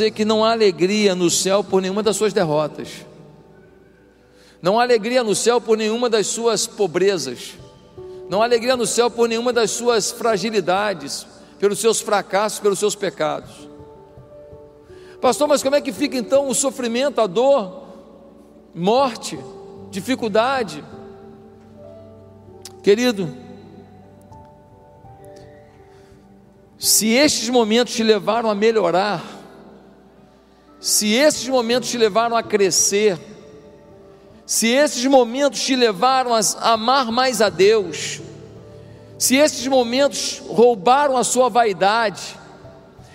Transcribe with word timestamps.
dizer 0.00 0.10
que 0.12 0.24
não 0.24 0.42
há 0.42 0.52
alegria 0.52 1.14
no 1.14 1.28
céu 1.28 1.62
por 1.62 1.82
nenhuma 1.82 2.02
das 2.02 2.16
suas 2.16 2.32
derrotas. 2.32 3.04
Não 4.62 4.80
há 4.80 4.82
alegria 4.82 5.22
no 5.22 5.34
céu 5.34 5.60
por 5.60 5.76
nenhuma 5.76 6.08
das 6.08 6.26
suas 6.26 6.66
pobrezas. 6.66 7.54
Não 8.28 8.40
há 8.40 8.46
alegria 8.46 8.76
no 8.76 8.86
céu 8.86 9.10
por 9.10 9.28
nenhuma 9.28 9.52
das 9.52 9.70
suas 9.70 10.10
fragilidades, 10.10 11.26
pelos 11.58 11.78
seus 11.78 12.00
fracassos, 12.00 12.60
pelos 12.60 12.78
seus 12.78 12.94
pecados. 12.94 13.68
Pastor, 15.20 15.46
mas 15.46 15.62
como 15.62 15.76
é 15.76 15.82
que 15.82 15.92
fica 15.92 16.16
então 16.16 16.48
o 16.48 16.54
sofrimento, 16.54 17.20
a 17.20 17.26
dor, 17.26 17.84
morte, 18.74 19.38
dificuldade? 19.90 20.82
Querido, 22.82 23.36
se 26.78 27.08
estes 27.08 27.50
momentos 27.50 27.94
te 27.94 28.02
levaram 28.02 28.48
a 28.48 28.54
melhorar, 28.54 29.39
se 30.80 31.12
esses 31.12 31.46
momentos 31.46 31.90
te 31.90 31.98
levaram 31.98 32.34
a 32.34 32.42
crescer, 32.42 33.18
se 34.46 34.68
esses 34.68 35.04
momentos 35.04 35.60
te 35.60 35.76
levaram 35.76 36.34
a 36.34 36.40
amar 36.72 37.12
mais 37.12 37.42
a 37.42 37.50
Deus, 37.50 38.20
se 39.18 39.36
esses 39.36 39.66
momentos 39.66 40.42
roubaram 40.48 41.18
a 41.18 41.22
sua 41.22 41.50
vaidade, 41.50 42.38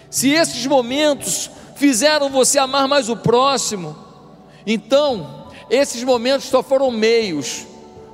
se 0.09 0.29
esses 0.29 0.65
momentos 0.67 1.49
fizeram 1.75 2.29
você 2.29 2.59
amar 2.59 2.87
mais 2.87 3.09
o 3.09 3.17
próximo, 3.17 3.97
então 4.65 5.47
esses 5.69 6.03
momentos 6.03 6.47
só 6.47 6.61
foram 6.61 6.91
meios, 6.91 7.65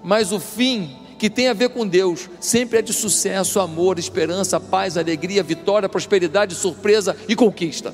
mas 0.01 0.31
o 0.31 0.39
fim 0.39 0.97
que 1.19 1.29
tem 1.29 1.49
a 1.49 1.53
ver 1.53 1.69
com 1.69 1.85
Deus 1.85 2.29
sempre 2.39 2.79
é 2.79 2.81
de 2.81 2.93
sucesso, 2.93 3.59
amor, 3.59 3.99
esperança, 3.99 4.59
paz, 4.59 4.97
alegria, 4.97 5.43
vitória, 5.43 5.89
prosperidade, 5.89 6.55
surpresa 6.55 7.15
e 7.27 7.35
conquista. 7.35 7.93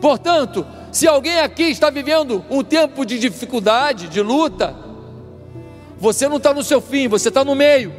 Portanto, 0.00 0.66
se 0.92 1.06
alguém 1.06 1.40
aqui 1.40 1.64
está 1.64 1.90
vivendo 1.90 2.44
um 2.50 2.62
tempo 2.62 3.04
de 3.04 3.18
dificuldade, 3.18 4.08
de 4.08 4.22
luta, 4.22 4.74
você 5.98 6.28
não 6.28 6.36
está 6.36 6.54
no 6.54 6.62
seu 6.62 6.80
fim, 6.80 7.08
você 7.08 7.28
está 7.28 7.44
no 7.44 7.54
meio. 7.54 7.92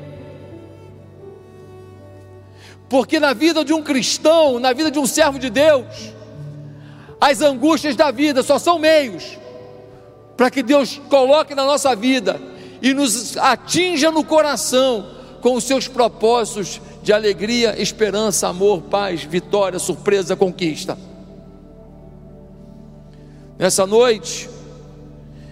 Porque 2.87 3.19
na 3.19 3.33
vida 3.33 3.63
de 3.63 3.73
um 3.73 3.83
cristão, 3.83 4.59
na 4.59 4.73
vida 4.73 4.89
de 4.89 4.97
um 4.97 5.05
servo 5.05 5.37
de 5.37 5.49
Deus, 5.49 6.13
as 7.21 7.41
angústias 7.41 7.95
da 7.95 8.09
vida 8.11 8.41
só 8.41 8.57
são 8.57 8.79
meios 8.79 9.37
para 10.35 10.49
que 10.49 10.63
Deus 10.63 10.99
coloque 11.09 11.53
na 11.53 11.65
nossa 11.65 11.93
vida 11.93 12.41
e 12.81 12.93
nos 12.93 13.35
atinja 13.37 14.09
no 14.09 14.23
coração 14.23 15.05
com 15.41 15.53
os 15.55 15.65
seus 15.65 15.87
propósitos 15.87 16.81
de 17.03 17.11
alegria, 17.11 17.79
esperança, 17.79 18.47
amor, 18.47 18.83
paz, 18.83 19.23
vitória, 19.23 19.77
surpresa, 19.79 20.35
conquista. 20.35 20.97
Nessa 23.59 23.85
noite, 23.85 24.49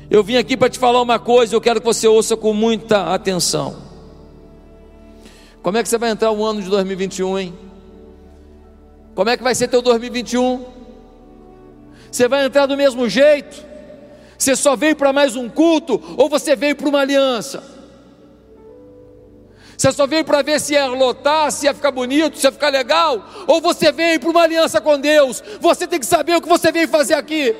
eu 0.09 0.23
vim 0.23 0.37
aqui 0.37 0.55
para 0.55 0.69
te 0.69 0.79
falar 0.79 1.01
uma 1.01 1.19
coisa, 1.19 1.53
eu 1.53 1.59
quero 1.59 1.81
que 1.81 1.85
você 1.85 2.07
ouça 2.07 2.37
com 2.37 2.53
muita 2.53 3.13
atenção. 3.13 3.75
Como 5.61 5.77
é 5.77 5.83
que 5.83 5.89
você 5.89 5.97
vai 5.97 6.11
entrar 6.11 6.31
o 6.31 6.41
ano 6.41 6.61
de 6.61 6.69
2021, 6.69 7.37
hein? 7.37 7.53
Como 9.13 9.29
é 9.29 9.35
que 9.35 9.43
vai 9.43 9.53
ser 9.53 9.67
teu 9.67 9.81
2021? 9.81 10.65
Você 12.09 12.29
vai 12.29 12.45
entrar 12.45 12.65
do 12.65 12.77
mesmo 12.77 13.09
jeito? 13.09 13.61
Você 14.37 14.55
só 14.55 14.77
veio 14.77 14.95
para 14.95 15.11
mais 15.11 15.35
um 15.35 15.49
culto 15.49 16.01
ou 16.15 16.29
você 16.29 16.55
veio 16.55 16.77
para 16.77 16.87
uma 16.87 17.01
aliança? 17.01 17.61
Você 19.77 19.91
só 19.91 20.07
veio 20.07 20.23
para 20.23 20.41
ver 20.41 20.61
se 20.61 20.75
ia 20.75 20.85
lotar, 20.85 21.51
se 21.51 21.65
ia 21.65 21.73
ficar 21.73 21.91
bonito, 21.91 22.37
se 22.37 22.47
ia 22.47 22.53
ficar 22.53 22.69
legal, 22.69 23.21
ou 23.47 23.59
você 23.59 23.91
veio 23.91 24.17
para 24.17 24.29
uma 24.29 24.43
aliança 24.43 24.79
com 24.79 24.97
Deus? 24.97 25.43
Você 25.59 25.85
tem 25.85 25.99
que 25.99 26.05
saber 26.05 26.37
o 26.37 26.41
que 26.41 26.47
você 26.47 26.71
veio 26.71 26.87
fazer 26.87 27.15
aqui. 27.15 27.53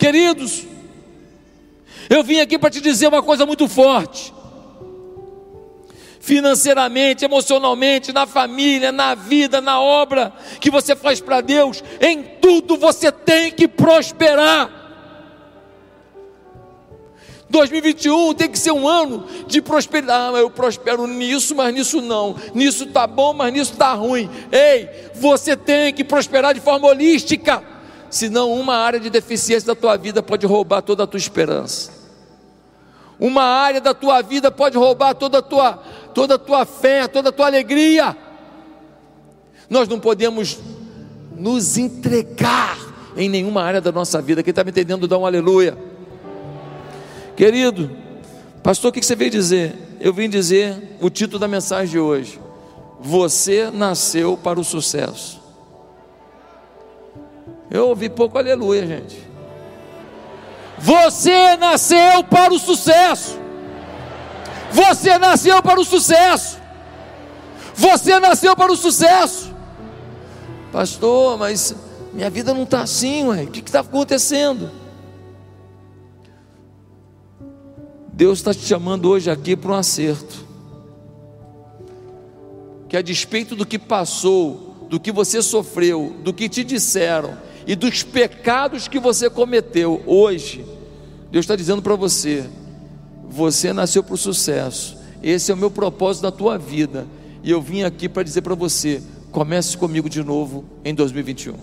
Queridos, 0.00 0.66
eu 2.08 2.24
vim 2.24 2.40
aqui 2.40 2.58
para 2.58 2.70
te 2.70 2.80
dizer 2.80 3.06
uma 3.06 3.22
coisa 3.22 3.44
muito 3.44 3.68
forte 3.68 4.32
financeiramente, 6.20 7.24
emocionalmente, 7.24 8.12
na 8.12 8.26
família, 8.26 8.92
na 8.92 9.14
vida, 9.14 9.60
na 9.60 9.80
obra 9.80 10.32
que 10.60 10.70
você 10.70 10.94
faz 10.94 11.20
para 11.20 11.40
Deus, 11.40 11.82
em 12.00 12.22
tudo 12.22 12.76
você 12.76 13.12
tem 13.12 13.50
que 13.50 13.68
prosperar. 13.68 14.70
2021 17.50 18.34
tem 18.34 18.48
que 18.48 18.58
ser 18.58 18.70
um 18.70 18.86
ano 18.86 19.26
de 19.46 19.60
prosperidade. 19.60 20.36
Ah, 20.36 20.38
eu 20.38 20.50
prospero 20.50 21.06
nisso, 21.06 21.54
mas 21.54 21.74
nisso 21.74 22.00
não. 22.00 22.36
Nisso 22.54 22.86
tá 22.86 23.06
bom, 23.06 23.32
mas 23.34 23.52
nisso 23.52 23.76
tá 23.76 23.92
ruim. 23.92 24.30
Ei, 24.52 24.88
você 25.14 25.56
tem 25.56 25.92
que 25.92 26.04
prosperar 26.04 26.54
de 26.54 26.60
forma 26.60 26.86
holística. 26.86 27.69
Senão 28.10 28.52
uma 28.52 28.76
área 28.76 28.98
de 28.98 29.08
deficiência 29.08 29.68
da 29.68 29.74
tua 29.74 29.96
vida 29.96 30.22
pode 30.22 30.44
roubar 30.44 30.82
toda 30.82 31.04
a 31.04 31.06
tua 31.06 31.18
esperança. 31.18 31.92
Uma 33.18 33.44
área 33.44 33.80
da 33.80 33.94
tua 33.94 34.20
vida 34.22 34.50
pode 34.50 34.76
roubar 34.76 35.14
toda 35.14 35.38
a 35.38 35.42
tua 35.42 35.74
toda 36.12 36.34
a 36.34 36.38
tua 36.38 36.64
fé, 36.64 37.06
toda 37.06 37.28
a 37.28 37.32
tua 37.32 37.46
alegria. 37.46 38.16
Nós 39.68 39.86
não 39.86 40.00
podemos 40.00 40.58
nos 41.36 41.78
entregar 41.78 42.76
em 43.16 43.28
nenhuma 43.28 43.62
área 43.62 43.80
da 43.80 43.92
nossa 43.92 44.20
vida. 44.20 44.42
Quem 44.42 44.50
está 44.50 44.64
me 44.64 44.70
entendendo, 44.70 45.06
dá 45.06 45.16
um 45.16 45.24
aleluia. 45.24 45.76
Querido, 47.36 47.90
pastor, 48.62 48.90
o 48.90 48.92
que 48.92 49.02
você 49.02 49.14
veio 49.14 49.30
dizer? 49.30 49.76
Eu 50.00 50.12
vim 50.12 50.28
dizer 50.28 50.96
o 51.00 51.08
título 51.08 51.38
da 51.38 51.46
mensagem 51.46 51.90
de 51.90 51.98
hoje: 51.98 52.40
Você 53.00 53.70
nasceu 53.70 54.36
para 54.36 54.58
o 54.58 54.64
sucesso. 54.64 55.40
Eu 57.70 57.88
ouvi 57.88 58.08
pouco 58.08 58.36
aleluia, 58.36 58.84
gente. 58.84 59.16
Você 60.76 61.56
nasceu 61.56 62.24
para 62.24 62.52
o 62.52 62.58
sucesso. 62.58 63.38
Você 64.72 65.16
nasceu 65.18 65.62
para 65.62 65.78
o 65.78 65.84
sucesso. 65.84 66.58
Você 67.74 68.18
nasceu 68.18 68.56
para 68.56 68.72
o 68.72 68.76
sucesso. 68.76 69.54
Pastor, 70.72 71.38
mas 71.38 71.74
minha 72.12 72.28
vida 72.28 72.52
não 72.52 72.64
está 72.64 72.82
assim, 72.82 73.24
ué. 73.28 73.44
O 73.44 73.46
que 73.46 73.60
está 73.60 73.80
acontecendo? 73.80 74.70
Deus 78.12 78.38
está 78.40 78.52
te 78.52 78.66
chamando 78.66 79.08
hoje 79.08 79.30
aqui 79.30 79.54
para 79.54 79.70
um 79.70 79.74
acerto. 79.74 80.44
Que 82.88 82.96
a 82.96 83.02
despeito 83.02 83.54
do 83.54 83.64
que 83.64 83.78
passou, 83.78 84.86
do 84.88 84.98
que 84.98 85.12
você 85.12 85.40
sofreu, 85.40 86.16
do 86.24 86.34
que 86.34 86.48
te 86.48 86.64
disseram 86.64 87.49
e 87.66 87.74
dos 87.74 88.02
pecados 88.02 88.88
que 88.88 88.98
você 88.98 89.28
cometeu 89.28 90.02
hoje, 90.06 90.64
Deus 91.30 91.44
está 91.44 91.56
dizendo 91.56 91.82
para 91.82 91.94
você: 91.94 92.44
você 93.28 93.72
nasceu 93.72 94.02
para 94.02 94.14
o 94.14 94.18
sucesso. 94.18 94.98
Esse 95.22 95.50
é 95.50 95.54
o 95.54 95.56
meu 95.56 95.70
propósito 95.70 96.24
na 96.24 96.32
tua 96.32 96.58
vida. 96.58 97.06
E 97.42 97.50
eu 97.50 97.60
vim 97.60 97.82
aqui 97.82 98.08
para 98.08 98.22
dizer 98.22 98.42
para 98.42 98.54
você: 98.54 99.02
comece 99.30 99.76
comigo 99.76 100.08
de 100.08 100.22
novo 100.22 100.64
em 100.84 100.94
2021. 100.94 101.54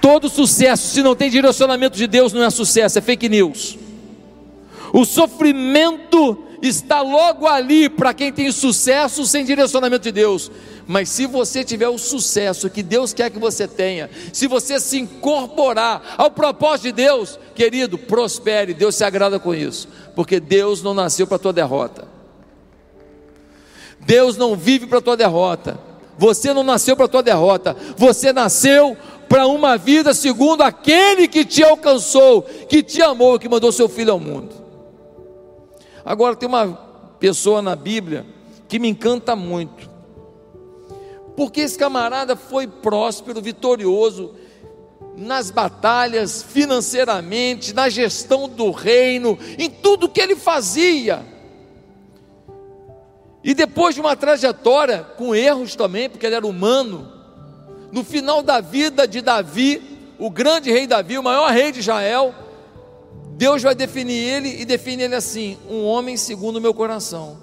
Todo 0.00 0.28
sucesso, 0.28 0.88
se 0.88 1.02
não 1.02 1.14
tem 1.14 1.28
direcionamento 1.28 1.96
de 1.96 2.06
Deus, 2.06 2.32
não 2.32 2.42
é 2.42 2.48
sucesso, 2.48 2.98
é 2.98 3.02
fake 3.02 3.28
news. 3.28 3.78
O 4.92 5.04
sofrimento 5.04 6.44
está 6.62 7.00
logo 7.00 7.46
ali 7.46 7.88
para 7.88 8.12
quem 8.12 8.32
tem 8.32 8.50
sucesso 8.50 9.24
sem 9.26 9.44
direcionamento 9.44 10.04
de 10.04 10.12
Deus. 10.12 10.50
Mas 10.86 11.08
se 11.10 11.26
você 11.26 11.62
tiver 11.62 11.88
o 11.88 11.98
sucesso 11.98 12.70
que 12.70 12.82
Deus 12.82 13.12
quer 13.12 13.30
que 13.30 13.38
você 13.38 13.68
tenha, 13.68 14.08
se 14.32 14.46
você 14.46 14.80
se 14.80 14.98
incorporar 14.98 16.14
ao 16.16 16.30
propósito 16.30 16.84
de 16.84 16.92
Deus, 16.92 17.38
querido, 17.54 17.98
prospere, 17.98 18.74
Deus 18.74 18.94
se 18.94 19.04
agrada 19.04 19.38
com 19.38 19.54
isso, 19.54 19.88
porque 20.14 20.40
Deus 20.40 20.82
não 20.82 20.94
nasceu 20.94 21.26
para 21.26 21.38
tua 21.38 21.52
derrota. 21.52 22.08
Deus 24.00 24.36
não 24.36 24.56
vive 24.56 24.86
para 24.86 25.00
tua 25.00 25.16
derrota. 25.16 25.78
Você 26.16 26.52
não 26.52 26.62
nasceu 26.62 26.96
para 26.96 27.06
tua 27.06 27.22
derrota. 27.22 27.76
Você 27.96 28.32
nasceu 28.32 28.96
para 29.28 29.46
uma 29.46 29.76
vida 29.76 30.14
segundo 30.14 30.62
aquele 30.62 31.28
que 31.28 31.44
te 31.44 31.62
alcançou, 31.62 32.42
que 32.42 32.82
te 32.82 33.02
amou, 33.02 33.38
que 33.38 33.48
mandou 33.48 33.70
seu 33.70 33.88
filho 33.88 34.12
ao 34.12 34.18
mundo. 34.18 34.67
Agora 36.08 36.34
tem 36.34 36.48
uma 36.48 36.66
pessoa 37.20 37.60
na 37.60 37.76
Bíblia 37.76 38.24
que 38.66 38.78
me 38.78 38.88
encanta 38.88 39.36
muito 39.36 39.88
porque 41.38 41.60
esse 41.60 41.78
camarada 41.78 42.34
foi 42.34 42.66
próspero, 42.66 43.40
vitorioso 43.40 44.34
nas 45.16 45.52
batalhas, 45.52 46.42
financeiramente, 46.42 47.72
na 47.72 47.88
gestão 47.88 48.48
do 48.48 48.72
reino, 48.72 49.38
em 49.56 49.70
tudo 49.70 50.08
que 50.08 50.20
ele 50.20 50.34
fazia. 50.34 51.24
E 53.44 53.54
depois 53.54 53.94
de 53.94 54.00
uma 54.00 54.16
trajetória 54.16 55.04
com 55.16 55.32
erros 55.32 55.76
também, 55.76 56.10
porque 56.10 56.26
ele 56.26 56.34
era 56.34 56.46
humano, 56.46 57.06
no 57.92 58.02
final 58.02 58.42
da 58.42 58.60
vida 58.60 59.06
de 59.06 59.20
Davi, 59.20 59.80
o 60.18 60.28
grande 60.28 60.72
rei 60.72 60.88
Davi, 60.88 61.18
o 61.18 61.22
maior 61.22 61.52
rei 61.52 61.70
de 61.70 61.78
Israel, 61.78 62.34
Deus 63.38 63.62
vai 63.62 63.72
definir 63.72 64.14
ele 64.14 64.60
e 64.60 64.64
define 64.64 65.04
ele 65.04 65.14
assim: 65.14 65.56
um 65.70 65.84
homem 65.84 66.16
segundo 66.16 66.56
o 66.56 66.60
meu 66.60 66.74
coração. 66.74 67.38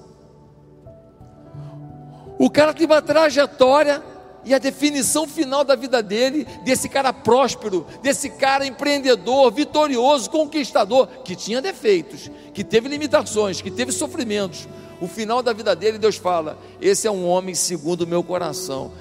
O 2.38 2.50
cara 2.50 2.74
tem 2.74 2.86
uma 2.86 3.01
trajetória 3.01 4.03
e 4.44 4.53
a 4.53 4.57
definição 4.57 5.25
final 5.25 5.63
da 5.63 5.74
vida 5.74 6.03
dele, 6.03 6.45
desse 6.65 6.89
cara 6.89 7.13
próspero, 7.13 7.88
desse 8.03 8.30
cara 8.30 8.68
empreendedor, 8.68 9.50
vitorioso, 9.53 10.30
conquistador, 10.30 11.07
que 11.24 11.33
tinha 11.33 11.62
defeitos, 11.62 12.30
que 12.53 12.62
teve 12.62 12.89
limitações, 12.89 13.62
que 13.62 13.71
teve 13.71 13.94
sofrimentos. 13.94 14.68
O 15.00 15.07
final 15.07 15.42
da 15.42 15.53
vida 15.53 15.74
dele, 15.74 15.97
Deus 15.97 16.18
fala: 16.18 16.59
esse 16.81 17.07
é 17.07 17.12
um 17.12 17.25
homem 17.25 17.56
segundo 17.56 18.01
o 18.01 18.07
meu 18.07 18.21
coração. 18.21 18.92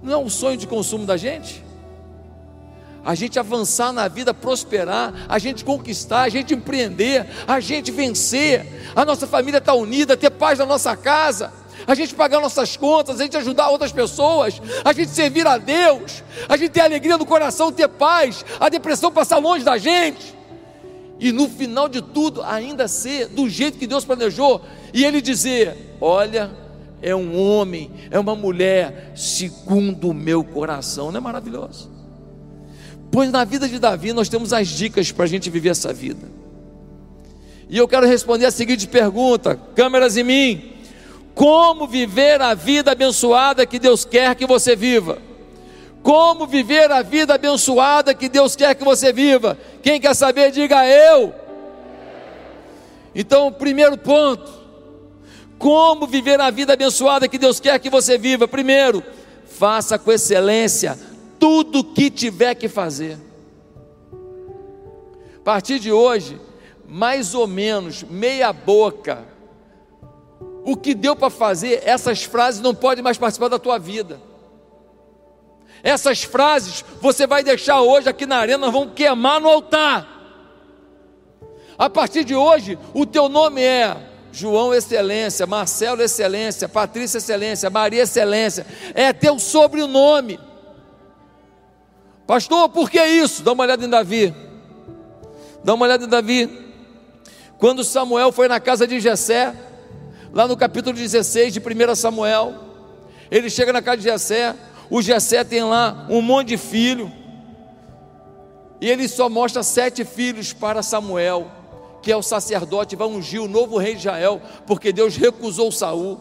Não 0.00 0.12
é 0.12 0.16
um 0.16 0.30
sonho 0.30 0.56
de 0.56 0.68
consumo 0.68 1.04
da 1.04 1.16
gente? 1.16 1.63
A 3.04 3.14
gente 3.14 3.38
avançar 3.38 3.92
na 3.92 4.08
vida, 4.08 4.32
prosperar, 4.32 5.26
a 5.28 5.38
gente 5.38 5.64
conquistar, 5.64 6.22
a 6.22 6.28
gente 6.28 6.54
empreender, 6.54 7.26
a 7.46 7.60
gente 7.60 7.90
vencer, 7.90 8.90
a 8.96 9.04
nossa 9.04 9.26
família 9.26 9.58
estar 9.58 9.72
tá 9.72 9.78
unida, 9.78 10.16
ter 10.16 10.30
paz 10.30 10.58
na 10.58 10.66
nossa 10.66 10.96
casa 10.96 11.52
a 11.86 11.94
gente 11.94 12.14
pagar 12.14 12.40
nossas 12.40 12.76
contas, 12.76 13.20
a 13.20 13.24
gente 13.24 13.36
ajudar 13.36 13.68
outras 13.68 13.92
pessoas, 13.92 14.60
a 14.84 14.92
gente 14.92 15.10
servir 15.10 15.46
a 15.46 15.58
Deus, 15.58 16.22
a 16.48 16.56
gente 16.56 16.70
ter 16.70 16.80
alegria 16.80 17.18
no 17.18 17.26
coração, 17.26 17.70
ter 17.70 17.88
paz, 17.88 18.44
a 18.58 18.68
depressão 18.68 19.12
passar 19.12 19.38
longe 19.38 19.64
da 19.64 19.76
gente. 19.76 20.34
E 21.18 21.30
no 21.30 21.48
final 21.48 21.88
de 21.88 22.02
tudo, 22.02 22.42
ainda 22.42 22.88
ser 22.88 23.28
do 23.28 23.48
jeito 23.48 23.78
que 23.78 23.86
Deus 23.86 24.04
planejou, 24.04 24.62
e 24.92 25.04
Ele 25.04 25.20
dizer: 25.20 25.96
Olha, 26.00 26.50
é 27.00 27.14
um 27.14 27.38
homem, 27.38 27.90
é 28.10 28.18
uma 28.18 28.34
mulher, 28.34 29.12
segundo 29.14 30.10
o 30.10 30.14
meu 30.14 30.42
coração, 30.42 31.12
não 31.12 31.18
é 31.18 31.20
maravilhoso? 31.20 31.93
Pois 33.14 33.30
na 33.30 33.44
vida 33.44 33.68
de 33.68 33.78
Davi 33.78 34.12
nós 34.12 34.28
temos 34.28 34.52
as 34.52 34.66
dicas 34.66 35.12
para 35.12 35.24
a 35.24 35.28
gente 35.28 35.48
viver 35.48 35.68
essa 35.68 35.92
vida. 35.92 36.28
E 37.70 37.78
eu 37.78 37.86
quero 37.86 38.08
responder 38.08 38.44
a 38.44 38.50
seguinte 38.50 38.88
pergunta: 38.88 39.56
câmeras 39.76 40.16
em 40.16 40.24
mim. 40.24 40.72
Como 41.32 41.86
viver 41.86 42.42
a 42.42 42.54
vida 42.54 42.90
abençoada 42.90 43.64
que 43.64 43.78
Deus 43.78 44.04
quer 44.04 44.34
que 44.34 44.44
você 44.44 44.74
viva? 44.74 45.18
Como 46.02 46.44
viver 46.44 46.90
a 46.90 47.02
vida 47.02 47.36
abençoada 47.36 48.12
que 48.14 48.28
Deus 48.28 48.56
quer 48.56 48.74
que 48.74 48.82
você 48.82 49.12
viva? 49.12 49.56
Quem 49.80 50.00
quer 50.00 50.14
saber, 50.16 50.50
diga 50.50 50.84
eu. 50.84 51.32
Então, 53.14 53.52
primeiro 53.52 53.96
ponto: 53.96 54.52
como 55.56 56.04
viver 56.08 56.40
a 56.40 56.50
vida 56.50 56.72
abençoada 56.72 57.28
que 57.28 57.38
Deus 57.38 57.60
quer 57.60 57.78
que 57.78 57.88
você 57.88 58.18
viva? 58.18 58.48
Primeiro, 58.48 59.04
faça 59.46 59.96
com 60.00 60.10
excelência 60.10 61.13
tudo 61.44 61.80
o 61.80 61.84
que 61.84 62.10
tiver 62.10 62.54
que 62.54 62.70
fazer. 62.70 63.18
A 65.36 65.40
partir 65.44 65.78
de 65.78 65.92
hoje, 65.92 66.40
mais 66.88 67.34
ou 67.34 67.46
menos 67.46 68.02
meia 68.02 68.50
boca 68.50 69.26
o 70.64 70.74
que 70.74 70.94
deu 70.94 71.14
para 71.14 71.28
fazer, 71.28 71.82
essas 71.84 72.24
frases 72.24 72.62
não 72.62 72.74
podem 72.74 73.04
mais 73.04 73.18
participar 73.18 73.48
da 73.48 73.58
tua 73.58 73.78
vida. 73.78 74.18
Essas 75.82 76.24
frases 76.24 76.82
você 76.98 77.26
vai 77.26 77.44
deixar 77.44 77.82
hoje 77.82 78.08
aqui 78.08 78.24
na 78.24 78.38
arena, 78.38 78.70
vamos 78.70 78.94
queimar 78.94 79.38
no 79.38 79.50
altar. 79.50 80.08
A 81.76 81.90
partir 81.90 82.24
de 82.24 82.34
hoje, 82.34 82.78
o 82.94 83.04
teu 83.04 83.28
nome 83.28 83.60
é 83.60 83.94
João 84.32 84.72
Excelência, 84.72 85.46
Marcelo 85.46 86.00
Excelência, 86.00 86.70
Patrícia 86.70 87.18
Excelência, 87.18 87.68
Maria 87.68 88.04
Excelência, 88.04 88.66
é 88.94 89.12
teu 89.12 89.38
sobrenome. 89.38 90.40
Pastor, 92.26 92.68
por 92.68 92.90
que 92.90 93.02
isso? 93.04 93.42
Dá 93.42 93.52
uma 93.52 93.64
olhada 93.64 93.84
em 93.84 93.88
Davi. 93.88 94.34
Dá 95.62 95.74
uma 95.74 95.84
olhada 95.84 96.04
em 96.04 96.08
Davi. 96.08 96.48
Quando 97.58 97.84
Samuel 97.84 98.32
foi 98.32 98.48
na 98.48 98.58
casa 98.58 98.86
de 98.86 98.98
Jessé, 99.00 99.54
lá 100.32 100.48
no 100.48 100.56
capítulo 100.56 100.96
16 100.96 101.52
de 101.52 101.60
1 101.60 101.94
Samuel. 101.94 102.54
Ele 103.30 103.48
chega 103.48 103.72
na 103.72 103.80
casa 103.80 103.98
de 103.98 104.02
Jessé, 104.04 104.54
o 104.90 105.00
Jessé 105.00 105.44
tem 105.44 105.62
lá 105.62 106.06
um 106.10 106.20
monte 106.20 106.48
de 106.48 106.56
filho, 106.56 107.10
e 108.80 108.90
ele 108.90 109.08
só 109.08 109.28
mostra 109.28 109.62
sete 109.62 110.04
filhos 110.04 110.52
para 110.52 110.82
Samuel, 110.82 111.50
que 112.02 112.12
é 112.12 112.16
o 112.16 112.22
sacerdote, 112.22 112.96
vai 112.96 113.08
ungir 113.08 113.40
o 113.40 113.48
novo 113.48 113.78
rei 113.78 113.94
de 113.94 114.00
Israel, 114.00 114.42
porque 114.66 114.92
Deus 114.92 115.16
recusou 115.16 115.72
Saul. 115.72 116.20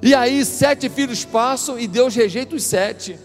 E 0.00 0.14
aí 0.14 0.44
sete 0.44 0.88
filhos 0.88 1.24
passam 1.24 1.78
e 1.78 1.88
Deus 1.88 2.14
rejeita 2.14 2.54
os 2.54 2.62
sete. 2.62 3.18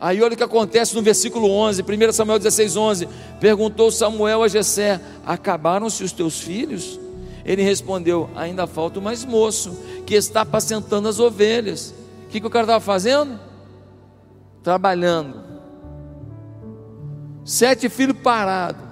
Aí 0.00 0.22
olha 0.22 0.34
o 0.34 0.36
que 0.36 0.42
acontece 0.42 0.94
no 0.94 1.02
versículo 1.02 1.50
11, 1.50 1.82
1 1.82 2.12
Samuel 2.12 2.38
16, 2.38 2.76
11. 2.76 3.08
Perguntou 3.40 3.90
Samuel 3.90 4.42
a 4.42 4.48
Jessé: 4.48 5.00
Acabaram-se 5.24 6.02
os 6.04 6.12
teus 6.12 6.40
filhos? 6.40 6.98
Ele 7.44 7.62
respondeu: 7.62 8.28
Ainda 8.34 8.66
falta 8.66 8.98
o 8.98 9.02
mais 9.02 9.24
moço, 9.24 9.76
que 10.06 10.14
está 10.14 10.40
apacentando 10.42 11.08
as 11.08 11.20
ovelhas. 11.20 11.94
O 12.24 12.28
que, 12.28 12.40
que 12.40 12.46
o 12.46 12.50
cara 12.50 12.64
estava 12.64 12.80
fazendo? 12.80 13.38
Trabalhando. 14.62 15.42
Sete 17.44 17.88
filhos 17.88 18.16
parados. 18.22 18.82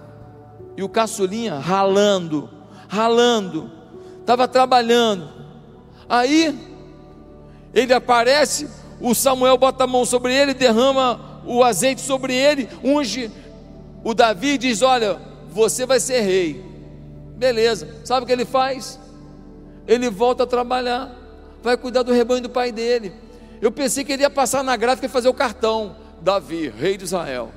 E 0.77 0.83
o 0.83 0.89
caçulinha 0.89 1.59
ralando, 1.59 2.49
ralando. 2.89 3.71
Estava 4.21 4.47
trabalhando. 4.47 5.29
Aí, 6.09 6.59
ele 7.75 7.93
aparece, 7.93 8.69
o 9.03 9.15
Samuel 9.15 9.59
bota 9.59 9.83
a 9.83 9.87
mão 9.87 10.05
sobre 10.07 10.33
ele, 10.33 10.55
derrama 10.55 11.43
o 11.45 11.65
azeite 11.65 12.01
sobre 12.01 12.35
ele, 12.35 12.69
unge 12.85 13.31
o 14.05 14.15
Davi 14.15 14.51
e 14.51 14.59
diz: 14.59 14.81
Olha, 14.81 15.19
você 15.51 15.85
vai 15.85 15.99
ser 15.99 16.21
rei. 16.21 16.65
Beleza, 17.37 17.97
sabe 18.05 18.23
o 18.23 18.27
que 18.27 18.33
ele 18.33 18.45
faz? 18.45 19.01
Ele 19.89 20.09
volta 20.09 20.45
a 20.45 20.47
trabalhar, 20.47 21.13
vai 21.61 21.77
cuidar 21.77 22.05
do 22.05 22.13
rebanho 22.13 22.43
do 22.43 22.49
pai 22.49 22.71
dele. 22.71 23.13
Eu 23.61 23.73
pensei 23.73 24.05
que 24.05 24.13
ele 24.13 24.23
ia 24.23 24.31
passar 24.31 24.63
na 24.63 24.77
gráfica 24.77 25.07
e 25.07 25.11
fazer 25.11 25.29
o 25.29 25.35
cartão: 25.35 25.97
Davi, 26.21 26.69
rei 26.69 26.97
de 26.97 27.03
Israel. 27.03 27.53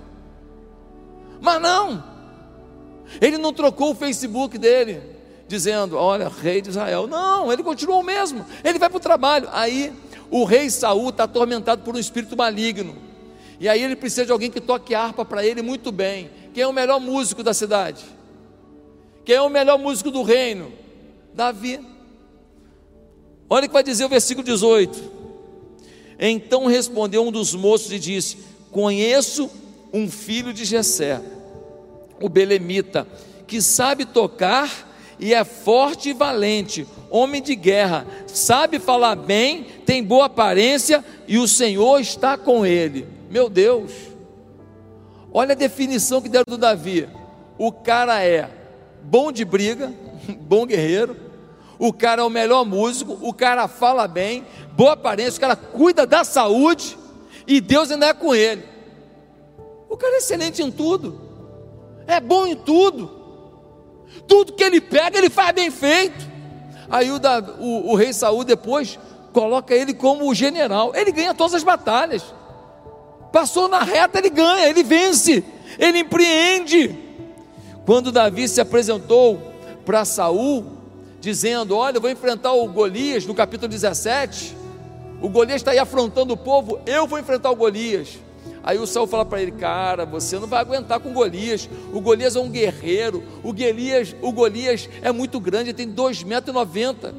Mas 1.40 1.62
não, 1.62 2.04
ele 3.22 3.38
não 3.38 3.54
trocou 3.54 3.92
o 3.92 3.96
Facebook 3.96 4.58
dele, 4.58 5.00
dizendo: 5.48 5.96
Olha, 5.96 6.28
rei 6.28 6.60
de 6.60 6.70
Israel. 6.70 7.06
Não, 7.06 7.54
ele 7.54 7.62
continuou 7.62 8.00
o 8.00 8.04
mesmo. 8.04 8.44
Ele 8.64 8.80
vai 8.80 8.90
para 8.90 8.98
o 8.98 9.02
trabalho. 9.02 9.48
Aí 9.52 9.94
o 10.30 10.44
rei 10.44 10.70
Saul 10.70 11.10
está 11.10 11.24
atormentado 11.26 11.84
por 11.84 11.96
um 11.96 12.00
espírito 12.00 12.36
maligno. 12.36 12.96
E 13.60 13.70
aí 13.70 13.82
ele 13.82 13.96
precisa 13.96 14.26
de 14.26 14.32
alguém 14.32 14.52
que 14.52 14.60
toque 14.60 14.94
harpa 14.94 15.24
para 15.24 15.46
ele 15.46 15.62
muito 15.62 15.92
bem. 15.92 16.30
Quem 16.54 16.64
é 16.64 16.68
o 16.68 16.74
melhor 16.74 17.00
músico 17.00 17.44
da 17.44 17.54
cidade? 17.54 18.04
Quem 19.24 19.36
é 19.36 19.42
o 19.42 19.50
melhor 19.50 19.80
músico 19.80 20.12
do 20.12 20.24
reino? 20.24 20.72
Davi. 21.34 21.80
Olha 23.50 23.66
o 23.66 23.68
que 23.68 23.74
vai 23.74 23.84
dizer 23.84 24.06
o 24.06 24.10
versículo 24.10 24.46
18. 24.46 25.16
Então 26.20 26.66
respondeu 26.66 27.26
um 27.26 27.32
dos 27.32 27.54
moços 27.54 27.92
e 27.92 28.00
disse: 28.00 28.38
Conheço 28.72 29.50
um 29.94 30.10
filho 30.10 30.54
de 30.54 30.66
Jessé, 30.66 31.22
o 32.22 32.28
belemita, 32.28 33.08
que 33.48 33.62
sabe 33.62 34.06
tocar 34.06 34.70
e 35.20 35.34
é 35.34 35.44
forte 35.44 36.10
e 36.10 36.14
valente, 36.14 36.86
homem 37.16 37.42
de 37.42 37.56
guerra, 37.56 38.06
sabe 38.28 38.78
falar 38.78 39.16
bem, 39.16 39.64
tem 39.86 40.04
boa 40.04 40.26
aparência 40.26 41.04
e 41.28 41.38
o 41.38 41.48
Senhor 41.48 42.00
está 42.00 42.38
com 42.38 42.66
ele. 42.66 43.08
Meu 43.30 43.50
Deus, 43.50 43.92
olha 45.32 45.54
a 45.54 45.56
definição 45.56 46.22
que 46.22 46.28
deram 46.28 46.44
do 46.46 46.58
Davi: 46.58 47.08
o 47.58 47.72
cara 47.72 48.22
é 48.22 48.50
bom 49.02 49.32
de 49.32 49.46
briga, 49.46 49.94
bom 50.42 50.66
guerreiro, 50.66 51.16
o 51.80 51.94
cara 51.94 52.22
é 52.22 52.26
o 52.26 52.30
melhor 52.30 52.66
músico, 52.66 53.18
o 53.22 53.34
cara 53.34 53.68
fala 53.70 54.08
bem, 54.08 54.46
boa 54.74 54.94
aparência, 54.94 55.38
o 55.38 55.42
cara 55.42 55.56
cuida 55.56 56.06
da 56.06 56.26
saúde 56.26 56.98
e 57.48 57.62
Deus 57.62 57.92
ainda 57.92 58.08
é 58.08 58.14
com 58.14 58.36
ele. 58.36 58.64
O 59.90 59.96
cara 59.96 60.16
é 60.16 60.18
excelente 60.18 60.62
em 60.62 60.70
tudo, 60.70 61.22
é 62.06 62.20
bom 62.20 62.46
em 62.46 62.56
tudo, 62.56 63.10
tudo 64.28 64.52
que 64.52 64.64
ele 64.64 64.82
pega, 64.82 65.18
ele 65.18 65.30
faz 65.30 65.54
bem 65.56 65.72
feito. 65.72 66.35
Aí 66.90 67.12
o, 67.12 67.20
da, 67.20 67.40
o, 67.60 67.92
o 67.92 67.96
rei 67.96 68.14
Saul 68.14 68.44
depois 68.44 69.00
coloca 69.34 69.74
ele 69.74 69.94
como 69.94 70.34
general, 70.34 70.94
ele 70.96 71.12
ganha 71.12 71.34
todas 71.34 71.54
as 71.54 71.64
batalhas. 71.64 72.24
Passou 73.32 73.68
na 73.68 73.80
reta, 73.80 74.20
ele 74.20 74.30
ganha, 74.30 74.70
ele 74.70 74.84
vence, 74.84 75.44
ele 75.78 76.00
empreende. 76.00 76.98
Quando 77.86 78.12
Davi 78.12 78.48
se 78.48 78.62
apresentou 78.62 79.54
para 79.86 80.06
Saul, 80.06 80.66
dizendo: 81.20 81.76
Olha, 81.76 81.98
eu 81.98 82.02
vou 82.02 82.10
enfrentar 82.10 82.54
o 82.54 82.68
Golias, 82.68 83.26
no 83.26 83.36
capítulo 83.36 83.68
17. 83.68 84.56
O 85.22 85.30
Golias 85.30 85.58
está 85.58 85.72
aí 85.72 85.80
afrontando 85.80 86.34
o 86.34 86.38
povo, 86.38 86.80
eu 86.86 87.06
vou 87.08 87.20
enfrentar 87.20 87.52
o 87.52 87.56
Golias. 87.56 88.20
Aí 88.66 88.80
o 88.80 88.88
Saul 88.88 89.06
fala 89.06 89.24
para 89.24 89.40
ele: 89.40 89.52
Cara, 89.52 90.06
você 90.08 90.40
não 90.40 90.48
vai 90.48 90.60
aguentar 90.60 91.00
com 91.00 91.14
Golias. 91.14 91.70
O 91.94 92.02
Golias 92.02 92.36
é 92.36 92.40
um 92.40 92.50
guerreiro. 92.50 93.24
O 93.44 93.54
Golias, 93.54 94.16
o 94.24 94.32
Golias 94.32 94.90
é 95.04 95.12
muito 95.12 95.40
grande, 95.40 95.72
tem 95.72 95.88
2,90 95.88 96.26
metros. 96.26 97.14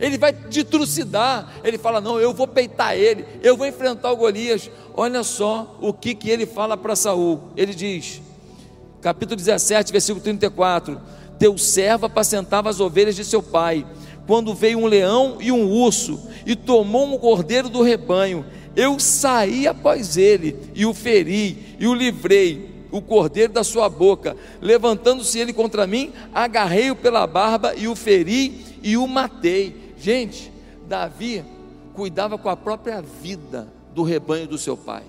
Ele 0.00 0.16
vai 0.16 0.32
te 0.32 0.64
trucidar. 0.64 1.52
Ele 1.62 1.76
fala: 1.76 2.00
Não, 2.00 2.18
eu 2.18 2.32
vou 2.32 2.48
peitar 2.48 2.96
ele, 2.96 3.26
eu 3.42 3.58
vou 3.58 3.66
enfrentar 3.66 4.10
o 4.10 4.16
Golias. 4.16 4.70
Olha 4.94 5.22
só 5.22 5.76
o 5.82 5.92
que, 5.92 6.14
que 6.14 6.30
ele 6.30 6.46
fala 6.46 6.78
para 6.78 6.96
Saul. 6.96 7.50
Ele 7.54 7.74
diz: 7.74 8.22
capítulo 9.02 9.36
17, 9.36 9.92
versículo 9.92 10.24
34. 10.24 10.98
Teu 11.38 11.58
servo 11.58 12.06
apacentava 12.06 12.70
as 12.70 12.80
ovelhas 12.80 13.14
de 13.14 13.24
seu 13.24 13.42
pai, 13.42 13.86
quando 14.26 14.54
veio 14.54 14.78
um 14.78 14.86
leão 14.86 15.36
e 15.40 15.52
um 15.52 15.70
urso, 15.70 16.18
e 16.46 16.56
tomou 16.56 17.04
um 17.06 17.18
cordeiro 17.18 17.68
do 17.68 17.82
rebanho. 17.82 18.44
Eu 18.78 19.00
saí 19.00 19.66
após 19.66 20.16
ele, 20.16 20.56
e 20.72 20.86
o 20.86 20.94
feri, 20.94 21.74
e 21.80 21.88
o 21.88 21.92
livrei, 21.92 22.86
o 22.92 23.02
cordeiro 23.02 23.52
da 23.52 23.64
sua 23.64 23.88
boca. 23.88 24.36
Levantando-se 24.60 25.36
ele 25.36 25.52
contra 25.52 25.84
mim, 25.84 26.12
agarrei-o 26.32 26.94
pela 26.94 27.26
barba, 27.26 27.74
e 27.74 27.88
o 27.88 27.96
feri, 27.96 28.64
e 28.80 28.96
o 28.96 29.04
matei. 29.08 29.94
Gente, 29.98 30.52
Davi 30.86 31.44
cuidava 31.92 32.38
com 32.38 32.48
a 32.48 32.56
própria 32.56 33.02
vida 33.02 33.66
do 33.92 34.04
rebanho 34.04 34.46
do 34.46 34.56
seu 34.56 34.76
pai. 34.76 35.02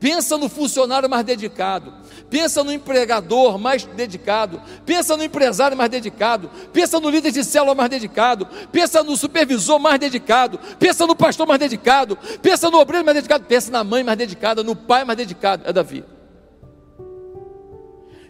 Pensa 0.00 0.38
no 0.38 0.48
funcionário 0.48 1.10
mais 1.10 1.24
dedicado, 1.24 1.92
pensa 2.30 2.62
no 2.62 2.72
empregador 2.72 3.58
mais 3.58 3.82
dedicado, 3.84 4.62
pensa 4.86 5.16
no 5.16 5.24
empresário 5.24 5.76
mais 5.76 5.90
dedicado, 5.90 6.48
pensa 6.72 7.00
no 7.00 7.10
líder 7.10 7.32
de 7.32 7.42
célula 7.42 7.74
mais 7.74 7.90
dedicado, 7.90 8.46
pensa 8.70 9.02
no 9.02 9.16
supervisor 9.16 9.80
mais 9.80 9.98
dedicado, 9.98 10.60
pensa 10.78 11.04
no 11.04 11.16
pastor 11.16 11.48
mais 11.48 11.58
dedicado, 11.58 12.16
pensa 12.40 12.70
no 12.70 12.78
obreiro 12.78 13.04
mais 13.04 13.16
dedicado, 13.16 13.44
pensa 13.44 13.72
na 13.72 13.82
mãe 13.82 14.04
mais 14.04 14.16
dedicada, 14.16 14.62
no 14.62 14.76
pai 14.76 15.04
mais 15.04 15.16
dedicado, 15.16 15.64
é 15.66 15.72
Davi. 15.72 16.04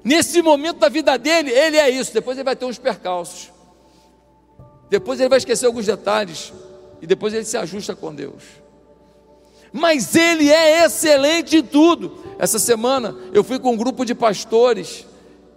Nesse 0.03 0.41
momento 0.41 0.79
da 0.79 0.89
vida 0.89 1.19
dele, 1.19 1.51
ele 1.51 1.77
é 1.77 1.91
isso, 1.91 2.15
depois 2.15 2.39
ele 2.39 2.45
vai 2.45 2.57
ter 2.57 2.65
uns 2.65 2.79
percalços. 2.79 3.53
Depois 4.89 5.21
ele 5.21 5.29
vai 5.29 5.37
esquecer 5.37 5.67
alguns 5.67 5.85
detalhes. 5.85 6.51
E 7.03 7.07
depois 7.07 7.35
ele 7.35 7.45
se 7.45 7.59
ajusta 7.59 7.95
com 7.95 8.15
Deus 8.15 8.43
mas 9.73 10.15
ele 10.15 10.51
é 10.51 10.85
excelente 10.85 11.59
em 11.59 11.63
tudo. 11.63 12.19
Essa 12.39 12.59
semana 12.59 13.17
eu 13.33 13.43
fui 13.43 13.59
com 13.59 13.73
um 13.73 13.77
grupo 13.77 14.05
de 14.05 14.15
pastores 14.15 15.07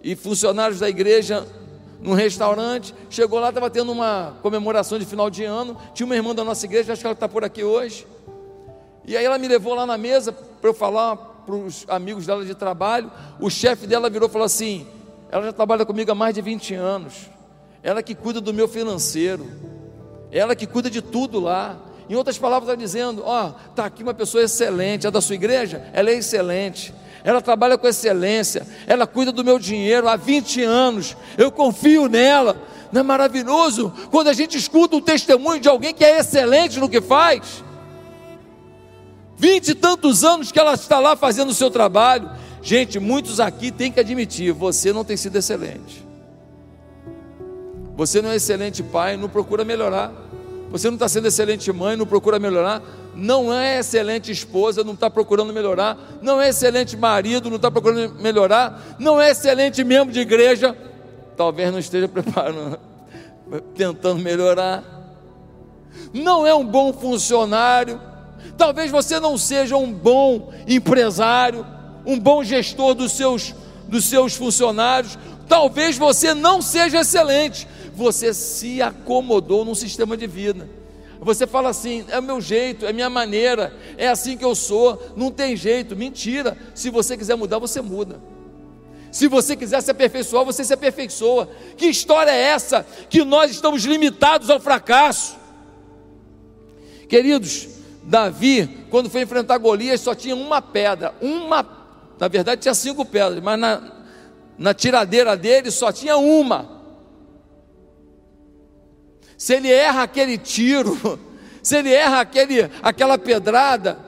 e 0.02 0.16
funcionários 0.16 0.80
da 0.80 0.88
igreja 0.88 1.46
num 2.00 2.14
restaurante. 2.14 2.94
Chegou 3.08 3.38
lá, 3.38 3.48
estava 3.48 3.70
tendo 3.70 3.92
uma 3.92 4.36
comemoração 4.42 4.98
de 4.98 5.06
final 5.06 5.30
de 5.30 5.44
ano. 5.44 5.76
Tinha 5.94 6.04
uma 6.04 6.16
irmã 6.16 6.34
da 6.34 6.44
nossa 6.44 6.66
igreja, 6.66 6.92
acho 6.92 7.00
que 7.00 7.06
ela 7.06 7.14
está 7.14 7.28
por 7.28 7.44
aqui 7.44 7.62
hoje. 7.62 8.06
E 9.04 9.16
aí 9.16 9.24
ela 9.24 9.38
me 9.38 9.48
levou 9.48 9.74
lá 9.74 9.86
na 9.86 9.96
mesa 9.96 10.32
para 10.32 10.70
eu 10.70 10.74
falar 10.74 11.16
para 11.16 11.54
os 11.54 11.84
amigos 11.88 12.26
dela 12.26 12.44
de 12.44 12.54
trabalho. 12.54 13.10
O 13.40 13.48
chefe 13.48 13.86
dela 13.86 14.10
virou 14.10 14.28
e 14.28 14.32
falou 14.32 14.46
assim: 14.46 14.86
ela 15.30 15.44
já 15.44 15.52
trabalha 15.52 15.86
comigo 15.86 16.10
há 16.10 16.14
mais 16.14 16.34
de 16.34 16.42
20 16.42 16.74
anos. 16.74 17.30
Ela 17.82 18.02
que 18.02 18.14
cuida 18.14 18.40
do 18.40 18.52
meu 18.52 18.68
financeiro. 18.68 19.46
Ela 20.30 20.54
que 20.54 20.66
cuida 20.66 20.90
de 20.90 21.02
tudo 21.02 21.40
lá. 21.40 21.78
Em 22.08 22.14
outras 22.14 22.38
palavras, 22.38 22.68
está 22.68 22.80
dizendo: 22.80 23.22
ó, 23.24 23.52
está 23.70 23.86
aqui 23.86 24.02
uma 24.02 24.14
pessoa 24.14 24.44
excelente, 24.44 25.06
a 25.06 25.10
da 25.10 25.20
sua 25.20 25.34
igreja, 25.34 25.84
ela 25.92 26.10
é 26.10 26.14
excelente, 26.14 26.92
ela 27.24 27.40
trabalha 27.40 27.78
com 27.78 27.86
excelência, 27.86 28.66
ela 28.86 29.06
cuida 29.06 29.32
do 29.32 29.44
meu 29.44 29.58
dinheiro 29.58 30.08
há 30.08 30.16
20 30.16 30.62
anos, 30.62 31.16
eu 31.38 31.50
confio 31.50 32.08
nela. 32.08 32.56
Não 32.90 33.00
é 33.00 33.04
maravilhoso 33.04 33.90
quando 34.10 34.28
a 34.28 34.34
gente 34.34 34.58
escuta 34.58 34.96
o 34.96 35.00
testemunho 35.00 35.58
de 35.58 35.68
alguém 35.68 35.94
que 35.94 36.04
é 36.04 36.18
excelente 36.18 36.78
no 36.78 36.90
que 36.90 37.00
faz? 37.00 37.64
Vinte 39.34 39.68
e 39.68 39.74
tantos 39.74 40.22
anos 40.22 40.52
que 40.52 40.58
ela 40.58 40.74
está 40.74 40.98
lá 40.98 41.16
fazendo 41.16 41.48
o 41.48 41.54
seu 41.54 41.70
trabalho. 41.70 42.30
Gente, 42.60 43.00
muitos 43.00 43.40
aqui 43.40 43.70
têm 43.70 43.90
que 43.90 43.98
admitir: 43.98 44.52
você 44.52 44.92
não 44.92 45.04
tem 45.04 45.16
sido 45.16 45.36
excelente. 45.36 46.06
Você 47.96 48.22
não 48.22 48.30
é 48.30 48.36
excelente 48.36 48.82
pai, 48.82 49.16
não 49.16 49.28
procura 49.28 49.64
melhorar. 49.64 50.12
Você 50.72 50.88
não 50.88 50.94
está 50.94 51.06
sendo 51.06 51.28
excelente 51.28 51.70
mãe, 51.70 51.96
não 51.96 52.06
procura 52.06 52.38
melhorar. 52.38 52.82
Não 53.14 53.52
é 53.52 53.78
excelente 53.78 54.32
esposa, 54.32 54.82
não 54.82 54.94
está 54.94 55.10
procurando 55.10 55.52
melhorar. 55.52 55.98
Não 56.22 56.40
é 56.40 56.48
excelente 56.48 56.96
marido, 56.96 57.50
não 57.50 57.56
está 57.56 57.70
procurando 57.70 58.14
melhorar. 58.14 58.96
Não 58.98 59.20
é 59.20 59.30
excelente 59.30 59.84
membro 59.84 60.10
de 60.10 60.20
igreja, 60.20 60.74
talvez 61.36 61.70
não 61.70 61.78
esteja 61.78 62.08
preparando, 62.08 62.80
tentando 63.74 64.22
melhorar. 64.22 64.82
Não 66.10 66.46
é 66.46 66.54
um 66.54 66.64
bom 66.64 66.90
funcionário. 66.90 68.00
Talvez 68.56 68.90
você 68.90 69.20
não 69.20 69.36
seja 69.36 69.76
um 69.76 69.92
bom 69.92 70.54
empresário, 70.66 71.66
um 72.06 72.18
bom 72.18 72.42
gestor 72.42 72.94
dos 72.94 73.12
seus, 73.12 73.54
dos 73.86 74.06
seus 74.06 74.34
funcionários. 74.34 75.18
Talvez 75.46 75.98
você 75.98 76.32
não 76.32 76.62
seja 76.62 77.00
excelente, 77.00 77.68
você 78.02 78.34
se 78.34 78.82
acomodou 78.82 79.64
num 79.64 79.74
sistema 79.74 80.16
de 80.16 80.26
vida. 80.26 80.68
Você 81.20 81.46
fala 81.46 81.68
assim: 81.68 82.04
é 82.08 82.18
o 82.18 82.22
meu 82.22 82.40
jeito, 82.40 82.84
é 82.84 82.92
minha 82.92 83.08
maneira, 83.08 83.74
é 83.96 84.08
assim 84.08 84.36
que 84.36 84.44
eu 84.44 84.54
sou, 84.54 85.00
não 85.16 85.30
tem 85.30 85.56
jeito. 85.56 85.94
Mentira. 85.94 86.58
Se 86.74 86.90
você 86.90 87.16
quiser 87.16 87.36
mudar, 87.36 87.58
você 87.58 87.80
muda. 87.80 88.20
Se 89.12 89.28
você 89.28 89.54
quiser 89.54 89.80
se 89.82 89.90
aperfeiçoar, 89.90 90.44
você 90.44 90.64
se 90.64 90.72
aperfeiçoa. 90.72 91.48
Que 91.76 91.86
história 91.86 92.30
é 92.30 92.40
essa 92.40 92.84
que 93.08 93.24
nós 93.24 93.50
estamos 93.50 93.84
limitados 93.84 94.50
ao 94.50 94.58
fracasso? 94.58 95.36
Queridos, 97.08 97.68
Davi, 98.02 98.86
quando 98.90 99.08
foi 99.08 99.22
enfrentar 99.22 99.58
Golias, 99.58 100.00
só 100.00 100.14
tinha 100.14 100.34
uma 100.34 100.60
pedra, 100.60 101.14
uma, 101.20 101.64
na 102.18 102.26
verdade 102.26 102.62
tinha 102.62 102.74
cinco 102.74 103.04
pedras, 103.04 103.42
mas 103.42 103.60
na, 103.60 103.92
na 104.58 104.74
tiradeira 104.74 105.36
dele 105.36 105.70
só 105.70 105.92
tinha 105.92 106.16
uma. 106.16 106.81
Se 109.42 109.54
ele 109.54 109.72
erra 109.72 110.04
aquele 110.04 110.38
tiro, 110.38 111.18
se 111.60 111.76
ele 111.76 111.92
erra 111.92 112.20
aquele, 112.20 112.70
aquela 112.80 113.18
pedrada, 113.18 113.98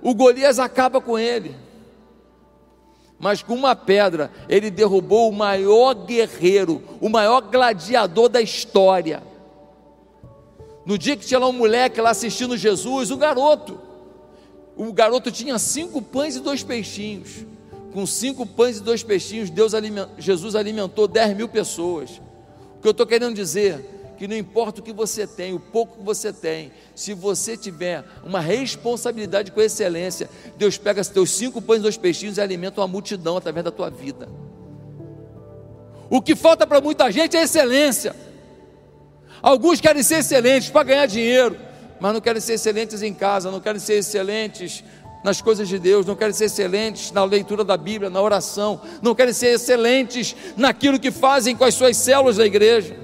o 0.00 0.14
Golias 0.14 0.60
acaba 0.60 1.00
com 1.00 1.18
ele. 1.18 1.56
Mas 3.18 3.42
com 3.42 3.54
uma 3.54 3.74
pedra, 3.74 4.30
ele 4.48 4.70
derrubou 4.70 5.28
o 5.28 5.32
maior 5.32 5.94
guerreiro, 5.94 6.80
o 7.00 7.08
maior 7.08 7.40
gladiador 7.40 8.28
da 8.28 8.40
história. 8.40 9.20
No 10.86 10.96
dia 10.96 11.16
que 11.16 11.26
tinha 11.26 11.40
lá 11.40 11.48
um 11.48 11.52
moleque 11.52 12.00
lá 12.00 12.10
assistindo 12.10 12.56
Jesus, 12.56 13.10
um 13.10 13.18
garoto. 13.18 13.80
O 14.76 14.92
garoto 14.92 15.32
tinha 15.32 15.58
cinco 15.58 16.00
pães 16.00 16.36
e 16.36 16.40
dois 16.40 16.62
peixinhos. 16.62 17.44
Com 17.92 18.06
cinco 18.06 18.46
pães 18.46 18.76
e 18.78 18.80
dois 18.80 19.02
peixinhos, 19.02 19.50
Deus 19.50 19.72
Jesus 20.18 20.54
alimentou 20.54 21.08
dez 21.08 21.36
mil 21.36 21.48
pessoas. 21.48 22.22
O 22.78 22.80
que 22.80 22.86
eu 22.86 22.92
estou 22.92 23.08
querendo 23.08 23.34
dizer 23.34 23.93
que 24.24 24.28
não 24.28 24.36
importa 24.38 24.80
o 24.80 24.82
que 24.82 24.90
você 24.92 25.26
tem, 25.26 25.52
o 25.52 25.60
pouco 25.60 25.98
que 25.98 26.02
você 26.02 26.32
tem, 26.32 26.72
se 26.94 27.12
você 27.12 27.58
tiver 27.58 28.02
uma 28.24 28.40
responsabilidade 28.40 29.52
com 29.52 29.60
excelência, 29.60 30.30
Deus 30.56 30.78
pega 30.78 31.02
os 31.02 31.08
teus 31.08 31.30
cinco 31.30 31.60
pães 31.60 31.80
e 31.80 31.82
dois 31.82 31.98
peixinhos 31.98 32.38
e 32.38 32.40
alimenta 32.40 32.80
uma 32.80 32.88
multidão 32.88 33.36
através 33.36 33.62
da 33.62 33.70
tua 33.70 33.90
vida. 33.90 34.26
O 36.08 36.22
que 36.22 36.34
falta 36.34 36.66
para 36.66 36.80
muita 36.80 37.12
gente 37.12 37.36
é 37.36 37.42
excelência. 37.42 38.16
Alguns 39.42 39.78
querem 39.78 40.02
ser 40.02 40.20
excelentes 40.20 40.70
para 40.70 40.84
ganhar 40.84 41.04
dinheiro, 41.04 41.58
mas 42.00 42.14
não 42.14 42.20
querem 42.22 42.40
ser 42.40 42.54
excelentes 42.54 43.02
em 43.02 43.12
casa, 43.12 43.50
não 43.50 43.60
querem 43.60 43.78
ser 43.78 43.98
excelentes 43.98 44.82
nas 45.22 45.42
coisas 45.42 45.68
de 45.68 45.78
Deus, 45.78 46.06
não 46.06 46.16
querem 46.16 46.32
ser 46.32 46.46
excelentes 46.46 47.12
na 47.12 47.24
leitura 47.24 47.62
da 47.62 47.76
Bíblia, 47.76 48.08
na 48.08 48.22
oração, 48.22 48.80
não 49.02 49.14
querem 49.14 49.34
ser 49.34 49.48
excelentes 49.48 50.34
naquilo 50.56 50.98
que 50.98 51.10
fazem 51.10 51.54
com 51.54 51.64
as 51.64 51.74
suas 51.74 51.94
células 51.98 52.38
da 52.38 52.46
igreja 52.46 53.03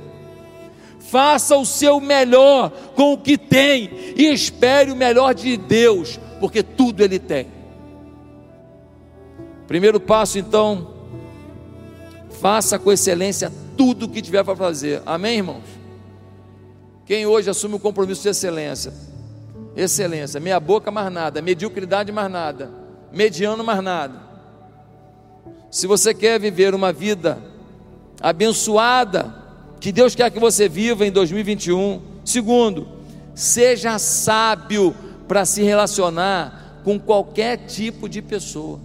faça 1.00 1.56
o 1.56 1.64
seu 1.64 2.00
melhor 2.00 2.70
com 2.94 3.14
o 3.14 3.18
que 3.18 3.36
tem 3.36 3.90
e 4.16 4.32
espere 4.32 4.92
o 4.92 4.96
melhor 4.96 5.34
de 5.34 5.56
Deus, 5.56 6.20
porque 6.38 6.62
tudo 6.62 7.02
Ele 7.02 7.18
tem. 7.18 7.46
Primeiro 9.66 9.98
passo, 9.98 10.38
então, 10.38 10.94
faça 12.40 12.78
com 12.78 12.92
excelência 12.92 13.52
tudo 13.76 14.06
o 14.06 14.08
que 14.08 14.20
tiver 14.20 14.44
para 14.44 14.56
fazer. 14.56 15.02
Amém, 15.06 15.38
irmãos? 15.38 15.64
Quem 17.06 17.26
hoje 17.26 17.50
assume 17.50 17.74
o 17.74 17.78
compromisso 17.78 18.22
de 18.22 18.28
excelência? 18.28 18.92
Excelência, 19.76 20.38
meia 20.38 20.60
boca 20.60 20.90
mais 20.90 21.12
nada, 21.12 21.40
mediocridade 21.40 22.12
mais 22.12 22.30
nada, 22.30 22.70
mediano 23.12 23.64
mais 23.64 23.82
nada. 23.82 24.20
Se 25.70 25.86
você 25.86 26.12
quer 26.12 26.38
viver 26.38 26.74
uma 26.74 26.92
vida 26.92 27.38
abençoada, 28.20 29.39
que 29.80 29.90
Deus 29.90 30.14
quer 30.14 30.30
que 30.30 30.38
você 30.38 30.68
viva 30.68 31.06
em 31.06 31.10
2021. 31.10 32.02
Segundo, 32.24 32.86
seja 33.34 33.98
sábio 33.98 34.94
para 35.26 35.44
se 35.44 35.62
relacionar 35.62 36.82
com 36.84 36.98
qualquer 36.98 37.56
tipo 37.66 38.08
de 38.08 38.20
pessoa. 38.20 38.78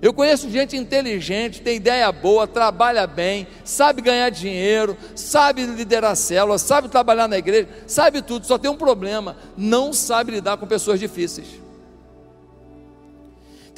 Eu 0.00 0.14
conheço 0.14 0.48
gente 0.48 0.76
inteligente, 0.76 1.60
tem 1.60 1.76
ideia 1.76 2.10
boa, 2.12 2.46
trabalha 2.46 3.04
bem, 3.06 3.48
sabe 3.64 4.00
ganhar 4.00 4.30
dinheiro, 4.30 4.96
sabe 5.14 5.66
liderar 5.66 6.14
células, 6.16 6.62
sabe 6.62 6.88
trabalhar 6.88 7.26
na 7.26 7.36
igreja, 7.36 7.68
sabe 7.86 8.22
tudo, 8.22 8.46
só 8.46 8.56
tem 8.56 8.70
um 8.70 8.76
problema: 8.76 9.36
não 9.56 9.92
sabe 9.92 10.32
lidar 10.32 10.56
com 10.56 10.66
pessoas 10.66 11.00
difíceis. 11.00 11.67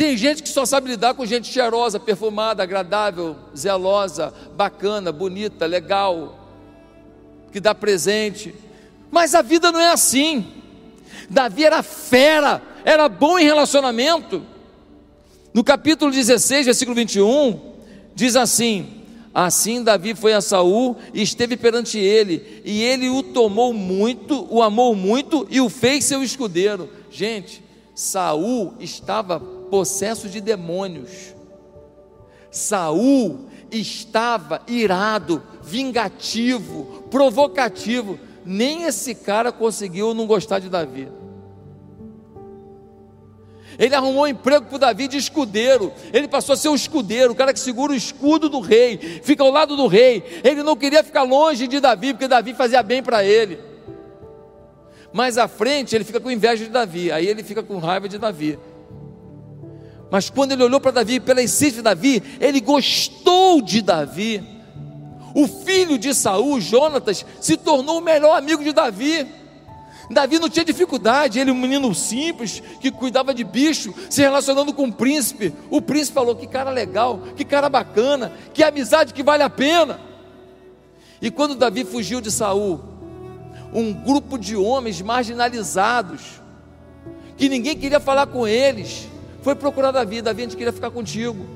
Tem 0.00 0.16
gente 0.16 0.42
que 0.42 0.49
só 0.49 0.64
sabe 0.64 0.88
lidar 0.88 1.12
com 1.12 1.26
gente 1.26 1.52
cheirosa, 1.52 2.00
perfumada, 2.00 2.62
agradável, 2.62 3.37
zelosa, 3.54 4.33
bacana, 4.57 5.12
bonita, 5.12 5.66
legal, 5.66 6.38
que 7.52 7.61
dá 7.61 7.75
presente. 7.75 8.54
Mas 9.11 9.35
a 9.35 9.42
vida 9.42 9.71
não 9.71 9.78
é 9.78 9.88
assim. 9.88 10.47
Davi 11.28 11.66
era 11.66 11.83
fera, 11.83 12.62
era 12.83 13.11
bom 13.11 13.38
em 13.38 13.45
relacionamento. 13.45 14.42
No 15.52 15.62
capítulo 15.62 16.11
16, 16.11 16.64
versículo 16.64 16.97
21, 16.97 17.61
diz 18.14 18.37
assim: 18.37 19.02
Assim 19.35 19.85
Davi 19.85 20.14
foi 20.14 20.33
a 20.33 20.40
Saul 20.40 20.97
e 21.12 21.21
esteve 21.21 21.59
perante 21.59 21.99
ele, 21.99 22.62
e 22.64 22.83
ele 22.83 23.11
o 23.11 23.23
tomou 23.23 23.75
muito, 23.75 24.47
o 24.49 24.62
amou 24.62 24.95
muito 24.95 25.47
e 25.50 25.61
o 25.61 25.69
fez 25.69 26.07
seu 26.07 26.23
escudeiro. 26.23 26.88
Gente, 27.11 27.62
Saul 27.95 28.73
estava 28.80 29.59
possesso 29.70 30.28
de 30.28 30.40
demônios. 30.40 31.34
Saul 32.50 33.46
estava 33.70 34.62
irado, 34.66 35.42
vingativo, 35.62 37.04
provocativo. 37.10 38.18
Nem 38.44 38.84
esse 38.84 39.14
cara 39.14 39.52
conseguiu 39.52 40.12
não 40.12 40.26
gostar 40.26 40.58
de 40.58 40.68
Davi. 40.68 41.08
Ele 43.78 43.94
arrumou 43.94 44.24
um 44.24 44.26
emprego 44.26 44.66
para 44.66 44.78
Davi 44.78 45.08
de 45.08 45.16
escudeiro. 45.16 45.92
Ele 46.12 46.28
passou 46.28 46.52
a 46.52 46.56
ser 46.56 46.68
o 46.68 46.74
escudeiro, 46.74 47.32
o 47.32 47.34
cara 47.34 47.52
que 47.52 47.60
segura 47.60 47.92
o 47.92 47.96
escudo 47.96 48.48
do 48.48 48.60
rei, 48.60 48.98
fica 49.22 49.42
ao 49.42 49.50
lado 49.50 49.76
do 49.76 49.86
rei. 49.86 50.22
Ele 50.44 50.62
não 50.62 50.76
queria 50.76 51.02
ficar 51.02 51.22
longe 51.22 51.66
de 51.66 51.80
Davi, 51.80 52.12
porque 52.12 52.28
Davi 52.28 52.52
fazia 52.52 52.82
bem 52.82 53.02
para 53.02 53.24
ele. 53.24 53.58
Mais 55.12 55.38
à 55.38 55.48
frente, 55.48 55.94
ele 55.94 56.04
fica 56.04 56.20
com 56.20 56.30
inveja 56.30 56.64
de 56.64 56.70
Davi, 56.70 57.10
aí 57.10 57.26
ele 57.26 57.42
fica 57.42 57.62
com 57.62 57.78
raiva 57.78 58.08
de 58.08 58.18
Davi. 58.18 58.58
Mas 60.10 60.28
quando 60.28 60.52
ele 60.52 60.64
olhou 60.64 60.80
para 60.80 60.90
Davi, 60.90 61.20
pela 61.20 61.42
essência 61.42 61.76
de 61.76 61.82
Davi, 61.82 62.22
ele 62.40 62.60
gostou 62.60 63.62
de 63.62 63.80
Davi. 63.80 64.42
O 65.34 65.46
filho 65.46 65.96
de 65.96 66.12
Saul, 66.12 66.60
Jonatas, 66.60 67.24
se 67.40 67.56
tornou 67.56 67.98
o 67.98 68.02
melhor 68.02 68.36
amigo 68.36 68.64
de 68.64 68.72
Davi. 68.72 69.26
Davi 70.10 70.40
não 70.40 70.48
tinha 70.48 70.64
dificuldade, 70.64 71.38
ele, 71.38 71.52
um 71.52 71.54
menino 71.54 71.94
simples, 71.94 72.60
que 72.80 72.90
cuidava 72.90 73.32
de 73.32 73.44
bicho, 73.44 73.94
se 74.10 74.20
relacionando 74.20 74.72
com 74.72 74.88
o 74.88 74.92
príncipe. 74.92 75.54
O 75.70 75.80
príncipe 75.80 76.14
falou: 76.14 76.34
que 76.34 76.48
cara 76.48 76.70
legal, 76.70 77.20
que 77.36 77.44
cara 77.44 77.68
bacana, 77.68 78.32
que 78.52 78.64
amizade 78.64 79.14
que 79.14 79.22
vale 79.22 79.44
a 79.44 79.50
pena. 79.50 80.00
E 81.22 81.30
quando 81.30 81.54
Davi 81.54 81.84
fugiu 81.84 82.20
de 82.20 82.32
Saul, 82.32 82.80
um 83.72 83.92
grupo 83.92 84.36
de 84.36 84.56
homens 84.56 85.00
marginalizados, 85.00 86.40
que 87.36 87.48
ninguém 87.48 87.76
queria 87.76 88.00
falar 88.00 88.26
com 88.26 88.48
eles, 88.48 89.06
foi 89.42 89.54
procurar 89.54 89.90
Davi. 89.90 90.23
Davi, 90.23 90.42
a 90.42 90.44
gente 90.44 90.56
queria 90.56 90.73
ficar 90.73 90.90
contigo. 90.90 91.47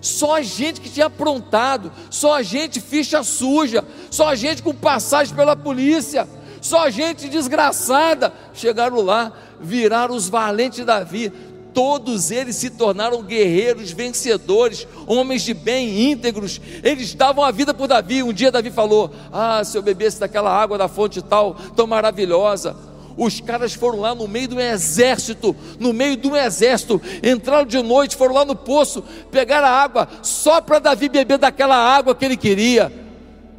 Só 0.00 0.36
a 0.36 0.42
gente 0.42 0.80
que 0.80 0.88
tinha 0.88 1.06
aprontado, 1.06 1.90
só 2.10 2.34
a 2.34 2.42
gente 2.42 2.80
ficha 2.80 3.22
suja, 3.22 3.84
só 4.10 4.28
a 4.28 4.34
gente 4.34 4.62
com 4.62 4.74
passagem 4.74 5.34
pela 5.34 5.56
polícia. 5.56 6.28
Só 6.60 6.90
gente 6.90 7.28
desgraçada 7.28 8.32
chegaram 8.52 9.00
lá, 9.00 9.32
viraram 9.60 10.14
os 10.14 10.28
valentes 10.28 10.78
de 10.78 10.84
Davi. 10.84 11.32
Todos 11.72 12.30
eles 12.30 12.56
se 12.56 12.70
tornaram 12.70 13.22
guerreiros, 13.22 13.92
vencedores, 13.92 14.86
homens 15.06 15.42
de 15.42 15.54
bem, 15.54 16.10
íntegros. 16.10 16.60
Eles 16.82 17.14
davam 17.14 17.44
a 17.44 17.50
vida 17.52 17.72
por 17.72 17.86
Davi. 17.86 18.22
Um 18.22 18.32
dia 18.32 18.50
Davi 18.50 18.70
falou: 18.70 19.12
Ah, 19.32 19.62
se 19.62 19.76
eu 19.76 19.82
bebesse 19.82 20.18
daquela 20.18 20.50
água 20.50 20.76
da 20.76 20.88
fonte 20.88 21.22
tal, 21.22 21.54
tão 21.76 21.86
maravilhosa. 21.86 22.74
Os 23.18 23.40
caras 23.40 23.74
foram 23.74 24.00
lá 24.00 24.14
no 24.14 24.26
meio 24.26 24.48
do 24.48 24.60
exército, 24.60 25.54
no 25.78 25.92
meio 25.92 26.18
um 26.24 26.36
exército, 26.36 27.02
entraram 27.22 27.66
de 27.66 27.82
noite, 27.82 28.16
foram 28.16 28.34
lá 28.34 28.44
no 28.46 28.56
poço, 28.56 29.04
pegaram 29.30 29.66
a 29.66 29.70
água, 29.70 30.08
só 30.22 30.60
para 30.60 30.78
Davi 30.78 31.10
beber 31.10 31.36
daquela 31.36 31.76
água 31.76 32.14
que 32.14 32.24
ele 32.24 32.36
queria. 32.36 32.90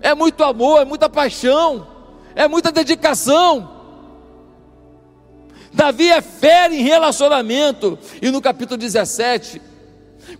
É 0.01 0.15
muito 0.15 0.43
amor, 0.43 0.81
é 0.81 0.85
muita 0.85 1.07
paixão 1.09 1.99
é 2.39 2.47
muita 2.47 2.71
dedicação. 2.71 3.77
Davi 5.73 6.09
é 6.09 6.21
fera 6.21 6.73
em 6.73 6.81
relacionamento, 6.81 7.99
e 8.21 8.31
no 8.31 8.41
capítulo 8.41 8.77
17, 8.77 9.61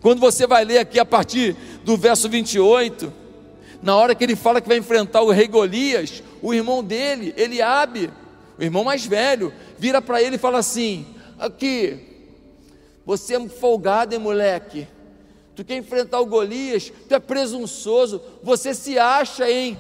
quando 0.01 0.19
você 0.19 0.47
vai 0.47 0.63
ler 0.63 0.79
aqui 0.79 0.97
a 0.97 1.05
partir 1.05 1.58
do 1.84 1.97
verso 1.97 2.29
28, 2.29 3.12
na 3.84 3.97
hora 3.97 4.15
que 4.15 4.23
ele 4.23 4.38
fala 4.38 4.62
que 4.62 4.67
vai 4.67 4.77
enfrentar 4.77 5.21
o 5.21 5.29
rei 5.29 5.47
Golias, 5.47 6.23
o 6.41 6.53
irmão 6.53 6.82
dele, 6.82 7.34
Eliabe, 7.36 8.10
o 8.59 8.63
irmão 8.63 8.83
mais 8.83 9.05
velho, 9.05 9.53
vira 9.77 10.01
para 10.01 10.21
ele 10.21 10.35
e 10.35 10.39
fala 10.39 10.59
assim: 10.59 11.07
Aqui, 11.39 11.99
você 13.05 13.35
é 13.35 13.49
folgado, 13.49 14.13
hein, 14.13 14.19
moleque? 14.19 14.87
Tu 15.55 15.63
quer 15.63 15.77
enfrentar 15.77 16.19
o 16.19 16.25
Golias, 16.25 16.91
tu 17.07 17.15
é 17.15 17.19
presunçoso, 17.19 18.21
você 18.43 18.73
se 18.73 18.99
acha 18.99 19.49
em 19.49 19.77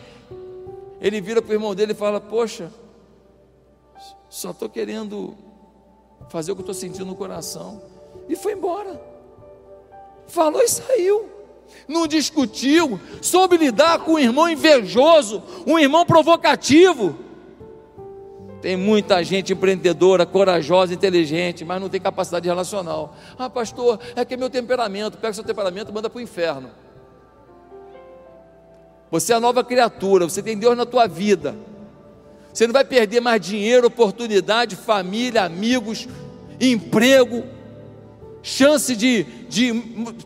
ele 1.01 1.21
vira 1.21 1.41
para 1.41 1.51
o 1.51 1.55
irmão 1.55 1.73
dele 1.73 1.93
e 1.93 1.95
fala: 1.95 2.19
Poxa, 2.19 2.71
só 4.29 4.51
estou 4.51 4.69
querendo 4.69 5.35
fazer 6.29 6.51
o 6.51 6.55
que 6.55 6.61
estou 6.61 6.75
sentindo 6.75 7.05
no 7.05 7.15
coração. 7.15 7.81
E 8.27 8.35
foi 8.35 8.53
embora. 8.53 9.01
Falou 10.27 10.61
e 10.61 10.67
saiu. 10.67 11.29
Não 11.87 12.07
discutiu, 12.07 12.99
soube 13.21 13.57
lidar 13.57 13.99
com 13.99 14.13
um 14.13 14.19
irmão 14.19 14.49
invejoso, 14.49 15.41
um 15.65 15.77
irmão 15.77 16.05
provocativo. 16.05 17.15
Tem 18.61 18.75
muita 18.75 19.23
gente 19.23 19.53
empreendedora, 19.53 20.25
corajosa, 20.25 20.93
inteligente, 20.93 21.63
mas 21.63 21.79
não 21.79 21.87
tem 21.87 22.01
capacidade 22.01 22.47
relacional. 22.47 23.15
Ah, 23.37 23.49
pastor, 23.49 23.99
é 24.15 24.25
que 24.25 24.33
é 24.33 24.37
meu 24.37 24.49
temperamento. 24.49 25.17
Pega 25.17 25.33
seu 25.33 25.43
temperamento 25.43 25.91
e 25.91 25.93
manda 25.93 26.09
para 26.09 26.17
o 26.17 26.21
inferno. 26.21 26.69
Você 29.09 29.31
é 29.33 29.35
a 29.35 29.39
nova 29.39 29.63
criatura, 29.63 30.27
você 30.27 30.43
tem 30.43 30.57
Deus 30.57 30.77
na 30.77 30.85
tua 30.85 31.07
vida. 31.07 31.55
Você 32.53 32.67
não 32.67 32.73
vai 32.73 32.83
perder 32.83 33.21
mais 33.21 33.41
dinheiro, 33.41 33.87
oportunidade, 33.87 34.75
família, 34.75 35.43
amigos, 35.43 36.07
emprego, 36.59 37.45
chance 38.43 38.95
de, 38.95 39.23
de 39.47 39.73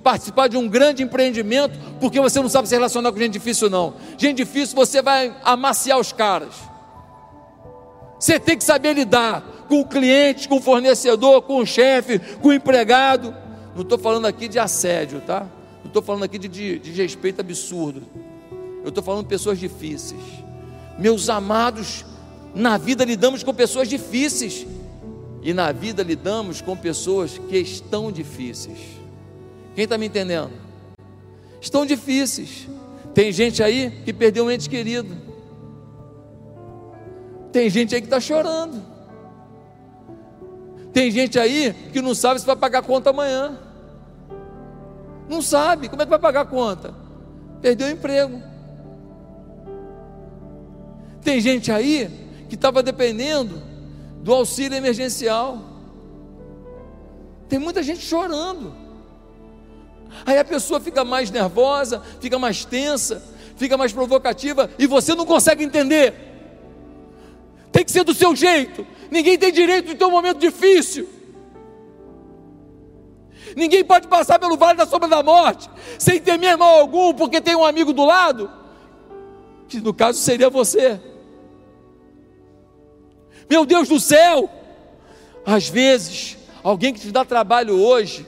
participar 0.02 0.48
de 0.48 0.58
um 0.58 0.68
grande 0.68 1.04
empreendimento, 1.04 1.78
porque 2.00 2.20
você 2.20 2.42
não 2.42 2.50
sabe 2.50 2.68
se 2.68 2.74
relacionar 2.74 3.12
com 3.12 3.20
gente 3.20 3.34
difícil, 3.34 3.70
não. 3.70 3.94
Gente 4.18 4.38
difícil, 4.38 4.76
você 4.76 5.02
vai 5.02 5.36
amaciar 5.44 6.00
os 6.00 6.12
caras. 6.12 6.73
Você 8.24 8.40
tem 8.40 8.58
que 8.58 8.64
saber 8.64 8.94
lidar 8.94 9.42
com 9.68 9.82
o 9.82 9.86
cliente, 9.86 10.48
com 10.48 10.56
o 10.56 10.62
fornecedor, 10.62 11.42
com 11.42 11.58
o 11.58 11.66
chefe, 11.66 12.20
com 12.42 12.48
o 12.48 12.54
empregado. 12.54 13.36
Não 13.76 13.82
estou 13.82 13.98
falando 13.98 14.26
aqui 14.26 14.48
de 14.48 14.58
assédio, 14.58 15.20
tá? 15.20 15.42
Não 15.82 15.88
estou 15.88 16.02
falando 16.02 16.24
aqui 16.24 16.40
de, 16.40 16.48
de, 16.48 16.80
de 16.80 16.92
respeito 16.94 17.42
absurdo. 17.42 18.02
Eu 18.82 18.88
estou 18.88 19.04
falando 19.04 19.24
de 19.24 19.28
pessoas 19.28 19.60
difíceis. 19.60 20.22
Meus 20.98 21.28
amados, 21.28 22.06
na 22.56 22.78
vida 22.78 23.04
lidamos 23.04 23.44
com 23.44 23.54
pessoas 23.54 23.90
difíceis. 23.90 24.66
E 25.42 25.54
na 25.54 25.74
vida 25.74 26.02
lidamos 26.02 26.62
com 26.62 26.78
pessoas 26.78 27.38
que 27.38 27.58
estão 27.58 28.10
difíceis. 28.10 28.80
Quem 29.76 29.84
está 29.84 29.98
me 29.98 30.06
entendendo? 30.06 30.52
Estão 31.60 31.86
difíceis. 31.86 32.70
Tem 33.14 33.34
gente 33.34 33.62
aí 33.62 33.92
que 34.06 34.14
perdeu 34.14 34.46
um 34.46 34.52
ente 34.52 34.70
querido. 34.70 35.23
Tem 37.54 37.70
gente 37.70 37.94
aí 37.94 38.02
que 38.02 38.08
está 38.08 38.20
chorando. 38.20 38.82
Tem 40.92 41.12
gente 41.12 41.38
aí 41.38 41.72
que 41.94 42.02
não 42.02 42.16
sabe 42.16 42.40
se 42.40 42.46
vai 42.48 42.56
pagar 42.56 42.80
a 42.80 42.82
conta 42.84 43.12
amanhã. 43.12 43.60
Não 45.30 45.40
sabe. 45.40 45.88
Como 45.88 46.02
é 46.02 46.06
que 46.06 46.10
vai 46.10 46.18
pagar 46.18 46.42
a 46.42 46.46
conta? 46.46 46.96
Perdeu 47.62 47.88
o 47.88 47.92
emprego. 47.92 48.42
Tem 51.22 51.40
gente 51.40 51.72
aí 51.72 52.10
que 52.50 52.56
estava 52.56 52.82
dependendo 52.82 53.62
do 54.24 54.34
auxílio 54.34 54.76
emergencial. 54.76 55.60
Tem 57.48 57.60
muita 57.60 57.84
gente 57.84 58.02
chorando. 58.02 58.74
Aí 60.26 60.40
a 60.40 60.46
pessoa 60.46 60.80
fica 60.80 61.06
mais 61.06 61.30
nervosa, 61.30 62.02
fica 62.20 62.40
mais 62.40 62.66
tensa, 62.66 63.22
fica 63.56 63.78
mais 63.78 63.94
provocativa 63.94 64.72
e 64.80 64.88
você 64.88 65.14
não 65.14 65.26
consegue 65.26 65.64
entender. 65.64 66.33
Tem 67.74 67.84
que 67.84 67.92
ser 67.92 68.04
do 68.04 68.14
seu 68.14 68.36
jeito. 68.36 68.86
Ninguém 69.12 69.38
tem 69.38 69.52
direito 69.52 69.88
de 69.88 69.96
ter 69.96 70.06
um 70.06 70.12
momento 70.12 70.38
difícil. 70.38 71.10
Ninguém 73.56 73.84
pode 73.84 74.08
passar 74.08 74.40
pelo 74.40 74.56
vale 74.56 74.78
da 74.78 74.86
sombra 74.86 75.10
da 75.10 75.22
morte 75.22 75.70
sem 76.00 76.20
temer 76.20 76.58
mal 76.58 76.80
algum, 76.80 77.14
porque 77.14 77.42
tem 77.42 77.56
um 77.56 77.66
amigo 77.66 77.92
do 77.92 78.06
lado, 78.06 78.50
que 79.68 79.82
no 79.82 79.94
caso 79.94 80.20
seria 80.20 80.50
você. 80.50 81.02
Meu 83.50 83.66
Deus 83.66 83.90
do 83.90 84.00
céu! 84.00 84.50
Às 85.46 85.68
vezes, 85.68 86.38
alguém 86.64 86.94
que 86.94 87.02
te 87.02 87.12
dá 87.12 87.26
trabalho 87.26 87.78
hoje, 87.78 88.26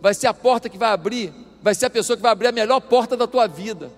vai 0.00 0.12
ser 0.12 0.26
a 0.26 0.34
porta 0.34 0.68
que 0.68 0.76
vai 0.76 0.90
abrir, 0.90 1.32
vai 1.62 1.74
ser 1.74 1.86
a 1.86 1.90
pessoa 1.90 2.16
que 2.16 2.22
vai 2.22 2.32
abrir 2.32 2.48
a 2.48 2.52
melhor 2.52 2.80
porta 2.80 3.16
da 3.16 3.26
tua 3.26 3.46
vida. 3.46 3.90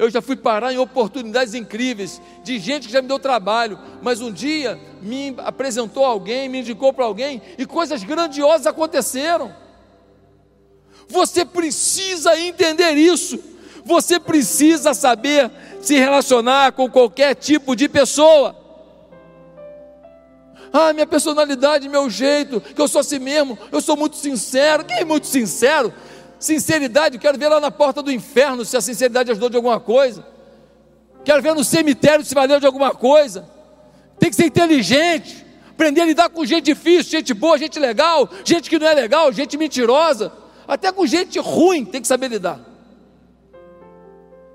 Eu 0.00 0.08
já 0.08 0.22
fui 0.22 0.34
parar 0.34 0.72
em 0.72 0.78
oportunidades 0.78 1.52
incríveis, 1.52 2.22
de 2.42 2.58
gente 2.58 2.86
que 2.86 2.92
já 2.94 3.02
me 3.02 3.08
deu 3.08 3.18
trabalho, 3.18 3.78
mas 4.00 4.22
um 4.22 4.32
dia 4.32 4.80
me 5.02 5.34
apresentou 5.36 6.06
alguém, 6.06 6.48
me 6.48 6.60
indicou 6.60 6.90
para 6.90 7.04
alguém, 7.04 7.42
e 7.58 7.66
coisas 7.66 8.02
grandiosas 8.02 8.66
aconteceram. 8.66 9.54
Você 11.06 11.44
precisa 11.44 12.34
entender 12.40 12.92
isso, 12.92 13.38
você 13.84 14.18
precisa 14.18 14.94
saber 14.94 15.50
se 15.82 15.98
relacionar 15.98 16.72
com 16.72 16.90
qualquer 16.90 17.34
tipo 17.34 17.76
de 17.76 17.86
pessoa. 17.86 18.56
Ah, 20.72 20.94
minha 20.94 21.06
personalidade, 21.06 21.90
meu 21.90 22.08
jeito, 22.08 22.58
que 22.58 22.80
eu 22.80 22.88
sou 22.88 23.02
assim 23.02 23.18
mesmo, 23.18 23.58
eu 23.70 23.82
sou 23.82 23.98
muito 23.98 24.16
sincero. 24.16 24.82
Quem 24.82 25.00
é 25.00 25.04
muito 25.04 25.26
sincero? 25.26 25.92
Sinceridade, 26.40 27.18
quero 27.18 27.36
ver 27.36 27.48
lá 27.48 27.60
na 27.60 27.70
porta 27.70 28.02
do 28.02 28.10
inferno 28.10 28.64
se 28.64 28.74
a 28.74 28.80
sinceridade 28.80 29.30
ajudou 29.30 29.50
de 29.50 29.56
alguma 29.56 29.78
coisa. 29.78 30.26
Quero 31.22 31.42
ver 31.42 31.54
no 31.54 31.62
cemitério 31.62 32.24
se 32.24 32.34
valeu 32.34 32.58
de 32.58 32.64
alguma 32.64 32.94
coisa. 32.94 33.46
Tem 34.18 34.30
que 34.30 34.36
ser 34.36 34.46
inteligente, 34.46 35.44
aprender 35.68 36.00
a 36.00 36.06
lidar 36.06 36.30
com 36.30 36.42
gente 36.46 36.64
difícil, 36.64 37.12
gente 37.12 37.34
boa, 37.34 37.58
gente 37.58 37.78
legal, 37.78 38.26
gente 38.42 38.70
que 38.70 38.78
não 38.78 38.86
é 38.86 38.94
legal, 38.94 39.30
gente 39.30 39.58
mentirosa, 39.58 40.32
até 40.66 40.90
com 40.90 41.06
gente 41.06 41.38
ruim, 41.38 41.84
tem 41.84 42.00
que 42.00 42.08
saber 42.08 42.28
lidar. 42.28 42.58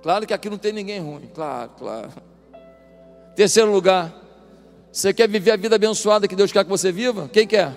Claro 0.02 0.26
que 0.26 0.34
aqui 0.34 0.50
não 0.50 0.58
tem 0.58 0.74
ninguém 0.74 1.00
ruim, 1.00 1.30
claro, 1.36 1.70
claro. 1.78 2.10
Terceiro 3.36 3.72
lugar, 3.72 4.12
você 4.92 5.14
quer 5.14 5.30
viver 5.30 5.52
a 5.52 5.56
vida 5.56 5.76
abençoada 5.76 6.28
que 6.28 6.36
Deus 6.36 6.52
quer 6.52 6.64
que 6.64 6.70
você 6.70 6.92
viva? 6.92 7.30
Quem 7.32 7.46
quer? 7.46 7.76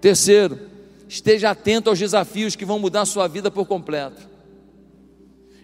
Terceiro, 0.00 0.75
esteja 1.08 1.50
atento 1.50 1.90
aos 1.90 1.98
desafios 1.98 2.56
que 2.56 2.64
vão 2.64 2.78
mudar 2.78 3.02
a 3.02 3.06
sua 3.06 3.28
vida 3.28 3.50
por 3.50 3.66
completo. 3.66 4.36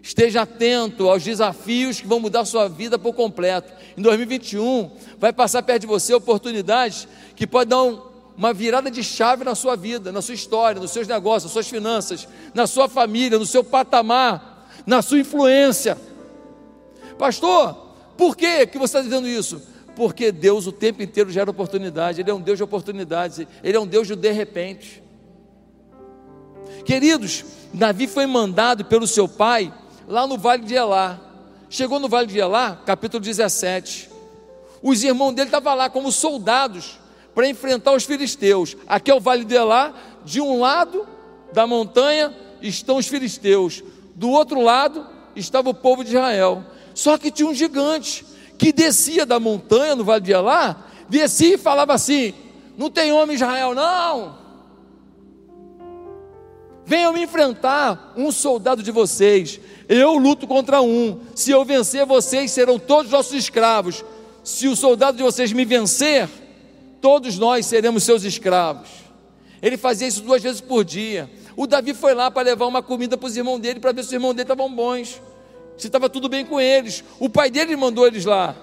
Esteja 0.03 0.43
atento 0.43 1.09
aos 1.09 1.23
desafios 1.23 2.01
que 2.01 2.07
vão 2.09 2.19
mudar 2.19 2.41
a 2.41 2.45
sua 2.45 2.69
vida 2.69 2.99
por 2.99 3.15
completo. 3.15 3.73
Em 3.97 4.03
2021, 4.03 4.91
vai 5.17 5.33
passar 5.33 5.63
perto 5.63 5.83
de 5.83 5.87
você 5.87 6.13
oportunidades 6.13 7.07
que 7.37 7.47
podem 7.47 7.69
dar 7.69 7.83
um, 7.85 8.03
uma 8.37 8.53
virada 8.53 8.91
de 8.91 9.05
chave 9.05 9.45
na 9.45 9.55
sua 9.55 9.77
vida, 9.77 10.11
na 10.11 10.21
sua 10.21 10.35
história, 10.35 10.81
nos 10.81 10.91
seus 10.91 11.07
negócios, 11.07 11.45
nas 11.45 11.53
suas 11.53 11.69
finanças, 11.69 12.27
na 12.53 12.67
sua 12.67 12.89
família, 12.89 13.39
no 13.39 13.47
seu 13.47 13.63
patamar, 13.63 14.69
na 14.85 15.03
sua 15.03 15.21
influência. 15.21 15.97
Pastor, 17.17 17.75
por 18.17 18.37
que, 18.37 18.67
que 18.67 18.79
você 18.79 18.99
está 18.99 19.03
dizendo 19.03 19.29
isso? 19.29 19.63
Porque 19.95 20.33
Deus 20.33 20.67
o 20.67 20.73
tempo 20.73 21.01
inteiro 21.01 21.31
gera 21.31 21.51
oportunidade, 21.51 22.21
Ele 22.21 22.31
é 22.31 22.35
um 22.35 22.41
Deus 22.41 22.59
de 22.59 22.65
oportunidades, 22.65 23.47
Ele 23.63 23.77
é 23.77 23.81
um 23.81 23.87
Deus 23.87 24.09
de 24.09 24.17
de 24.17 24.33
repente. 24.33 25.03
Queridos, 26.85 27.45
Davi 27.73 28.07
foi 28.07 28.27
mandado 28.27 28.85
pelo 28.85 29.07
seu 29.07 29.29
pai 29.29 29.73
lá 30.09 30.27
no 30.27 30.37
vale 30.37 30.64
de 30.64 30.75
Elá. 30.75 31.18
Chegou 31.71 31.99
no 31.99 32.09
vale 32.09 32.27
de 32.27 32.38
Elá, 32.38 32.79
capítulo 32.85 33.23
17. 33.23 34.11
Os 34.83 35.03
irmãos 35.05 35.33
dele 35.33 35.49
estavam 35.49 35.75
lá 35.75 35.88
como 35.88 36.11
soldados 36.11 36.99
para 37.35 37.49
enfrentar 37.49 37.92
os 37.92 38.05
filisteus. 38.05 38.77
Aqui 38.87 39.11
é 39.11 39.14
o 39.14 39.21
vale 39.21 39.45
de 39.45 39.55
Elá, 39.55 39.95
de 40.25 40.40
um 40.40 40.61
lado 40.61 41.07
da 41.53 41.66
montanha 41.66 42.35
estão 42.61 42.97
os 42.97 43.07
filisteus, 43.07 43.83
do 44.14 44.31
outro 44.31 44.61
lado 44.61 45.07
estava 45.35 45.71
o 45.71 45.75
povo 45.75 46.05
de 46.05 46.11
Israel. 46.11 46.64
Só 46.95 47.16
que 47.16 47.31
tinha 47.31 47.49
um 47.49 47.55
gigante 47.55 48.25
que 48.59 48.73
descia 48.73 49.25
da 49.25 49.40
montanha 49.40 49.97
no 49.97 50.05
vale 50.05 50.25
de 50.25 50.33
Elá, 50.33 50.77
descia 51.09 51.55
e 51.55 51.59
falava 51.59 51.95
assim: 51.95 52.35
Não 52.77 52.90
tem 52.90 53.12
homem 53.12 53.37
Israel, 53.37 53.75
não. 53.75 54.42
Venham 56.85 57.12
me 57.12 57.23
enfrentar 57.23 58.12
um 58.16 58.33
soldado 58.33 58.83
de 58.83 58.90
vocês. 58.90 59.61
Eu 59.88 60.16
luto 60.18 60.47
contra 60.47 60.83
um. 60.83 61.21
Se 61.35 61.51
eu 61.51 61.64
vencer 61.64 62.05
vocês, 62.05 62.51
serão 62.51 62.79
todos 62.79 63.11
nossos 63.11 63.33
escravos. 63.33 64.05
Se 64.42 64.68
o 64.68 64.77
soldado 64.77 65.16
de 65.16 65.23
vocês 65.23 65.53
me 65.53 65.64
vencer, 65.64 66.29
todos 67.01 67.38
nós 67.38 67.66
seremos 67.66 68.03
seus 68.03 68.25
escravos. 68.25 68.88
Ele 69.61 69.77
fazia 69.77 70.09
isso 70.09 70.23
duas 70.23 70.42
vezes 70.42 70.61
por 70.61 70.85
dia. 70.85 71.31
O 71.57 71.66
Davi 71.66 71.95
foi 71.95 72.14
lá 72.14 72.31
para 72.31 72.42
levar 72.42 72.66
uma 72.66 72.83
comida 72.83 73.16
para 73.16 73.27
os 73.27 73.37
irmãos 73.37 73.59
dele, 73.59 73.79
para 73.79 73.92
ver 73.92 74.03
se 74.03 74.09
os 74.09 74.12
irmãos 74.12 74.33
dele 74.33 74.42
estavam 74.42 74.75
bons 74.75 75.21
se 75.77 75.88
estava 75.88 76.09
tudo 76.09 76.29
bem 76.29 76.45
com 76.45 76.61
eles. 76.61 77.03
O 77.18 77.29
pai 77.29 77.51
dele 77.51 77.77
mandou 77.77 78.07
eles 78.07 78.25
lá. 78.25 78.55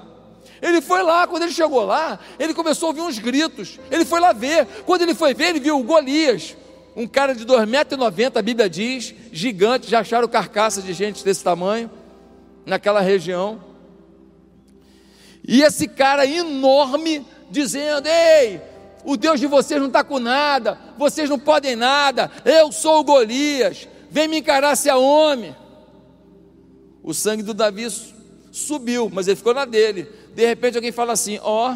Ele 0.62 0.82
foi 0.82 1.02
lá, 1.04 1.26
quando 1.28 1.44
ele 1.44 1.52
chegou 1.52 1.86
lá, 1.86 2.20
ele 2.38 2.54
começou 2.54 2.88
a 2.88 2.90
ouvir 2.90 3.02
uns 3.02 3.20
gritos. 3.20 3.80
Ele 3.90 4.06
foi 4.06 4.20
lá 4.20 4.34
ver. 4.34 4.66
Quando 4.86 5.02
ele 5.02 5.14
foi 5.14 5.34
ver, 5.34 5.50
ele 5.50 5.60
viu 5.60 5.80
o 5.80 5.84
Golias, 5.84 6.56
um 6.96 7.08
cara 7.08 7.34
de 7.34 7.46
2,90m, 7.46 8.38
a 8.38 8.42
Bíblia 8.42 8.70
diz, 8.70 9.14
gigante, 9.32 9.90
já 9.90 10.00
acharam 10.00 10.28
carcaça 10.28 10.82
de 10.82 10.94
gente 10.94 11.24
desse 11.24 11.44
tamanho, 11.44 11.90
naquela 12.66 13.02
região. 13.02 13.64
E 15.48 15.62
esse 15.62 15.88
cara 15.88 16.26
enorme, 16.26 17.26
dizendo: 17.50 18.08
Ei, 18.08 18.62
o 19.04 19.16
Deus 19.16 19.40
de 19.40 19.48
vocês 19.48 19.80
não 19.80 19.88
está 19.88 20.04
com 20.04 20.20
nada, 20.20 20.78
vocês 20.98 21.30
não 21.30 21.40
podem 21.40 21.76
nada, 21.76 22.32
eu 22.46 22.72
sou 22.72 23.00
o 23.00 23.04
Golias, 23.04 23.88
vem 24.12 24.28
me 24.28 24.38
encarar 24.38 24.76
se 24.76 24.90
é 24.90 24.96
homem. 24.96 25.56
O 27.02 27.14
sangue 27.14 27.44
do 27.44 27.54
Davi 27.54 27.88
subiu, 28.52 29.10
mas 29.12 29.28
ele 29.28 29.38
ficou 29.38 29.54
na 29.54 29.66
dele. 29.66 30.08
De 30.36 30.46
repente 30.46 30.76
alguém 30.76 30.92
fala 30.92 31.14
assim: 31.14 31.40
Ó, 31.42 31.76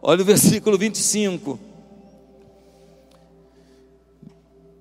olha 0.00 0.22
o 0.22 0.24
versículo 0.24 0.78
25. 0.78 1.58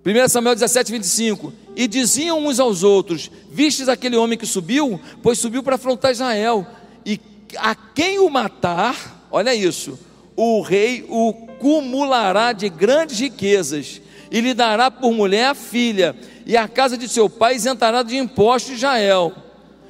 1 0.06 0.28
Samuel 0.28 0.56
17, 0.56 0.92
25. 0.92 1.54
E 1.76 1.88
diziam 1.88 2.46
uns 2.46 2.60
aos 2.60 2.84
outros: 2.84 3.32
Vistes 3.50 3.88
aquele 3.88 4.18
homem 4.18 4.38
que 4.38 4.46
subiu? 4.46 5.00
Pois 5.22 5.40
subiu 5.40 5.64
para 5.64 5.76
afrontar 5.76 6.12
Israel. 6.12 6.68
E 7.06 7.20
a 7.58 7.74
quem 7.74 8.20
o 8.20 8.30
matar, 8.30 9.28
olha 9.32 9.56
isso, 9.56 9.98
o 10.36 10.62
rei 10.62 11.06
o 11.10 11.34
cumulará 11.60 12.52
de 12.52 12.68
grandes 12.68 13.20
riquezas 13.20 14.02
e 14.30 14.42
lhe 14.42 14.54
dará 14.54 14.90
por 14.90 15.14
mulher 15.14 15.46
a 15.46 15.56
filha, 15.56 16.16
e 16.46 16.58
a 16.58 16.68
casa 16.68 16.98
de 16.98 17.08
seu 17.08 17.30
pai 17.30 17.56
isentará 17.56 18.02
de 18.02 18.18
impostos 18.18 18.74
Israel. 18.74 19.32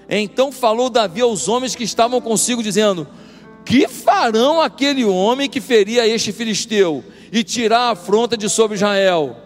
Então 0.10 0.52
falou 0.52 0.90
Davi 0.90 1.22
aos 1.22 1.48
homens 1.48 1.76
que 1.76 1.84
estavam 1.84 2.22
consigo, 2.22 2.62
dizendo: 2.62 3.08
Que 3.66 3.88
farão 3.88 4.62
aquele 4.62 5.06
homem 5.06 5.50
que 5.50 5.60
feria 5.60 6.06
este 6.08 6.32
filisteu 6.32 7.04
e 7.32 7.44
tirar 7.44 7.80
a 7.80 7.92
afronta 7.92 8.38
de 8.38 8.48
sobre 8.48 8.76
Israel? 8.76 9.43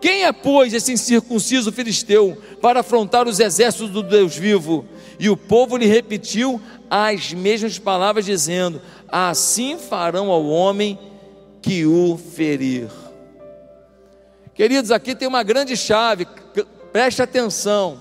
Quem 0.00 0.24
é, 0.24 0.32
pois, 0.32 0.74
esse 0.74 0.92
incircunciso 0.92 1.72
filisteu 1.72 2.40
para 2.60 2.80
afrontar 2.80 3.26
os 3.26 3.40
exércitos 3.40 3.90
do 3.90 4.02
Deus 4.02 4.36
vivo? 4.36 4.84
E 5.18 5.30
o 5.30 5.36
povo 5.36 5.76
lhe 5.76 5.86
repetiu 5.86 6.60
as 6.90 7.32
mesmas 7.32 7.78
palavras, 7.78 8.24
dizendo: 8.24 8.80
Assim 9.08 9.78
farão 9.78 10.30
ao 10.30 10.44
homem 10.46 10.98
que 11.62 11.86
o 11.86 12.16
ferir. 12.16 12.88
Queridos, 14.54 14.90
aqui 14.90 15.14
tem 15.14 15.28
uma 15.28 15.42
grande 15.42 15.76
chave, 15.76 16.26
preste 16.92 17.20
atenção. 17.20 18.00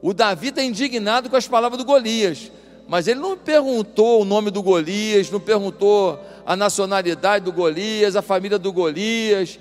O 0.00 0.14
Davi 0.14 0.48
está 0.48 0.62
indignado 0.62 1.28
com 1.28 1.36
as 1.36 1.48
palavras 1.48 1.78
do 1.78 1.84
Golias, 1.84 2.52
mas 2.86 3.08
ele 3.08 3.20
não 3.20 3.36
perguntou 3.36 4.22
o 4.22 4.24
nome 4.24 4.50
do 4.50 4.62
Golias, 4.62 5.30
não 5.30 5.40
perguntou 5.40 6.20
a 6.46 6.54
nacionalidade 6.54 7.44
do 7.44 7.52
Golias, 7.52 8.14
a 8.14 8.22
família 8.22 8.58
do 8.58 8.72
Golias, 8.72 9.58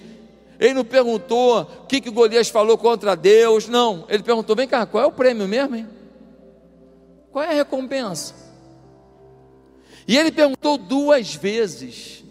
ele 0.60 0.74
não 0.74 0.86
perguntou 0.86 1.62
o 1.62 1.86
que, 1.86 2.00
que 2.00 2.10
Golias 2.10 2.50
falou 2.50 2.78
contra 2.78 3.16
Deus, 3.16 3.68
não, 3.68 4.06
ele 4.10 4.24
perguntou: 4.24 4.56
vem 4.56 4.68
cá, 4.68 4.86
qual 4.86 5.04
é 5.04 5.08
o 5.08 5.12
prêmio 5.12 5.48
mesmo, 5.48 5.76
hein? 5.76 5.88
Qual 7.32 7.44
é 7.44 7.50
a 7.50 7.54
recompensa? 7.54 8.34
E 10.08 10.18
ele 10.18 10.32
perguntou 10.32 10.78
duas 10.78 11.36
vezes. 11.36 12.24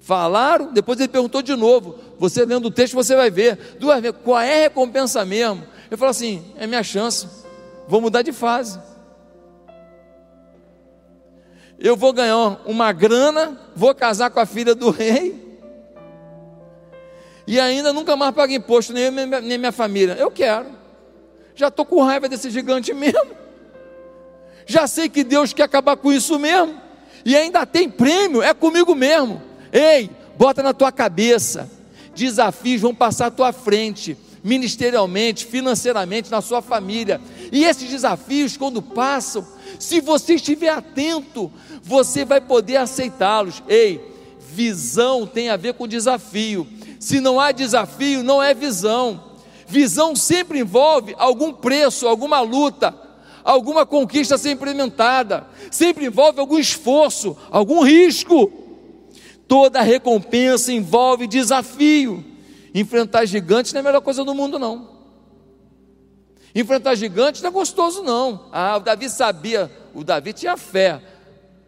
Falaram, 0.00 0.72
depois 0.72 0.98
ele 0.98 1.08
perguntou 1.08 1.40
de 1.40 1.54
novo. 1.54 1.96
Você 2.18 2.44
lendo 2.44 2.66
o 2.66 2.70
texto, 2.70 2.94
você 2.94 3.14
vai 3.14 3.30
ver. 3.30 3.76
Duas 3.78 4.00
vezes, 4.00 4.18
qual 4.24 4.40
é 4.40 4.56
a 4.56 4.62
recompensa 4.64 5.24
mesmo? 5.24 5.64
Eu 5.90 5.96
falo 5.96 6.10
assim: 6.10 6.44
é 6.56 6.66
minha 6.66 6.82
chance. 6.82 7.26
Vou 7.86 8.00
mudar 8.00 8.22
de 8.22 8.32
fase. 8.32 8.80
Eu 11.78 11.96
vou 11.96 12.12
ganhar 12.12 12.60
uma 12.64 12.92
grana, 12.92 13.58
vou 13.74 13.94
casar 13.94 14.30
com 14.30 14.38
a 14.38 14.46
filha 14.46 14.74
do 14.74 14.90
rei. 14.90 15.41
E 17.46 17.58
ainda 17.58 17.92
nunca 17.92 18.16
mais 18.16 18.34
pago 18.34 18.52
imposto, 18.52 18.92
nem 18.92 19.04
eu, 19.04 19.12
nem 19.42 19.58
minha 19.58 19.72
família. 19.72 20.14
Eu 20.14 20.30
quero. 20.30 20.66
Já 21.54 21.68
estou 21.68 21.84
com 21.84 22.02
raiva 22.02 22.28
desse 22.28 22.50
gigante 22.50 22.94
mesmo. 22.94 23.42
Já 24.66 24.86
sei 24.86 25.08
que 25.08 25.24
Deus 25.24 25.52
quer 25.52 25.64
acabar 25.64 25.96
com 25.96 26.12
isso 26.12 26.38
mesmo. 26.38 26.80
E 27.24 27.36
ainda 27.36 27.64
tem 27.66 27.88
prêmio, 27.88 28.42
é 28.42 28.54
comigo 28.54 28.94
mesmo. 28.94 29.42
Ei, 29.72 30.10
bota 30.36 30.62
na 30.62 30.72
tua 30.72 30.90
cabeça. 30.90 31.70
Desafios 32.14 32.80
vão 32.80 32.94
passar 32.94 33.26
à 33.26 33.30
tua 33.30 33.52
frente, 33.52 34.16
ministerialmente, 34.42 35.46
financeiramente, 35.46 36.30
na 36.30 36.40
sua 36.40 36.60
família. 36.60 37.20
E 37.50 37.64
esses 37.64 37.88
desafios, 37.88 38.56
quando 38.56 38.82
passam, 38.82 39.46
se 39.78 40.00
você 40.00 40.34
estiver 40.34 40.70
atento, 40.70 41.50
você 41.82 42.24
vai 42.24 42.40
poder 42.40 42.76
aceitá-los. 42.76 43.62
Ei, 43.68 44.00
visão 44.40 45.26
tem 45.26 45.48
a 45.48 45.56
ver 45.56 45.74
com 45.74 45.88
desafio. 45.88 46.66
Se 47.02 47.20
não 47.20 47.40
há 47.40 47.50
desafio, 47.50 48.22
não 48.22 48.40
é 48.40 48.54
visão. 48.54 49.20
Visão 49.66 50.14
sempre 50.14 50.60
envolve 50.60 51.16
algum 51.18 51.52
preço, 51.52 52.06
alguma 52.06 52.40
luta, 52.42 52.94
alguma 53.42 53.84
conquista 53.84 54.36
a 54.36 54.38
ser 54.38 54.52
implementada, 54.52 55.44
sempre 55.68 56.06
envolve 56.06 56.38
algum 56.38 56.56
esforço, 56.60 57.36
algum 57.50 57.82
risco. 57.82 58.52
Toda 59.48 59.82
recompensa 59.82 60.72
envolve 60.72 61.26
desafio. 61.26 62.24
Enfrentar 62.72 63.24
gigantes 63.24 63.72
não 63.72 63.78
é 63.78 63.80
a 63.80 63.84
melhor 63.84 64.00
coisa 64.00 64.22
do 64.22 64.32
mundo, 64.32 64.56
não. 64.56 64.88
Enfrentar 66.54 66.94
gigantes 66.94 67.42
não 67.42 67.48
é 67.48 67.52
gostoso, 67.52 68.04
não. 68.04 68.46
Ah, 68.52 68.76
o 68.76 68.80
Davi 68.80 69.10
sabia, 69.10 69.68
o 69.92 70.04
Davi 70.04 70.32
tinha 70.32 70.56
fé, 70.56 71.02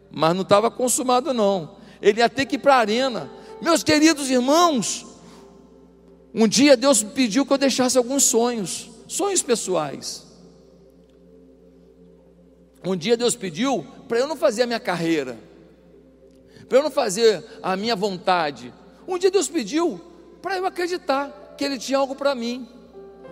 mas 0.09 0.33
não 0.33 0.43
estava 0.43 0.71
consumado, 0.71 1.33
não. 1.33 1.71
Ele 2.01 2.21
ia 2.21 2.29
ter 2.29 2.45
que 2.45 2.55
ir 2.55 2.59
para 2.59 2.75
a 2.75 2.79
arena. 2.79 3.29
Meus 3.61 3.83
queridos 3.83 4.29
irmãos, 4.29 5.14
um 6.37 6.49
dia 6.49 6.75
Deus 6.75 7.01
pediu 7.01 7.45
que 7.45 7.53
eu 7.53 7.57
deixasse 7.57 7.97
alguns 7.97 8.23
sonhos, 8.23 8.91
sonhos 9.07 9.41
pessoais. 9.41 10.25
Um 12.85 12.93
dia 12.93 13.15
Deus 13.15 13.37
pediu 13.37 13.87
para 14.09 14.19
eu 14.19 14.27
não 14.27 14.35
fazer 14.35 14.63
a 14.63 14.67
minha 14.67 14.79
carreira, 14.79 15.39
para 16.67 16.79
eu 16.79 16.83
não 16.83 16.91
fazer 16.91 17.41
a 17.63 17.77
minha 17.77 17.95
vontade. 17.95 18.73
Um 19.07 19.17
dia 19.17 19.31
Deus 19.31 19.47
pediu 19.47 20.01
para 20.41 20.57
eu 20.57 20.65
acreditar 20.65 21.55
que 21.57 21.63
Ele 21.63 21.79
tinha 21.79 21.97
algo 21.97 22.15
para 22.15 22.35
mim. 22.35 22.67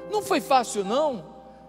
Não 0.10 0.22
foi 0.22 0.40
fácil, 0.40 0.86
não. 0.86 1.26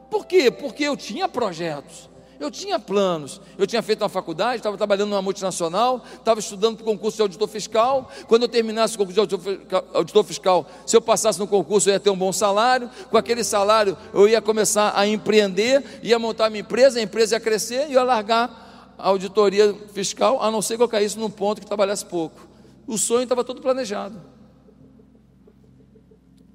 Por 0.08 0.26
quê? 0.26 0.52
Porque 0.52 0.84
eu 0.84 0.96
tinha 0.96 1.28
projetos. 1.28 2.08
Eu 2.38 2.50
tinha 2.50 2.78
planos, 2.78 3.40
eu 3.56 3.66
tinha 3.66 3.80
feito 3.82 4.02
uma 4.02 4.08
faculdade, 4.08 4.56
estava 4.56 4.76
trabalhando 4.76 5.10
numa 5.10 5.22
multinacional, 5.22 6.04
estava 6.14 6.40
estudando 6.40 6.76
para 6.76 6.82
o 6.82 6.86
concurso 6.86 7.16
de 7.16 7.22
auditor 7.22 7.48
fiscal. 7.48 8.10
Quando 8.26 8.42
eu 8.42 8.48
terminasse 8.48 8.96
o 8.96 8.98
concurso 8.98 9.26
de 9.26 9.76
auditor 9.94 10.24
fiscal, 10.24 10.66
se 10.86 10.96
eu 10.96 11.00
passasse 11.00 11.38
no 11.38 11.46
concurso, 11.46 11.88
eu 11.88 11.94
ia 11.94 12.00
ter 12.00 12.10
um 12.10 12.16
bom 12.16 12.32
salário. 12.32 12.90
Com 13.10 13.16
aquele 13.16 13.44
salário, 13.44 13.96
eu 14.12 14.28
ia 14.28 14.42
começar 14.42 14.92
a 14.96 15.06
empreender, 15.06 16.00
ia 16.02 16.18
montar 16.18 16.50
minha 16.50 16.62
empresa, 16.62 16.98
a 16.98 17.02
empresa 17.02 17.36
ia 17.36 17.40
crescer 17.40 17.88
e 17.88 17.92
ia 17.92 18.02
largar 18.02 18.94
a 18.98 19.08
auditoria 19.08 19.74
fiscal, 19.92 20.42
a 20.42 20.50
não 20.50 20.62
ser 20.62 20.76
que 20.76 20.82
eu 20.82 20.88
caísse 20.88 21.18
num 21.18 21.30
ponto 21.30 21.60
que 21.60 21.66
trabalhasse 21.66 22.04
pouco. 22.04 22.48
O 22.86 22.98
sonho 22.98 23.22
estava 23.22 23.42
todo 23.42 23.60
planejado. 23.60 24.20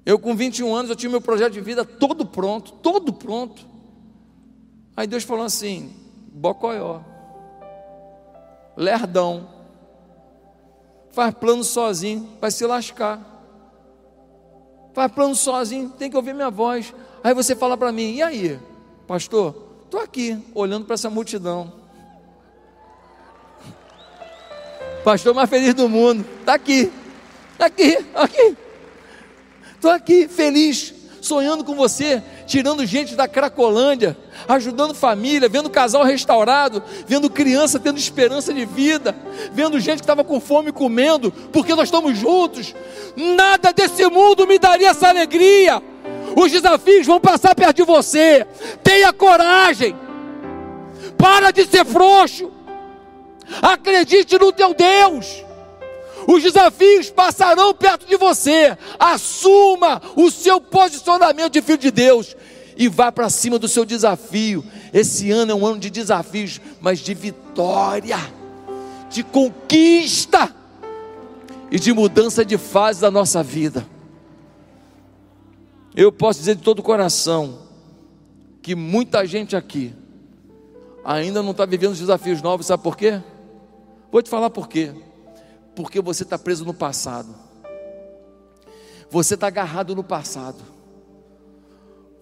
Eu, 0.04 0.18
com 0.18 0.34
21 0.34 0.74
anos, 0.74 0.90
eu 0.90 0.96
tinha 0.96 1.10
meu 1.10 1.20
projeto 1.20 1.52
de 1.52 1.60
vida 1.60 1.84
todo 1.84 2.24
pronto, 2.24 2.72
todo 2.72 3.12
pronto. 3.12 3.69
Aí 5.00 5.06
Deus 5.06 5.24
falou 5.24 5.46
assim: 5.46 5.96
Bocoió, 6.30 7.00
lerdão, 8.76 9.48
faz 11.10 11.32
plano 11.32 11.64
sozinho, 11.64 12.28
vai 12.38 12.50
se 12.50 12.66
lascar. 12.66 13.18
Faz 14.92 15.10
plano 15.10 15.34
sozinho, 15.34 15.88
tem 15.88 16.10
que 16.10 16.16
ouvir 16.18 16.34
minha 16.34 16.50
voz. 16.50 16.92
Aí 17.24 17.32
você 17.32 17.56
fala 17.56 17.78
para 17.78 17.90
mim: 17.90 18.16
e 18.16 18.22
aí, 18.22 18.60
pastor? 19.06 19.70
Estou 19.84 20.00
aqui, 20.00 20.38
olhando 20.54 20.84
para 20.84 20.92
essa 20.92 21.08
multidão. 21.08 21.72
Pastor 25.02 25.34
mais 25.34 25.48
feliz 25.48 25.72
do 25.72 25.88
mundo, 25.88 26.26
está 26.40 26.52
aqui, 26.52 26.92
está 27.52 27.64
aqui, 27.64 27.96
aqui. 28.14 28.56
Estou 29.76 29.90
aqui, 29.92 30.28
feliz, 30.28 30.92
sonhando 31.22 31.64
com 31.64 31.74
você, 31.74 32.22
tirando 32.50 32.84
gente 32.84 33.14
da 33.14 33.28
Cracolândia, 33.28 34.16
ajudando 34.48 34.92
família, 34.92 35.48
vendo 35.48 35.70
casal 35.70 36.02
restaurado, 36.02 36.82
vendo 37.06 37.30
criança 37.30 37.78
tendo 37.78 37.96
esperança 37.96 38.52
de 38.52 38.64
vida, 38.64 39.14
vendo 39.52 39.78
gente 39.78 39.98
que 39.98 40.02
estava 40.02 40.24
com 40.24 40.40
fome 40.40 40.72
comendo, 40.72 41.30
porque 41.52 41.76
nós 41.76 41.84
estamos 41.84 42.18
juntos. 42.18 42.74
Nada 43.14 43.72
desse 43.72 44.04
mundo 44.08 44.48
me 44.48 44.58
daria 44.58 44.90
essa 44.90 45.08
alegria. 45.10 45.80
Os 46.34 46.50
desafios 46.50 47.06
vão 47.06 47.20
passar 47.20 47.54
perto 47.54 47.76
de 47.76 47.82
você. 47.84 48.44
Tenha 48.82 49.12
coragem. 49.12 49.94
Para 51.16 51.52
de 51.52 51.64
ser 51.66 51.84
frouxo. 51.84 52.50
Acredite 53.62 54.36
no 54.40 54.50
teu 54.50 54.74
Deus. 54.74 55.44
Os 56.30 56.44
desafios 56.44 57.10
passarão 57.10 57.74
perto 57.74 58.06
de 58.06 58.16
você. 58.16 58.78
Assuma 59.00 60.00
o 60.14 60.30
seu 60.30 60.60
posicionamento 60.60 61.54
de 61.54 61.60
filho 61.60 61.76
de 61.76 61.90
Deus 61.90 62.36
e 62.76 62.86
vá 62.86 63.10
para 63.10 63.28
cima 63.28 63.58
do 63.58 63.66
seu 63.66 63.84
desafio. 63.84 64.64
Esse 64.92 65.32
ano 65.32 65.50
é 65.50 65.54
um 65.56 65.66
ano 65.66 65.80
de 65.80 65.90
desafios, 65.90 66.60
mas 66.80 67.00
de 67.00 67.14
vitória, 67.14 68.16
de 69.10 69.24
conquista 69.24 70.54
e 71.68 71.80
de 71.80 71.92
mudança 71.92 72.44
de 72.44 72.56
fase 72.56 73.00
da 73.00 73.10
nossa 73.10 73.42
vida. 73.42 73.84
Eu 75.96 76.12
posso 76.12 76.38
dizer 76.38 76.54
de 76.54 76.62
todo 76.62 76.78
o 76.78 76.84
coração 76.84 77.58
que 78.62 78.76
muita 78.76 79.26
gente 79.26 79.56
aqui 79.56 79.92
ainda 81.04 81.42
não 81.42 81.50
está 81.50 81.66
vivendo 81.66 81.90
os 81.90 81.98
desafios 81.98 82.40
novos, 82.40 82.66
sabe 82.66 82.84
por 82.84 82.96
quê? 82.96 83.20
Vou 84.12 84.22
te 84.22 84.30
falar 84.30 84.50
por 84.50 84.68
quê 84.68 84.92
porque 85.82 86.00
você 86.00 86.22
está 86.22 86.38
preso 86.38 86.64
no 86.64 86.74
passado. 86.74 87.34
Você 89.10 89.34
está 89.34 89.48
agarrado 89.48 89.94
no 89.94 90.04
passado. 90.04 90.62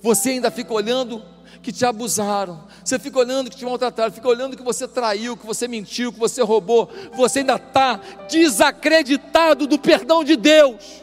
Você 0.01 0.31
ainda 0.31 0.51
fica 0.51 0.73
olhando 0.73 1.23
que 1.63 1.73
te 1.73 1.85
abusaram. 1.85 2.67
Você 2.85 2.99
fica 2.99 3.19
olhando 3.19 3.51
que 3.51 3.57
te 3.57 3.65
maltrataram. 3.65 4.13
Fica 4.13 4.29
olhando 4.29 4.57
que 4.57 4.63
você 4.63 4.87
traiu, 4.87 5.37
que 5.37 5.47
você 5.47 5.69
mentiu, 5.69 6.13
que 6.13 6.19
você 6.19 6.43
roubou. 6.43 6.89
Você 7.15 7.41
ainda 7.41 7.57
está 7.57 8.01
desacreditado 8.29 9.67
do 9.67 9.79
perdão 9.79 10.25
de 10.25 10.37
Deus. 10.37 11.03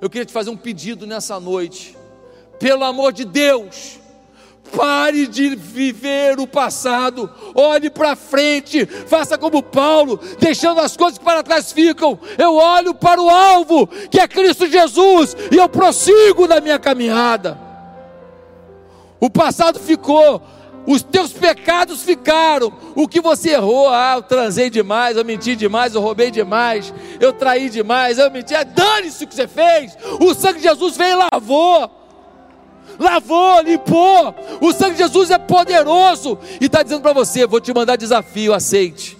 Eu 0.00 0.10
queria 0.10 0.26
te 0.26 0.32
fazer 0.32 0.50
um 0.50 0.56
pedido 0.56 1.06
nessa 1.06 1.40
noite. 1.40 1.96
Pelo 2.58 2.84
amor 2.84 3.12
de 3.12 3.24
Deus 3.24 3.98
Pare 4.72 5.26
de 5.26 5.54
viver 5.54 6.40
o 6.40 6.46
passado, 6.46 7.30
olhe 7.54 7.90
para 7.90 8.16
frente, 8.16 8.86
faça 8.86 9.38
como 9.38 9.62
Paulo, 9.62 10.18
deixando 10.40 10.80
as 10.80 10.96
coisas 10.96 11.18
que 11.18 11.24
para 11.24 11.42
trás 11.42 11.70
ficam. 11.70 12.18
Eu 12.38 12.54
olho 12.54 12.94
para 12.94 13.20
o 13.20 13.28
alvo, 13.28 13.86
que 13.86 14.18
é 14.18 14.26
Cristo 14.26 14.66
Jesus, 14.66 15.36
e 15.52 15.56
eu 15.56 15.68
prossigo 15.68 16.48
na 16.48 16.60
minha 16.60 16.78
caminhada. 16.78 17.58
O 19.20 19.30
passado 19.30 19.78
ficou, 19.78 20.42
os 20.86 21.02
teus 21.02 21.32
pecados 21.32 22.02
ficaram. 22.02 22.72
O 22.94 23.06
que 23.06 23.20
você 23.20 23.50
errou, 23.50 23.88
ah, 23.88 24.14
eu 24.16 24.22
transei 24.22 24.70
demais, 24.70 25.16
eu 25.16 25.24
menti 25.24 25.54
demais, 25.54 25.94
eu 25.94 26.00
roubei 26.00 26.30
demais, 26.30 26.92
eu 27.20 27.32
traí 27.32 27.70
demais, 27.70 28.18
eu 28.18 28.30
menti. 28.30 28.54
É, 28.54 28.64
dane-se 28.64 29.24
o 29.24 29.26
que 29.26 29.34
você 29.34 29.46
fez. 29.46 29.96
O 30.20 30.34
sangue 30.34 30.58
de 30.58 30.64
Jesus 30.64 30.96
veio 30.96 31.18
e 31.18 31.28
lavou 31.32 32.03
lavou, 32.98 33.60
limpou. 33.62 34.34
O 34.60 34.72
sangue 34.72 34.92
de 34.92 34.98
Jesus 34.98 35.30
é 35.30 35.38
poderoso 35.38 36.38
e 36.60 36.66
está 36.66 36.82
dizendo 36.82 37.02
para 37.02 37.12
você: 37.12 37.46
vou 37.46 37.60
te 37.60 37.72
mandar 37.72 37.96
desafio, 37.96 38.52
aceite. 38.52 39.16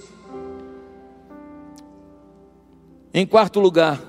Em 3.12 3.26
quarto 3.26 3.60
lugar, 3.60 4.00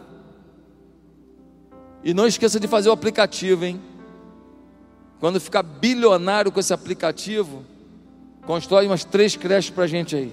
e 2.03 2.13
não 2.13 2.27
esqueça 2.27 2.59
de 2.59 2.67
fazer 2.67 2.89
o 2.89 2.91
aplicativo, 2.91 3.65
hein? 3.65 3.81
Quando 5.19 5.39
ficar 5.39 5.63
bilionário 5.63 6.51
com 6.51 6.59
esse 6.59 6.73
aplicativo, 6.73 7.63
constrói 8.45 8.85
umas 8.85 9.03
três 9.03 9.35
creches 9.35 9.71
para 9.71 9.85
a 9.85 9.87
gente 9.87 10.15
aí. 10.15 10.31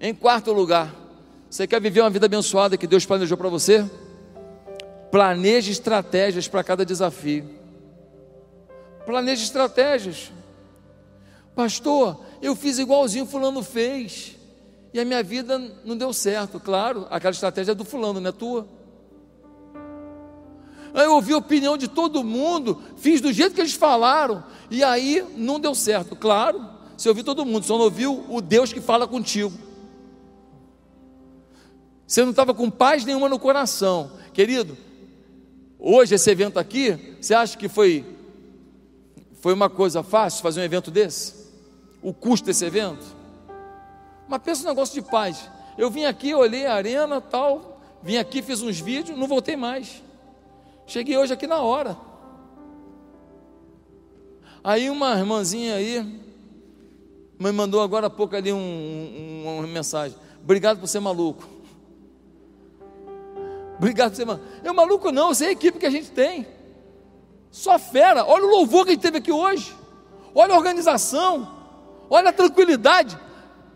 Em 0.00 0.12
quarto 0.12 0.52
lugar, 0.52 0.92
você 1.48 1.66
quer 1.68 1.80
viver 1.80 2.00
uma 2.00 2.10
vida 2.10 2.26
abençoada 2.26 2.76
que 2.76 2.86
Deus 2.86 3.06
planejou 3.06 3.38
para 3.38 3.48
você? 3.48 3.88
Planeje 5.14 5.70
estratégias 5.70 6.48
para 6.48 6.64
cada 6.64 6.84
desafio. 6.84 7.48
Planeje 9.06 9.44
estratégias. 9.44 10.32
Pastor, 11.54 12.20
eu 12.42 12.56
fiz 12.56 12.80
igualzinho 12.80 13.24
fulano 13.24 13.62
fez. 13.62 14.36
E 14.92 14.98
a 14.98 15.04
minha 15.04 15.22
vida 15.22 15.56
não 15.84 15.96
deu 15.96 16.12
certo. 16.12 16.58
Claro, 16.58 17.06
aquela 17.10 17.30
estratégia 17.30 17.70
é 17.70 17.74
do 17.76 17.84
fulano, 17.84 18.18
não 18.18 18.30
é 18.30 18.32
tua. 18.32 18.66
Eu 20.92 21.12
ouvi 21.12 21.32
a 21.32 21.38
opinião 21.38 21.76
de 21.76 21.86
todo 21.86 22.24
mundo, 22.24 22.82
fiz 22.96 23.20
do 23.20 23.32
jeito 23.32 23.54
que 23.54 23.60
eles 23.60 23.74
falaram, 23.74 24.42
e 24.68 24.82
aí 24.82 25.24
não 25.36 25.60
deu 25.60 25.76
certo. 25.76 26.16
Claro, 26.16 26.68
você 26.96 27.08
ouviu 27.08 27.22
todo 27.22 27.46
mundo, 27.46 27.64
só 27.64 27.78
não 27.78 27.84
ouviu 27.84 28.24
o 28.28 28.40
Deus 28.40 28.72
que 28.72 28.80
fala 28.80 29.06
contigo. 29.06 29.52
Você 32.04 32.24
não 32.24 32.30
estava 32.30 32.52
com 32.52 32.68
paz 32.68 33.04
nenhuma 33.04 33.28
no 33.28 33.38
coração, 33.38 34.10
querido. 34.32 34.76
Hoje, 35.86 36.14
esse 36.14 36.30
evento 36.30 36.58
aqui, 36.58 36.92
você 37.20 37.34
acha 37.34 37.58
que 37.58 37.68
foi, 37.68 38.06
foi 39.42 39.52
uma 39.52 39.68
coisa 39.68 40.02
fácil 40.02 40.40
fazer 40.40 40.62
um 40.62 40.64
evento 40.64 40.90
desse? 40.90 41.34
O 42.00 42.14
custo 42.14 42.46
desse 42.46 42.64
evento? 42.64 43.04
Mas 44.26 44.40
pensa 44.40 44.62
no 44.62 44.70
negócio 44.70 44.94
de 44.94 45.06
paz. 45.06 45.46
Eu 45.76 45.90
vim 45.90 46.06
aqui, 46.06 46.34
olhei 46.34 46.64
a 46.64 46.72
arena, 46.72 47.20
tal, 47.20 47.82
vim 48.02 48.16
aqui, 48.16 48.40
fiz 48.40 48.62
uns 48.62 48.80
vídeos, 48.80 49.18
não 49.18 49.26
voltei 49.26 49.56
mais. 49.56 50.02
Cheguei 50.86 51.18
hoje 51.18 51.34
aqui 51.34 51.46
na 51.46 51.58
hora. 51.58 51.98
Aí 54.64 54.88
uma 54.88 55.18
irmãzinha 55.18 55.74
aí 55.74 56.02
me 57.38 57.52
mandou 57.52 57.82
agora 57.82 58.06
há 58.06 58.10
pouco 58.10 58.34
ali 58.34 58.50
um, 58.54 58.56
um, 58.56 59.58
uma 59.58 59.66
mensagem. 59.66 60.16
Obrigado 60.42 60.80
por 60.80 60.86
ser 60.86 61.00
maluco. 61.00 61.46
Obrigado, 63.84 64.16
você, 64.16 64.24
mano. 64.24 64.40
Eu 64.64 64.72
maluco 64.72 65.12
não, 65.12 65.28
eu 65.28 65.34
sei 65.34 65.48
a 65.48 65.52
equipe 65.52 65.78
que 65.78 65.84
a 65.84 65.90
gente 65.90 66.10
tem. 66.10 66.46
Só 67.50 67.78
fera. 67.78 68.24
Olha 68.24 68.46
o 68.46 68.50
louvor 68.50 68.84
que 68.84 68.92
a 68.92 68.94
gente 68.94 69.02
teve 69.02 69.18
aqui 69.18 69.30
hoje. 69.30 69.76
Olha 70.34 70.54
a 70.54 70.56
organização. 70.56 71.46
Olha 72.08 72.30
a 72.30 72.32
tranquilidade. 72.32 73.18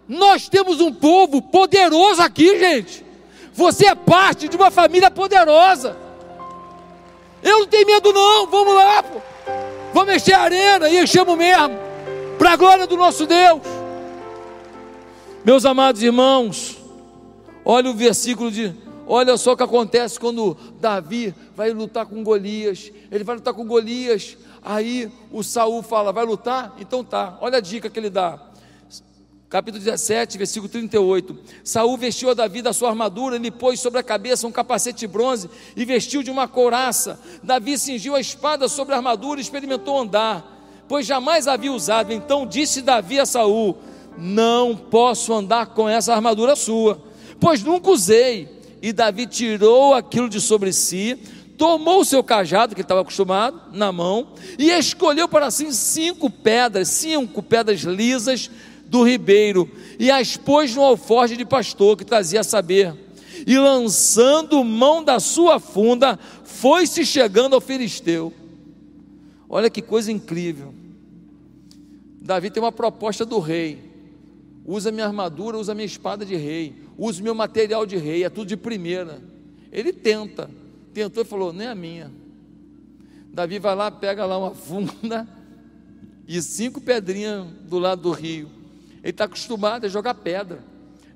Nós 0.08 0.48
temos 0.48 0.80
um 0.80 0.90
povo 0.90 1.42
poderoso 1.42 2.22
aqui, 2.22 2.58
gente. 2.58 3.04
Você 3.52 3.84
é 3.84 3.94
parte 3.94 4.48
de 4.48 4.56
uma 4.56 4.70
família 4.70 5.10
poderosa. 5.10 5.94
Eu 7.42 7.58
não 7.58 7.66
tenho 7.66 7.86
medo, 7.86 8.10
não. 8.10 8.46
Vamos 8.46 8.74
lá, 8.74 9.02
pô. 9.02 9.20
Vamos 9.92 10.08
mexer 10.08 10.32
a 10.32 10.40
arena 10.40 10.88
e 10.88 11.02
enchemos 11.02 11.36
mesmo. 11.36 11.78
Para 12.38 12.52
a 12.52 12.56
glória 12.56 12.86
do 12.86 12.96
nosso 12.96 13.26
Deus. 13.26 13.60
Meus 15.44 15.66
amados 15.66 16.02
irmãos, 16.02 16.78
olha 17.62 17.90
o 17.90 17.94
versículo 17.94 18.50
de. 18.50 18.87
Olha 19.10 19.38
só 19.38 19.52
o 19.52 19.56
que 19.56 19.62
acontece 19.62 20.20
quando 20.20 20.54
Davi 20.78 21.34
vai 21.56 21.72
lutar 21.72 22.04
com 22.04 22.22
Golias. 22.22 22.92
Ele 23.10 23.24
vai 23.24 23.36
lutar 23.36 23.54
com 23.54 23.66
Golias. 23.66 24.36
Aí 24.62 25.10
o 25.32 25.42
Saul 25.42 25.82
fala: 25.82 26.12
Vai 26.12 26.26
lutar? 26.26 26.76
Então 26.78 27.02
tá. 27.02 27.38
Olha 27.40 27.56
a 27.56 27.60
dica 27.60 27.88
que 27.88 27.98
ele 27.98 28.10
dá 28.10 28.48
capítulo 29.48 29.82
17, 29.82 30.36
versículo 30.36 30.68
38. 30.68 31.36
Saul 31.64 31.96
vestiu 31.96 32.30
a 32.30 32.34
Davi 32.34 32.60
da 32.60 32.72
sua 32.72 32.90
armadura, 32.90 33.36
ele 33.36 33.50
pôs 33.50 33.80
sobre 33.80 33.98
a 33.98 34.02
cabeça 34.02 34.46
um 34.46 34.52
capacete 34.52 35.00
de 35.00 35.06
bronze 35.06 35.48
e 35.74 35.84
vestiu 35.86 36.22
de 36.22 36.30
uma 36.30 36.46
couraça. 36.46 37.18
Davi 37.42 37.78
cingiu 37.78 38.14
a 38.14 38.20
espada 38.20 38.68
sobre 38.68 38.92
a 38.92 38.98
armadura 38.98 39.40
e 39.40 39.42
experimentou 39.42 39.98
andar, 39.98 40.84
pois 40.86 41.06
jamais 41.06 41.48
havia 41.48 41.72
usado. 41.72 42.12
Então 42.12 42.46
disse 42.46 42.82
Davi 42.82 43.18
a 43.18 43.24
Saul: 43.24 43.78
Não 44.18 44.76
posso 44.76 45.32
andar 45.32 45.66
com 45.68 45.88
essa 45.88 46.14
armadura 46.14 46.54
sua, 46.54 47.02
pois 47.40 47.62
nunca 47.62 47.90
usei. 47.90 48.57
E 48.80 48.92
Davi 48.92 49.26
tirou 49.26 49.94
aquilo 49.94 50.28
de 50.28 50.40
sobre 50.40 50.72
si, 50.72 51.18
tomou 51.56 52.00
o 52.00 52.04
seu 52.04 52.22
cajado, 52.22 52.74
que 52.74 52.80
ele 52.80 52.84
estava 52.84 53.00
acostumado, 53.00 53.60
na 53.72 53.90
mão, 53.90 54.28
e 54.58 54.70
escolheu 54.70 55.28
para 55.28 55.50
si 55.50 55.72
cinco 55.72 56.30
pedras, 56.30 56.88
cinco 56.88 57.42
pedras 57.42 57.80
lisas, 57.80 58.50
do 58.88 59.02
ribeiro 59.02 59.70
e 59.98 60.10
as 60.10 60.36
pôs 60.36 60.74
no 60.74 60.82
alforje 60.82 61.36
de 61.36 61.44
pastor 61.44 61.96
que 61.96 62.04
trazia 62.04 62.42
saber. 62.42 62.94
E 63.46 63.56
lançando 63.56 64.64
mão 64.64 65.04
da 65.04 65.20
sua 65.20 65.60
funda, 65.60 66.18
foi-se 66.42 67.04
chegando 67.06 67.54
ao 67.54 67.60
filisteu. 67.60 68.32
Olha 69.48 69.70
que 69.70 69.80
coisa 69.80 70.10
incrível. 70.10 70.74
Davi 72.20 72.50
tem 72.50 72.62
uma 72.62 72.72
proposta 72.72 73.24
do 73.24 73.38
rei. 73.38 73.87
Usa 74.70 74.92
minha 74.92 75.06
armadura, 75.06 75.56
usa 75.56 75.74
minha 75.74 75.86
espada 75.86 76.26
de 76.26 76.36
rei, 76.36 76.76
usa 76.98 77.22
meu 77.22 77.34
material 77.34 77.86
de 77.86 77.96
rei, 77.96 78.22
é 78.22 78.28
tudo 78.28 78.48
de 78.48 78.54
primeira. 78.54 79.18
Ele 79.72 79.94
tenta, 79.94 80.50
tentou 80.92 81.22
e 81.22 81.26
falou: 81.26 81.54
nem 81.54 81.66
a 81.66 81.74
minha. 81.74 82.12
Davi 83.32 83.58
vai 83.58 83.74
lá, 83.74 83.90
pega 83.90 84.26
lá 84.26 84.36
uma 84.36 84.54
funda 84.54 85.26
e 86.28 86.42
cinco 86.42 86.82
pedrinhas 86.82 87.46
do 87.62 87.78
lado 87.78 88.02
do 88.02 88.10
rio. 88.10 88.50
Ele 89.02 89.08
está 89.08 89.24
acostumado 89.24 89.86
a 89.86 89.88
jogar 89.88 90.12
pedra. 90.12 90.62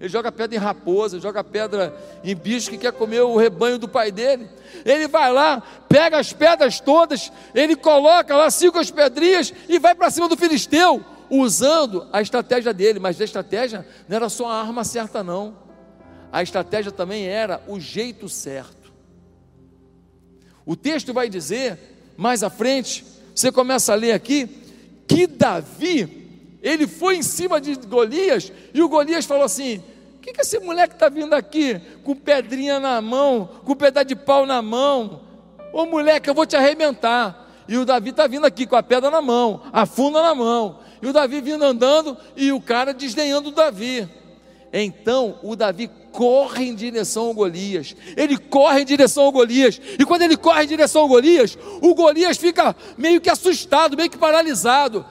Ele 0.00 0.08
joga 0.08 0.32
pedra 0.32 0.56
em 0.56 0.58
raposa, 0.58 1.20
joga 1.20 1.44
pedra 1.44 1.94
em 2.24 2.34
bicho 2.34 2.70
que 2.70 2.78
quer 2.78 2.92
comer 2.92 3.20
o 3.20 3.36
rebanho 3.36 3.78
do 3.78 3.86
pai 3.86 4.10
dele. 4.10 4.48
Ele 4.82 5.06
vai 5.06 5.30
lá, 5.30 5.62
pega 5.90 6.18
as 6.18 6.32
pedras 6.32 6.80
todas, 6.80 7.30
ele 7.54 7.76
coloca 7.76 8.34
lá 8.34 8.50
cinco 8.50 8.78
as 8.78 8.90
pedrinhas 8.90 9.52
e 9.68 9.78
vai 9.78 9.94
para 9.94 10.10
cima 10.10 10.26
do 10.26 10.38
filisteu, 10.38 11.04
usando 11.32 12.06
a 12.12 12.20
estratégia 12.20 12.74
dele. 12.74 12.98
Mas 12.98 13.20
a 13.20 13.24
estratégia 13.24 13.86
não 14.06 14.16
era 14.16 14.28
só 14.28 14.48
a 14.48 14.60
arma 14.60 14.84
certa, 14.84 15.24
não. 15.24 15.56
A 16.30 16.42
estratégia 16.42 16.92
também 16.92 17.26
era 17.26 17.62
o 17.66 17.80
jeito 17.80 18.28
certo. 18.28 18.92
O 20.64 20.76
texto 20.76 21.12
vai 21.12 21.28
dizer, 21.28 21.78
mais 22.16 22.42
à 22.42 22.50
frente, 22.50 23.04
você 23.34 23.50
começa 23.50 23.92
a 23.92 23.96
ler 23.96 24.12
aqui, 24.12 24.46
que 25.06 25.26
Davi 25.26 26.22
ele 26.62 26.86
foi 26.86 27.16
em 27.16 27.22
cima 27.22 27.60
de 27.60 27.74
Golias 27.74 28.52
e 28.72 28.80
o 28.80 28.88
Golias 28.88 29.24
falou 29.24 29.42
assim: 29.42 29.82
O 30.16 30.20
que, 30.20 30.32
que 30.32 30.42
esse 30.42 30.60
moleque 30.60 30.94
está 30.94 31.08
vindo 31.08 31.34
aqui 31.34 31.80
com 32.04 32.14
pedrinha 32.14 32.78
na 32.78 33.00
mão, 33.00 33.48
com 33.64 33.74
pedaço 33.74 34.06
de 34.06 34.14
pau 34.14 34.46
na 34.46 34.62
mão? 34.62 35.22
Ô 35.72 35.84
moleque, 35.86 36.30
eu 36.30 36.34
vou 36.34 36.46
te 36.46 36.54
arrebentar. 36.54 37.42
E 37.66 37.76
o 37.76 37.84
Davi 37.84 38.10
está 38.10 38.26
vindo 38.26 38.44
aqui 38.44 38.66
com 38.66 38.76
a 38.76 38.82
pedra 38.82 39.10
na 39.10 39.20
mão, 39.20 39.62
a 39.72 39.86
funda 39.86 40.22
na 40.22 40.34
mão. 40.34 40.78
E 41.02 41.06
o 41.08 41.12
Davi 41.12 41.40
vindo 41.40 41.64
andando 41.64 42.16
e 42.36 42.52
o 42.52 42.60
cara 42.60 42.94
desdenhando 42.94 43.48
o 43.48 43.52
Davi. 43.52 44.08
Então 44.72 45.38
o 45.42 45.56
Davi 45.56 45.90
corre 46.12 46.68
em 46.68 46.74
direção 46.74 47.26
ao 47.26 47.34
Golias. 47.34 47.96
Ele 48.16 48.38
corre 48.38 48.82
em 48.82 48.84
direção 48.84 49.24
ao 49.24 49.32
Golias. 49.32 49.80
E 49.98 50.04
quando 50.04 50.22
ele 50.22 50.36
corre 50.36 50.62
em 50.62 50.68
direção 50.68 51.02
ao 51.02 51.08
Golias, 51.08 51.58
o 51.82 51.92
Golias 51.94 52.36
fica 52.36 52.76
meio 52.96 53.20
que 53.20 53.28
assustado, 53.28 53.96
meio 53.96 54.08
que 54.08 54.16
paralisado. 54.16 55.04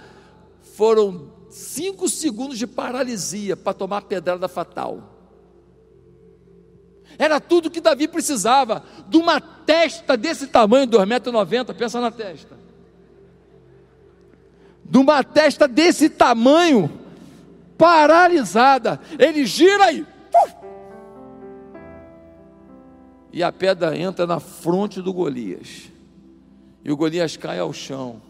Foram 0.75 1.29
cinco 1.49 2.07
segundos 2.07 2.57
de 2.57 2.65
paralisia 2.65 3.57
para 3.57 3.73
tomar 3.73 3.97
a 3.97 4.01
pedrada 4.01 4.47
fatal. 4.47 5.11
Era 7.19 7.39
tudo 7.41 7.69
que 7.69 7.81
Davi 7.81 8.07
precisava, 8.07 8.83
de 9.09 9.17
uma 9.17 9.41
testa 9.41 10.15
desse 10.15 10.47
tamanho, 10.47 10.87
2,90m, 10.87 11.75
pensa 11.75 11.99
na 11.99 12.09
testa. 12.09 12.60
De 14.91 14.97
uma 14.97 15.23
testa 15.23 15.69
desse 15.69 16.09
tamanho, 16.09 16.91
paralisada. 17.77 18.99
Ele 19.17 19.45
gira 19.45 19.89
e. 19.89 20.05
E 23.31 23.41
a 23.41 23.53
pedra 23.53 23.97
entra 23.97 24.27
na 24.27 24.41
fronte 24.41 25.01
do 25.01 25.13
Golias. 25.13 25.89
E 26.83 26.91
o 26.91 26.97
Golias 26.97 27.37
cai 27.37 27.57
ao 27.57 27.71
chão. 27.71 28.21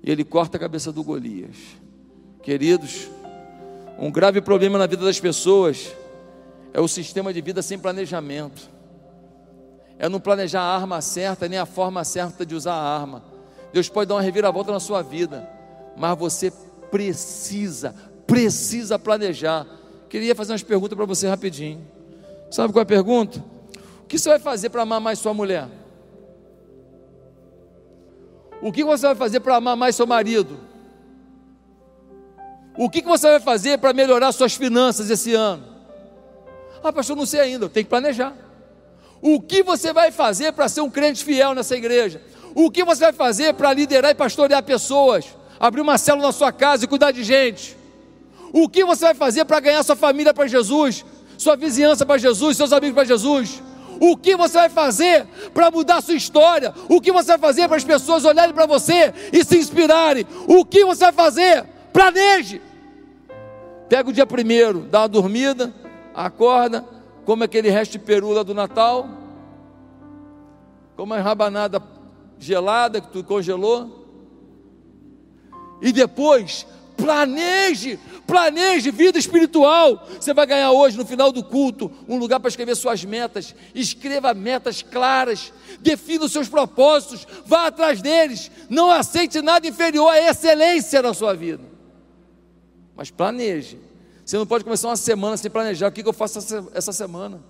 E 0.00 0.08
ele 0.12 0.22
corta 0.22 0.56
a 0.56 0.60
cabeça 0.60 0.92
do 0.92 1.02
Golias. 1.02 1.56
Queridos, 2.40 3.08
um 3.98 4.12
grave 4.12 4.40
problema 4.40 4.78
na 4.78 4.86
vida 4.86 5.04
das 5.04 5.18
pessoas 5.18 5.92
é 6.72 6.80
o 6.80 6.86
sistema 6.86 7.32
de 7.32 7.40
vida 7.40 7.62
sem 7.62 7.76
planejamento. 7.76 8.70
É 9.98 10.08
não 10.08 10.20
planejar 10.20 10.60
a 10.60 10.76
arma 10.76 11.00
certa, 11.00 11.48
nem 11.48 11.58
a 11.58 11.66
forma 11.66 12.04
certa 12.04 12.46
de 12.46 12.54
usar 12.54 12.74
a 12.74 12.96
arma. 12.96 13.24
Deus 13.72 13.88
pode 13.88 14.08
dar 14.08 14.14
uma 14.14 14.22
reviravolta 14.22 14.70
na 14.70 14.78
sua 14.78 15.02
vida, 15.02 15.58
mas 15.96 16.18
você 16.18 16.52
precisa, 16.90 17.94
precisa 18.26 18.98
planejar. 18.98 19.66
Queria 20.08 20.34
fazer 20.34 20.52
umas 20.52 20.62
perguntas 20.62 20.96
para 20.96 21.06
você 21.06 21.28
rapidinho. 21.28 21.86
Sabe 22.50 22.72
qual 22.72 22.80
é 22.80 22.82
a 22.82 22.86
pergunta? 22.86 23.44
O 24.02 24.06
que 24.06 24.18
você 24.18 24.28
vai 24.28 24.40
fazer 24.40 24.70
para 24.70 24.82
amar 24.82 25.00
mais 25.00 25.18
sua 25.18 25.32
mulher? 25.32 25.68
O 28.60 28.70
que 28.70 28.84
você 28.84 29.06
vai 29.06 29.14
fazer 29.14 29.40
para 29.40 29.56
amar 29.56 29.76
mais 29.76 29.96
seu 29.96 30.06
marido? 30.06 30.58
O 32.76 32.88
que, 32.88 33.02
você 33.02 33.28
vai 33.28 33.40
fazer 33.40 33.78
para 33.78 33.92
melhorar 33.92 34.32
suas 34.32 34.54
finanças 34.54 35.10
esse 35.10 35.34
ano? 35.34 35.64
Ah, 36.82 36.92
pastor, 36.92 37.16
não 37.16 37.26
sei 37.26 37.40
ainda, 37.40 37.68
tenho 37.68 37.84
que 37.84 37.90
planejar. 37.90 38.34
O 39.20 39.40
que 39.40 39.62
você 39.62 39.92
vai 39.92 40.10
fazer 40.10 40.52
para 40.52 40.68
ser 40.68 40.80
um 40.80 40.90
crente 40.90 41.24
fiel 41.24 41.54
nessa 41.54 41.76
igreja? 41.76 42.22
O 42.54 42.70
que 42.70 42.82
você 42.82 43.04
vai 43.04 43.12
fazer 43.12 43.54
para 43.54 43.72
liderar 43.72 44.10
e 44.10 44.14
pastorear 44.14 44.62
pessoas? 44.62 45.26
Abrir 45.60 45.82
uma 45.82 45.98
célula 45.98 46.28
na 46.28 46.32
sua 46.32 46.50
casa 46.50 46.86
e 46.86 46.88
cuidar 46.88 47.12
de 47.12 47.22
gente? 47.22 47.76
O 48.52 48.68
que 48.68 48.84
você 48.84 49.04
vai 49.04 49.14
fazer 49.14 49.44
para 49.44 49.60
ganhar 49.60 49.82
sua 49.84 49.94
família 49.94 50.34
para 50.34 50.48
Jesus? 50.48 51.04
Sua 51.38 51.54
vizinhança 51.54 52.04
para 52.04 52.18
Jesus, 52.18 52.56
seus 52.56 52.72
amigos 52.72 52.94
para 52.94 53.04
Jesus? 53.04 53.62
O 54.00 54.16
que 54.16 54.34
você 54.34 54.56
vai 54.56 54.70
fazer 54.70 55.26
para 55.52 55.70
mudar 55.70 56.00
sua 56.00 56.14
história? 56.14 56.74
O 56.88 57.00
que 57.00 57.12
você 57.12 57.28
vai 57.28 57.38
fazer 57.38 57.68
para 57.68 57.76
as 57.76 57.84
pessoas 57.84 58.24
olharem 58.24 58.54
para 58.54 58.64
você 58.64 59.12
e 59.30 59.44
se 59.44 59.58
inspirarem? 59.58 60.26
O 60.48 60.64
que 60.64 60.84
você 60.84 61.04
vai 61.04 61.12
fazer 61.12 61.66
Planeje. 61.92 62.60
Pega 63.88 64.08
o 64.08 64.12
dia 64.12 64.26
primeiro, 64.26 64.80
dá 64.80 65.00
uma 65.00 65.08
dormida, 65.08 65.74
acorda, 66.14 66.84
come 67.24 67.44
aquele 67.44 67.68
resto 67.68 67.92
de 67.92 67.98
peru 67.98 68.30
lá 68.30 68.42
do 68.42 68.54
Natal, 68.54 69.08
come 70.96 71.12
uma 71.12 71.20
rabanada 71.20 71.82
gelada 72.38 73.00
que 73.00 73.08
tu 73.08 73.24
congelou, 73.24 73.99
e 75.80 75.92
depois 75.92 76.66
planeje, 76.96 77.98
planeje 78.26 78.90
vida 78.90 79.18
espiritual. 79.18 80.06
Você 80.20 80.34
vai 80.34 80.46
ganhar 80.46 80.72
hoje, 80.72 80.98
no 80.98 81.06
final 81.06 81.32
do 81.32 81.42
culto, 81.42 81.90
um 82.08 82.16
lugar 82.16 82.40
para 82.40 82.48
escrever 82.48 82.76
suas 82.76 83.04
metas. 83.04 83.54
Escreva 83.74 84.34
metas 84.34 84.82
claras, 84.82 85.52
defina 85.80 86.24
os 86.24 86.32
seus 86.32 86.48
propósitos, 86.48 87.26
vá 87.46 87.66
atrás 87.66 88.02
deles. 88.02 88.50
Não 88.68 88.90
aceite 88.90 89.40
nada 89.40 89.66
inferior 89.66 90.08
à 90.08 90.30
excelência 90.30 91.00
na 91.00 91.14
sua 91.14 91.34
vida 91.34 91.70
mas 93.00 93.10
planeje. 93.10 93.78
Você 94.22 94.36
não 94.36 94.46
pode 94.46 94.62
começar 94.62 94.88
uma 94.88 94.96
semana 94.96 95.34
sem 95.34 95.50
planejar 95.50 95.88
o 95.88 95.90
que, 95.90 96.06
eu 96.06 96.12
faço 96.12 96.38
essa 96.74 96.92
semana. 96.92 97.42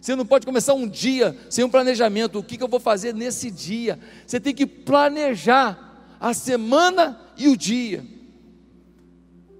Você 0.00 0.16
não 0.16 0.24
pode 0.24 0.46
começar 0.46 0.72
um 0.72 0.88
dia 0.88 1.36
sem 1.50 1.62
um 1.62 1.68
planejamento. 1.68 2.38
O 2.38 2.42
que, 2.42 2.62
eu 2.62 2.66
vou 2.66 2.80
fazer 2.80 3.12
nesse 3.12 3.50
dia? 3.50 4.00
Você 4.26 4.40
tem 4.40 4.54
que 4.54 4.64
planejar 4.64 5.85
a 6.20 6.34
semana 6.34 7.20
e 7.36 7.48
o 7.48 7.56
dia. 7.56 8.04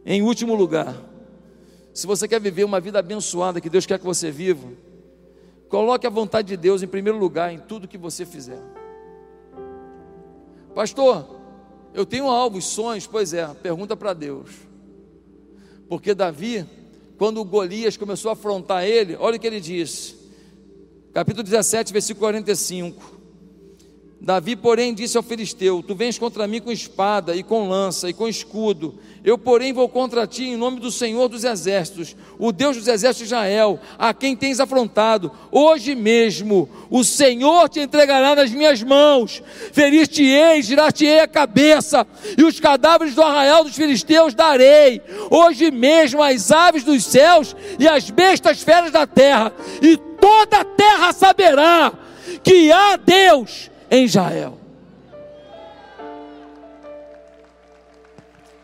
Em 0.04 0.22
último 0.22 0.54
lugar, 0.54 0.94
se 1.92 2.06
você 2.06 2.28
quer 2.28 2.40
viver 2.40 2.64
uma 2.64 2.80
vida 2.80 2.98
abençoada 2.98 3.60
que 3.60 3.70
Deus 3.70 3.86
quer 3.86 3.98
que 3.98 4.04
você 4.04 4.30
viva, 4.30 4.68
coloque 5.68 6.06
a 6.06 6.10
vontade 6.10 6.48
de 6.48 6.56
Deus 6.56 6.82
em 6.82 6.86
primeiro 6.86 7.18
lugar 7.18 7.52
em 7.52 7.58
tudo 7.58 7.88
que 7.88 7.98
você 7.98 8.24
fizer. 8.24 8.62
Pastor, 10.74 11.40
eu 11.94 12.04
tenho 12.04 12.28
alvos, 12.28 12.66
sonhos, 12.66 13.06
pois 13.06 13.32
é, 13.32 13.46
pergunta 13.54 13.96
para 13.96 14.12
Deus. 14.12 14.50
Porque 15.88 16.14
Davi, 16.14 16.66
quando 17.16 17.42
Golias 17.44 17.96
começou 17.96 18.28
a 18.28 18.32
afrontar 18.34 18.84
ele, 18.84 19.16
olha 19.16 19.36
o 19.36 19.40
que 19.40 19.46
ele 19.46 19.60
diz, 19.60 20.14
capítulo 21.14 21.42
17, 21.42 21.92
versículo 21.92 22.26
45. 22.26 23.15
Davi, 24.18 24.56
porém, 24.56 24.94
disse 24.94 25.16
ao 25.16 25.22
filisteu: 25.22 25.84
Tu 25.86 25.94
vens 25.94 26.18
contra 26.18 26.46
mim 26.46 26.60
com 26.60 26.72
espada 26.72 27.36
e 27.36 27.42
com 27.42 27.68
lança 27.68 28.08
e 28.08 28.14
com 28.14 28.26
escudo. 28.26 28.94
Eu, 29.22 29.36
porém, 29.36 29.74
vou 29.74 29.88
contra 29.88 30.26
ti 30.26 30.44
em 30.44 30.56
nome 30.56 30.80
do 30.80 30.90
Senhor 30.90 31.28
dos 31.28 31.44
exércitos, 31.44 32.16
o 32.38 32.50
Deus 32.50 32.76
dos 32.76 32.88
exércitos 32.88 33.28
de 33.28 33.34
Israel, 33.34 33.78
a 33.98 34.14
quem 34.14 34.34
tens 34.34 34.58
afrontado. 34.58 35.30
Hoje 35.52 35.94
mesmo 35.94 36.68
o 36.88 37.04
Senhor 37.04 37.68
te 37.68 37.80
entregará 37.80 38.34
nas 38.34 38.50
minhas 38.50 38.82
mãos. 38.82 39.42
Ferir-te-ei, 39.72 40.62
girar-te-ei 40.62 41.20
a 41.20 41.28
cabeça, 41.28 42.06
e 42.38 42.42
os 42.42 42.58
cadáveres 42.58 43.14
do 43.14 43.22
arraial 43.22 43.64
dos 43.64 43.76
filisteus 43.76 44.32
darei. 44.32 45.02
Hoje 45.30 45.70
mesmo 45.70 46.22
as 46.22 46.50
aves 46.50 46.84
dos 46.84 47.04
céus 47.04 47.54
e 47.78 47.86
as 47.86 48.08
bestas 48.08 48.62
feras 48.62 48.90
da 48.90 49.06
terra, 49.06 49.52
e 49.82 49.96
toda 49.96 50.60
a 50.60 50.64
terra 50.64 51.12
saberá 51.12 51.92
que 52.42 52.72
há 52.72 52.96
Deus 52.96 53.70
em 53.90 54.04
Israel. 54.04 54.58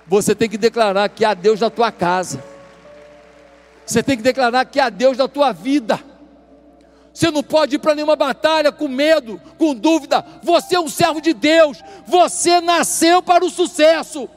Você 0.07 0.35
tem 0.35 0.49
que 0.49 0.59
declarar 0.59 1.09
que 1.09 1.25
há 1.25 1.33
Deus 1.33 1.61
na 1.61 1.71
tua 1.71 1.91
casa. 1.91 2.43
Você 3.87 4.03
tem 4.03 4.17
que 4.17 4.23
declarar 4.23 4.65
que 4.65 4.79
há 4.79 4.91
Deus 4.91 5.17
na 5.17 5.27
tua 5.27 5.53
vida. 5.53 5.99
Você 7.13 7.31
não 7.31 7.43
pode 7.43 7.77
ir 7.77 7.79
para 7.79 7.95
nenhuma 7.95 8.17
batalha 8.17 8.73
com 8.73 8.89
medo, 8.89 9.41
com 9.59 9.75
dúvida. 9.75 10.25
Você 10.43 10.77
é 10.77 10.81
um 10.81 10.89
servo 10.89 11.21
de 11.21 11.35
Deus. 11.35 11.83
Você 12.07 12.61
nasceu 12.61 13.23
para 13.23 13.45
o 13.45 13.51
sucesso. 13.51 14.29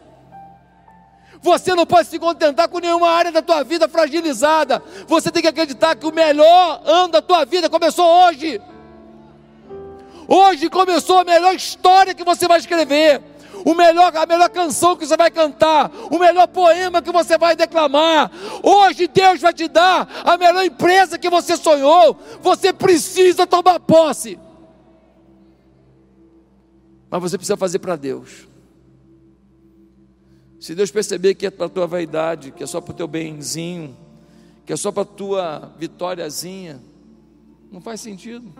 Você 1.42 1.76
não 1.76 1.86
pode 1.86 2.10
se 2.10 2.20
contentar 2.20 2.68
com 2.68 2.80
nenhuma 2.80 3.10
área 3.10 3.32
da 3.32 3.42
tua 3.42 3.64
vida 3.64 3.88
fragilizada. 3.88 4.82
Você 5.08 5.32
tem 5.32 5.42
que 5.42 5.48
acreditar 5.48 5.96
que 5.96 6.08
o 6.08 6.12
melhor 6.12 6.82
ano 6.86 7.10
da 7.10 7.22
tua 7.22 7.46
vida 7.46 7.70
começou 7.70 8.06
hoje. 8.06 8.60
Hoje 10.28 10.70
começou 10.70 11.20
a 11.20 11.24
melhor 11.24 11.54
história 11.56 12.14
que 12.14 12.24
você 12.24 12.48
vai 12.48 12.60
escrever. 12.60 13.22
O 13.66 13.74
melhor, 13.74 14.16
a 14.16 14.26
melhor 14.26 14.50
canção 14.50 14.96
que 14.96 15.08
você 15.08 15.18
vai 15.18 15.32
cantar, 15.32 15.92
o 16.12 16.20
melhor 16.20 16.48
poema 16.48 17.02
que 17.02 17.12
você 17.12 17.38
vai 17.38 17.56
declamar. 17.56 18.32
Hoje 18.62 19.08
Deus 19.08 19.42
vai 19.42 19.54
te 19.54 19.68
dar 19.68 20.08
a 20.24 20.38
melhor 20.38 20.64
empresa 20.64 21.18
que 21.18 21.30
você 21.30 21.58
sonhou. 21.58 22.20
Você 22.42 22.72
precisa 22.74 23.48
tomar 23.48 23.80
posse. 23.80 24.38
Mas 27.10 27.22
você 27.22 27.38
precisa 27.38 27.58
fazer 27.58 27.80
para 27.80 27.96
Deus. 27.96 28.48
Se 30.60 30.74
Deus 30.76 30.92
perceber 30.92 31.36
que 31.36 31.46
é 31.46 31.52
para 31.52 31.68
a 31.68 31.70
tua 31.70 31.88
vaidade, 31.88 32.52
que 32.52 32.64
é 32.64 32.68
só 32.68 32.82
para 32.82 32.92
o 32.92 32.96
teu 32.96 33.08
benzinho, 33.08 33.96
que 34.66 34.74
é 34.74 34.76
só 34.76 34.92
para 34.92 35.04
a 35.04 35.06
tua 35.06 35.74
vitóriazinha, 35.78 36.82
não 37.72 37.80
faz 37.80 38.02
sentido. 38.02 38.54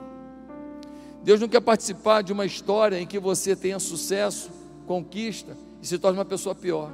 Deus 1.26 1.40
não 1.40 1.48
quer 1.50 1.60
participar 1.60 2.22
de 2.22 2.32
uma 2.32 2.46
história 2.46 3.00
em 3.02 3.08
que 3.08 3.18
você 3.18 3.56
tenha 3.56 3.80
sucesso, 3.80 4.52
conquista 4.86 5.58
e 5.82 5.88
se 5.88 5.98
torne 5.98 6.20
uma 6.20 6.24
pessoa 6.24 6.54
pior. 6.54 6.92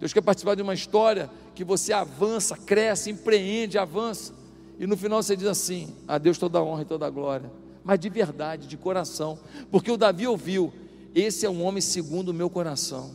Deus 0.00 0.14
quer 0.14 0.22
participar 0.22 0.54
de 0.54 0.62
uma 0.62 0.72
história 0.72 1.30
que 1.54 1.62
você 1.62 1.92
avança, 1.92 2.56
cresce, 2.56 3.10
empreende, 3.10 3.76
avança. 3.76 4.32
E 4.78 4.86
no 4.86 4.96
final 4.96 5.22
você 5.22 5.36
diz 5.36 5.46
assim: 5.46 5.94
a 6.08 6.16
Deus 6.16 6.38
toda 6.38 6.58
a 6.58 6.64
honra 6.64 6.80
e 6.80 6.84
toda 6.86 7.06
a 7.06 7.10
glória. 7.10 7.52
Mas 7.84 8.00
de 8.00 8.08
verdade, 8.08 8.66
de 8.66 8.78
coração. 8.78 9.38
Porque 9.70 9.90
o 9.92 9.98
Davi 9.98 10.26
ouviu: 10.26 10.72
esse 11.14 11.44
é 11.44 11.50
um 11.50 11.62
homem 11.62 11.82
segundo 11.82 12.30
o 12.30 12.34
meu 12.34 12.48
coração. 12.48 13.10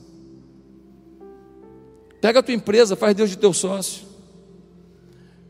Pega 2.21 2.41
a 2.41 2.43
tua 2.43 2.53
empresa, 2.53 2.95
faz 2.95 3.15
Deus 3.15 3.31
de 3.31 3.39
teu 3.39 3.53
sócio. 3.53 4.05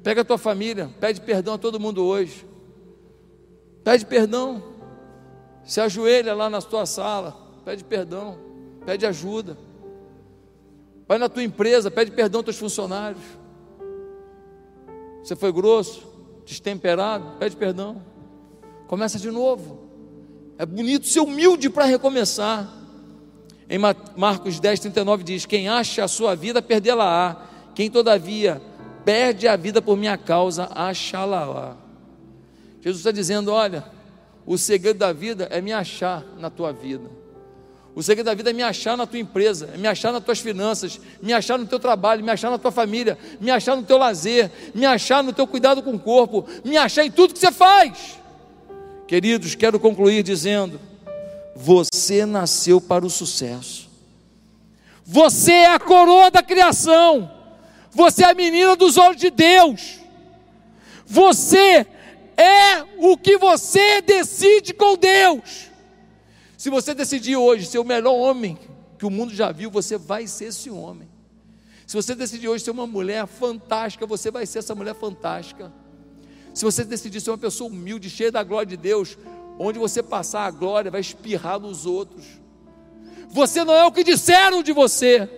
Pega 0.02 0.22
a 0.22 0.24
tua 0.24 0.38
família, 0.38 0.90
pede 1.02 1.20
perdão 1.20 1.56
a 1.56 1.58
todo 1.58 1.78
mundo 1.78 2.06
hoje. 2.06 2.51
Pede 3.84 4.06
perdão. 4.06 4.64
Se 5.64 5.80
ajoelha 5.80 6.34
lá 6.34 6.50
na 6.50 6.62
tua 6.62 6.86
sala, 6.86 7.38
pede 7.64 7.84
perdão, 7.84 8.38
pede 8.86 9.06
ajuda. 9.06 9.58
Vai 11.08 11.18
na 11.18 11.30
tua 11.30 11.44
empresa, 11.44 11.92
pede 11.92 12.12
perdão 12.12 12.40
aos 12.40 12.46
teus 12.46 12.58
funcionários. 12.58 13.22
Você 15.24 15.36
foi 15.36 15.52
grosso, 15.52 16.08
destemperado, 16.46 17.38
pede 17.38 17.56
perdão. 17.56 18.02
Começa 18.88 19.20
de 19.20 19.30
novo. 19.30 19.80
É 20.58 20.66
bonito 20.66 21.08
ser 21.08 21.20
humilde 21.20 21.70
para 21.70 21.86
recomeçar. 21.86 22.72
Em 23.70 23.80
Marcos 24.18 24.60
10, 24.60 24.80
39 24.80 25.24
diz: 25.24 25.46
Quem 25.46 25.70
acha 25.70 26.04
a 26.04 26.08
sua 26.08 26.36
vida, 26.36 26.62
perdê-la-á. 26.62 27.48
Quem 27.74 27.90
todavia 27.90 28.62
perde 29.06 29.48
a 29.48 29.56
vida 29.56 29.82
por 29.82 29.96
minha 29.96 30.18
causa, 30.18 30.70
achá-la-á. 30.74 31.81
Jesus 32.82 32.98
está 32.98 33.12
dizendo: 33.12 33.52
olha, 33.52 33.86
o 34.46 34.58
segredo 34.58 34.98
da 34.98 35.14
vida 35.14 35.48
é 35.52 35.62
me 35.62 35.72
achar 35.72 36.24
na 36.38 36.50
tua 36.50 36.74
vida. 36.74 37.10
O 37.94 38.02
segredo 38.02 38.26
da 38.26 38.34
vida 38.34 38.50
é 38.50 38.54
me 38.54 38.64
achar 38.64 38.96
na 38.96 39.06
tua 39.06 39.20
empresa, 39.20 39.70
é 39.74 39.78
me 39.78 39.88
achar 39.88 40.14
nas 40.14 40.24
tuas 40.24 40.40
finanças, 40.40 41.00
me 41.22 41.34
achar 41.34 41.58
no 41.58 41.66
teu 41.66 41.78
trabalho, 41.78 42.24
me 42.24 42.32
achar 42.32 42.50
na 42.50 42.58
tua 42.58 42.72
família, 42.72 43.18
me 43.40 43.52
achar 43.52 43.76
no 43.76 43.84
teu 43.84 43.98
lazer, 43.98 44.50
me 44.74 44.86
achar 44.86 45.22
no 45.22 45.34
teu 45.34 45.46
cuidado 45.46 45.84
com 45.84 45.94
o 45.94 46.00
corpo, 46.00 46.48
me 46.64 46.78
achar 46.78 47.06
em 47.06 47.12
tudo 47.12 47.34
que 47.34 47.40
você 47.40 47.52
faz. 47.52 48.18
Queridos, 49.08 49.56
quero 49.56 49.78
concluir 49.78 50.24
dizendo: 50.24 50.80
você 51.56 52.26
nasceu 52.26 52.80
para 52.80 53.06
o 53.06 53.10
sucesso. 53.10 53.90
Você 55.04 55.52
é 55.52 55.74
a 55.74 55.80
coroa 55.80 56.32
da 56.32 56.42
criação. 56.42 57.30
Você 57.92 58.24
é 58.24 58.30
a 58.30 58.34
menina 58.34 58.76
dos 58.78 58.98
olhos 58.98 59.20
de 59.20 59.30
Deus. 59.30 60.00
Você 61.06 61.86
é 62.42 62.86
o 62.98 63.18
que 63.18 63.38
você 63.38 64.02
decide 64.02 64.74
com 64.74 64.98
Deus. 64.98 65.70
Se 66.58 66.70
você 66.70 66.94
decidir 66.94 67.36
hoje 67.36 67.66
ser 67.66 67.80
o 67.80 67.84
melhor 67.84 68.14
homem 68.14 68.58
que 68.98 69.06
o 69.06 69.10
mundo 69.10 69.34
já 69.34 69.52
viu, 69.52 69.72
você 69.72 69.98
vai 69.98 70.28
ser 70.28 70.46
esse 70.46 70.70
homem. 70.70 71.10
Se 71.88 71.96
você 71.96 72.16
decidir 72.16 72.48
hoje 72.48 72.64
ser 72.64 72.72
uma 72.72 72.88
mulher 72.88 73.26
fantástica, 73.28 74.06
você 74.06 74.32
vai 74.32 74.46
ser 74.46 74.60
essa 74.60 74.76
mulher 74.76 74.96
fantástica. 74.96 75.74
Se 76.54 76.64
você 76.64 76.84
decidir 76.84 77.20
ser 77.20 77.32
uma 77.32 77.38
pessoa 77.38 77.70
humilde, 77.70 78.10
cheia 78.10 78.32
da 78.32 78.44
glória 78.44 78.68
de 78.68 78.78
Deus, 78.78 79.18
onde 79.58 79.80
você 79.80 80.02
passar 80.04 80.46
a 80.46 80.52
glória 80.52 80.92
vai 80.92 81.02
espirrar 81.02 81.60
nos 81.60 81.86
outros. 81.86 82.26
Você 83.30 83.64
não 83.64 83.74
é 83.74 83.86
o 83.86 83.92
que 83.92 84.04
disseram 84.04 84.62
de 84.62 84.72
você, 84.72 85.30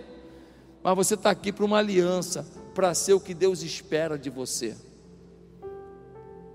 mas 0.82 0.96
você 0.96 1.14
está 1.14 1.30
aqui 1.30 1.52
para 1.52 1.64
uma 1.64 1.78
aliança, 1.78 2.46
para 2.74 2.92
ser 2.94 3.14
o 3.14 3.20
que 3.20 3.32
Deus 3.32 3.62
espera 3.62 4.18
de 4.18 4.30
você. 4.30 4.76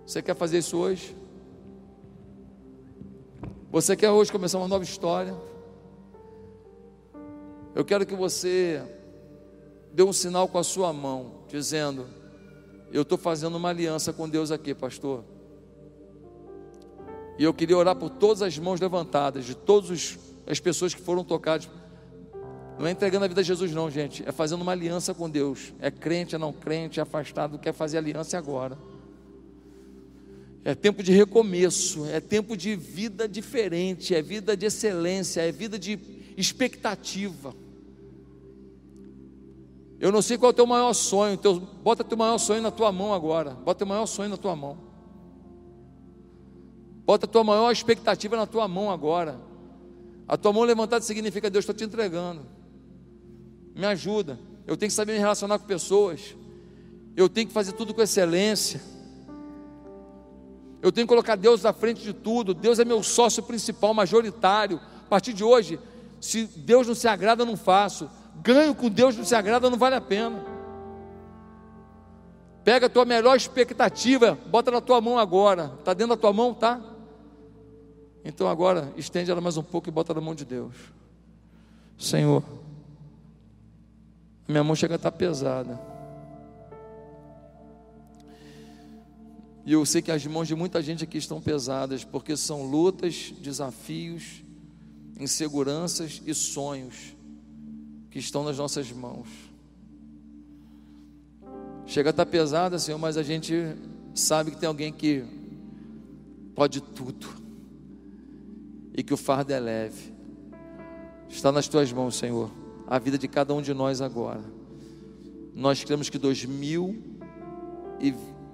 Você 0.09 0.23
quer 0.23 0.35
fazer 0.35 0.57
isso 0.57 0.75
hoje? 0.75 1.15
Você 3.69 3.95
quer 3.95 4.09
hoje 4.09 4.31
começar 4.31 4.57
uma 4.57 4.67
nova 4.67 4.83
história? 4.83 5.37
Eu 7.75 7.85
quero 7.85 8.07
que 8.07 8.15
você 8.15 8.81
dê 9.93 10.01
um 10.01 10.11
sinal 10.11 10.47
com 10.47 10.57
a 10.57 10.63
sua 10.63 10.91
mão, 10.91 11.43
dizendo: 11.47 12.07
Eu 12.91 13.03
estou 13.03 13.19
fazendo 13.19 13.55
uma 13.55 13.69
aliança 13.69 14.11
com 14.11 14.27
Deus 14.27 14.49
aqui, 14.49 14.73
pastor. 14.73 15.23
E 17.37 17.43
eu 17.43 17.53
queria 17.53 17.77
orar 17.77 17.95
por 17.95 18.09
todas 18.09 18.41
as 18.41 18.57
mãos 18.57 18.81
levantadas, 18.81 19.45
de 19.45 19.53
todas 19.53 20.17
as 20.47 20.59
pessoas 20.59 20.91
que 20.91 21.01
foram 21.03 21.23
tocadas. 21.23 21.69
Não 22.79 22.87
é 22.87 22.89
entregando 22.89 23.25
a 23.25 23.27
vida 23.27 23.41
a 23.41 23.43
Jesus, 23.43 23.71
não, 23.71 23.91
gente. 23.91 24.27
É 24.27 24.31
fazendo 24.31 24.63
uma 24.63 24.71
aliança 24.71 25.13
com 25.13 25.29
Deus. 25.29 25.71
É 25.79 25.91
crente, 25.91 26.33
é 26.33 26.39
não 26.39 26.51
crente, 26.51 26.99
é 26.99 27.03
afastado, 27.03 27.59
quer 27.59 27.73
fazer 27.73 27.99
aliança 27.99 28.39
agora. 28.39 28.75
É 30.69 30.75
tempo 30.75 31.01
de 31.01 31.11
recomeço, 31.11 32.05
é 32.05 32.19
tempo 32.19 32.55
de 32.55 32.75
vida 32.75 33.27
diferente, 33.27 34.13
é 34.13 34.21
vida 34.21 34.55
de 34.55 34.67
excelência, 34.67 35.41
é 35.41 35.51
vida 35.51 35.79
de 35.79 35.99
expectativa. 36.37 37.55
Eu 39.99 40.11
não 40.11 40.21
sei 40.21 40.37
qual 40.37 40.51
é 40.51 40.53
o 40.53 40.55
teu 40.55 40.67
maior 40.67 40.93
sonho, 40.93 41.35
teu, 41.37 41.59
bota 41.59 42.03
teu 42.03 42.15
maior 42.15 42.37
sonho 42.37 42.61
na 42.61 42.69
tua 42.69 42.91
mão 42.91 43.15
agora, 43.15 43.55
bota 43.55 43.79
teu 43.79 43.87
maior 43.87 44.05
sonho 44.05 44.29
na 44.29 44.37
tua 44.37 44.55
mão. 44.55 44.77
Bota 47.03 47.25
a 47.25 47.29
tua 47.29 47.43
maior 47.43 47.71
expectativa 47.71 48.37
na 48.37 48.45
tua 48.45 48.67
mão 48.67 48.91
agora. 48.91 49.41
A 50.27 50.37
tua 50.37 50.53
mão 50.53 50.61
levantada 50.61 51.03
significa 51.03 51.49
Deus 51.49 51.63
está 51.63 51.73
te 51.73 51.83
entregando. 51.83 52.45
Me 53.73 53.87
ajuda. 53.87 54.39
Eu 54.67 54.77
tenho 54.77 54.91
que 54.91 54.95
saber 54.95 55.13
me 55.13 55.17
relacionar 55.17 55.57
com 55.57 55.65
pessoas. 55.65 56.35
Eu 57.17 57.27
tenho 57.27 57.47
que 57.47 57.53
fazer 57.53 57.71
tudo 57.71 57.91
com 57.91 58.03
excelência. 58.03 58.98
Eu 60.81 60.91
tenho 60.91 61.05
que 61.05 61.09
colocar 61.09 61.35
Deus 61.35 61.63
na 61.63 61.73
frente 61.73 62.01
de 62.01 62.13
tudo. 62.13 62.53
Deus 62.53 62.79
é 62.79 62.85
meu 62.85 63.03
sócio 63.03 63.43
principal, 63.43 63.93
majoritário. 63.93 64.79
A 65.05 65.09
partir 65.09 65.33
de 65.33 65.43
hoje, 65.43 65.79
se 66.21 66.45
Deus 66.45 66.87
não 66.87 66.95
se 66.95 67.07
agrada, 67.07 67.41
eu 67.41 67.45
não 67.45 67.57
faço. 67.57 68.09
Ganho 68.41 68.73
com 68.73 68.89
Deus 68.89 69.17
não 69.17 69.25
se 69.25 69.35
agrada, 69.35 69.69
não 69.69 69.77
vale 69.77 69.95
a 69.95 70.01
pena. 70.01 70.41
Pega 72.63 72.85
a 72.85 72.89
tua 72.89 73.03
melhor 73.03 73.35
expectativa, 73.35 74.37
bota 74.47 74.71
na 74.71 74.79
tua 74.79 75.01
mão 75.01 75.17
agora. 75.17 75.73
Está 75.79 75.93
dentro 75.93 76.15
da 76.15 76.21
tua 76.21 76.31
mão, 76.31 76.53
tá? 76.53 76.79
Então 78.23 78.47
agora 78.47 78.93
estende 78.95 79.31
ela 79.31 79.41
mais 79.41 79.57
um 79.57 79.63
pouco 79.63 79.89
e 79.89 79.91
bota 79.91 80.13
na 80.13 80.21
mão 80.21 80.35
de 80.35 80.45
Deus. 80.45 80.75
Senhor, 81.97 82.43
minha 84.47 84.63
mão 84.63 84.75
chega 84.75 84.95
a 84.95 84.97
estar 84.97 85.11
pesada. 85.11 85.88
E 89.69 89.73
eu 89.73 89.85
sei 89.85 90.01
que 90.01 90.11
as 90.11 90.25
mãos 90.25 90.47
de 90.47 90.55
muita 90.55 90.81
gente 90.81 91.03
aqui 91.03 91.19
estão 91.19 91.39
pesadas, 91.39 92.03
porque 92.03 92.35
são 92.35 92.63
lutas, 92.63 93.31
desafios, 93.39 94.43
inseguranças 95.19 96.23
e 96.25 96.33
sonhos 96.33 97.15
que 98.09 98.17
estão 98.17 98.43
nas 98.43 98.57
nossas 98.57 98.91
mãos. 98.91 99.27
Chega 101.85 102.09
a 102.09 102.11
estar 102.11 102.25
pesada, 102.25 102.79
Senhor, 102.79 102.97
mas 102.97 103.15
a 103.15 103.21
gente 103.21 103.53
sabe 104.15 104.49
que 104.49 104.57
tem 104.57 104.65
alguém 104.65 104.91
que 104.91 105.23
pode 106.55 106.81
tudo 106.81 107.27
e 108.97 109.03
que 109.03 109.13
o 109.13 109.17
fardo 109.17 109.53
é 109.53 109.59
leve. 109.59 110.11
Está 111.29 111.51
nas 111.51 111.67
tuas 111.67 111.93
mãos, 111.93 112.15
Senhor, 112.15 112.49
a 112.87 112.97
vida 112.97 113.19
de 113.19 113.27
cada 113.27 113.53
um 113.53 113.61
de 113.61 113.75
nós 113.75 114.01
agora. 114.01 114.43
Nós 115.53 115.83
cremos 115.83 116.09
que 116.09 116.17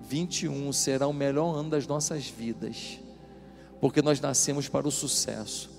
2021 0.09 0.71
será 0.71 1.07
o 1.07 1.13
melhor 1.13 1.55
ano 1.55 1.69
das 1.69 1.87
nossas 1.87 2.27
vidas, 2.27 2.99
porque 3.81 4.01
nós 4.01 4.21
nascemos 4.21 4.69
para 4.69 4.87
o 4.87 4.91
sucesso. 4.91 5.69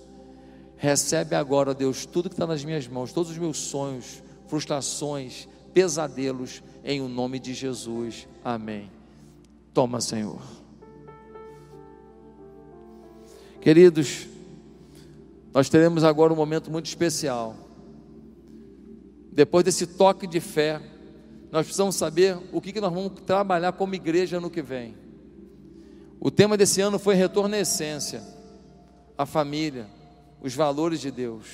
Recebe 0.76 1.34
agora, 1.34 1.72
Deus, 1.72 2.04
tudo 2.04 2.28
que 2.28 2.34
está 2.34 2.46
nas 2.46 2.64
minhas 2.64 2.86
mãos, 2.86 3.12
todos 3.12 3.30
os 3.30 3.38
meus 3.38 3.56
sonhos, 3.56 4.22
frustrações, 4.46 5.48
pesadelos, 5.72 6.62
em 6.84 7.00
o 7.00 7.08
nome 7.08 7.38
de 7.38 7.54
Jesus. 7.54 8.28
Amém. 8.44 8.90
Toma, 9.72 10.00
Senhor. 10.00 10.40
Queridos, 13.60 14.26
nós 15.54 15.68
teremos 15.68 16.04
agora 16.04 16.32
um 16.32 16.36
momento 16.36 16.70
muito 16.70 16.86
especial. 16.86 17.56
Depois 19.32 19.64
desse 19.64 19.86
toque 19.86 20.26
de 20.26 20.40
fé, 20.40 20.80
nós 21.57 21.64
precisamos 21.64 21.94
saber 21.94 22.36
o 22.52 22.61
que, 22.61 22.70
que 22.70 22.82
nós 22.82 22.92
vamos 22.92 23.18
trabalhar 23.24 23.72
como 23.72 23.94
igreja 23.94 24.38
no 24.38 24.50
que 24.50 24.61
vem. 24.61 24.94
O 26.20 26.30
tema 26.30 26.54
desse 26.54 26.82
ano 26.82 26.98
foi 26.98 27.14
retorno 27.14 27.54
à 27.54 27.59
essência, 27.59 28.22
a 29.16 29.24
família, 29.24 29.88
os 30.42 30.54
valores 30.54 31.00
de 31.00 31.11
Deus. 31.11 31.46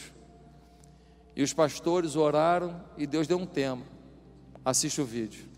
E 1.36 1.42
os 1.44 1.52
pastores 1.52 2.16
oraram 2.16 2.82
e 2.98 3.06
Deus 3.06 3.28
deu 3.28 3.38
um 3.38 3.46
tema. 3.46 3.84
Assiste 4.64 5.00
o 5.00 5.04
vídeo. 5.04 5.51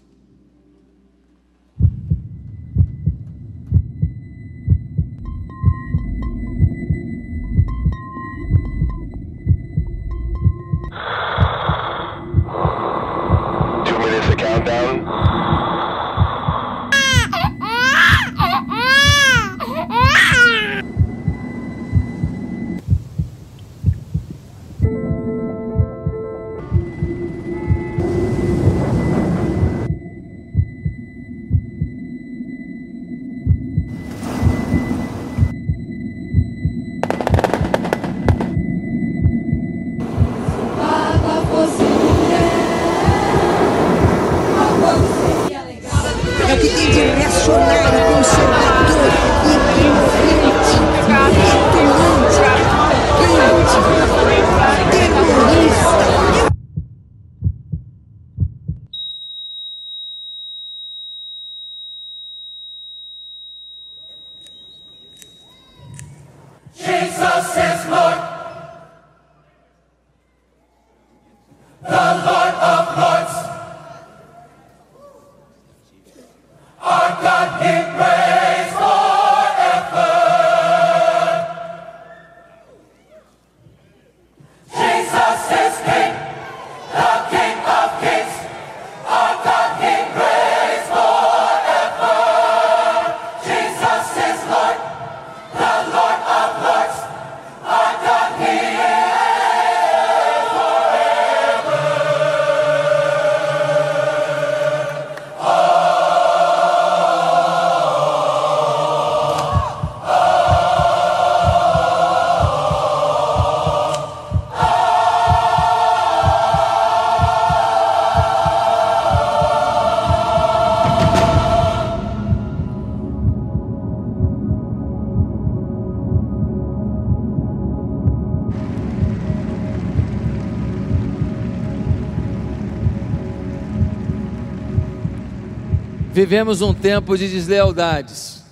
Vivemos 136.34 136.62
um 136.62 136.74
tempo 136.74 137.16
de 137.16 137.28
deslealdades, 137.28 138.42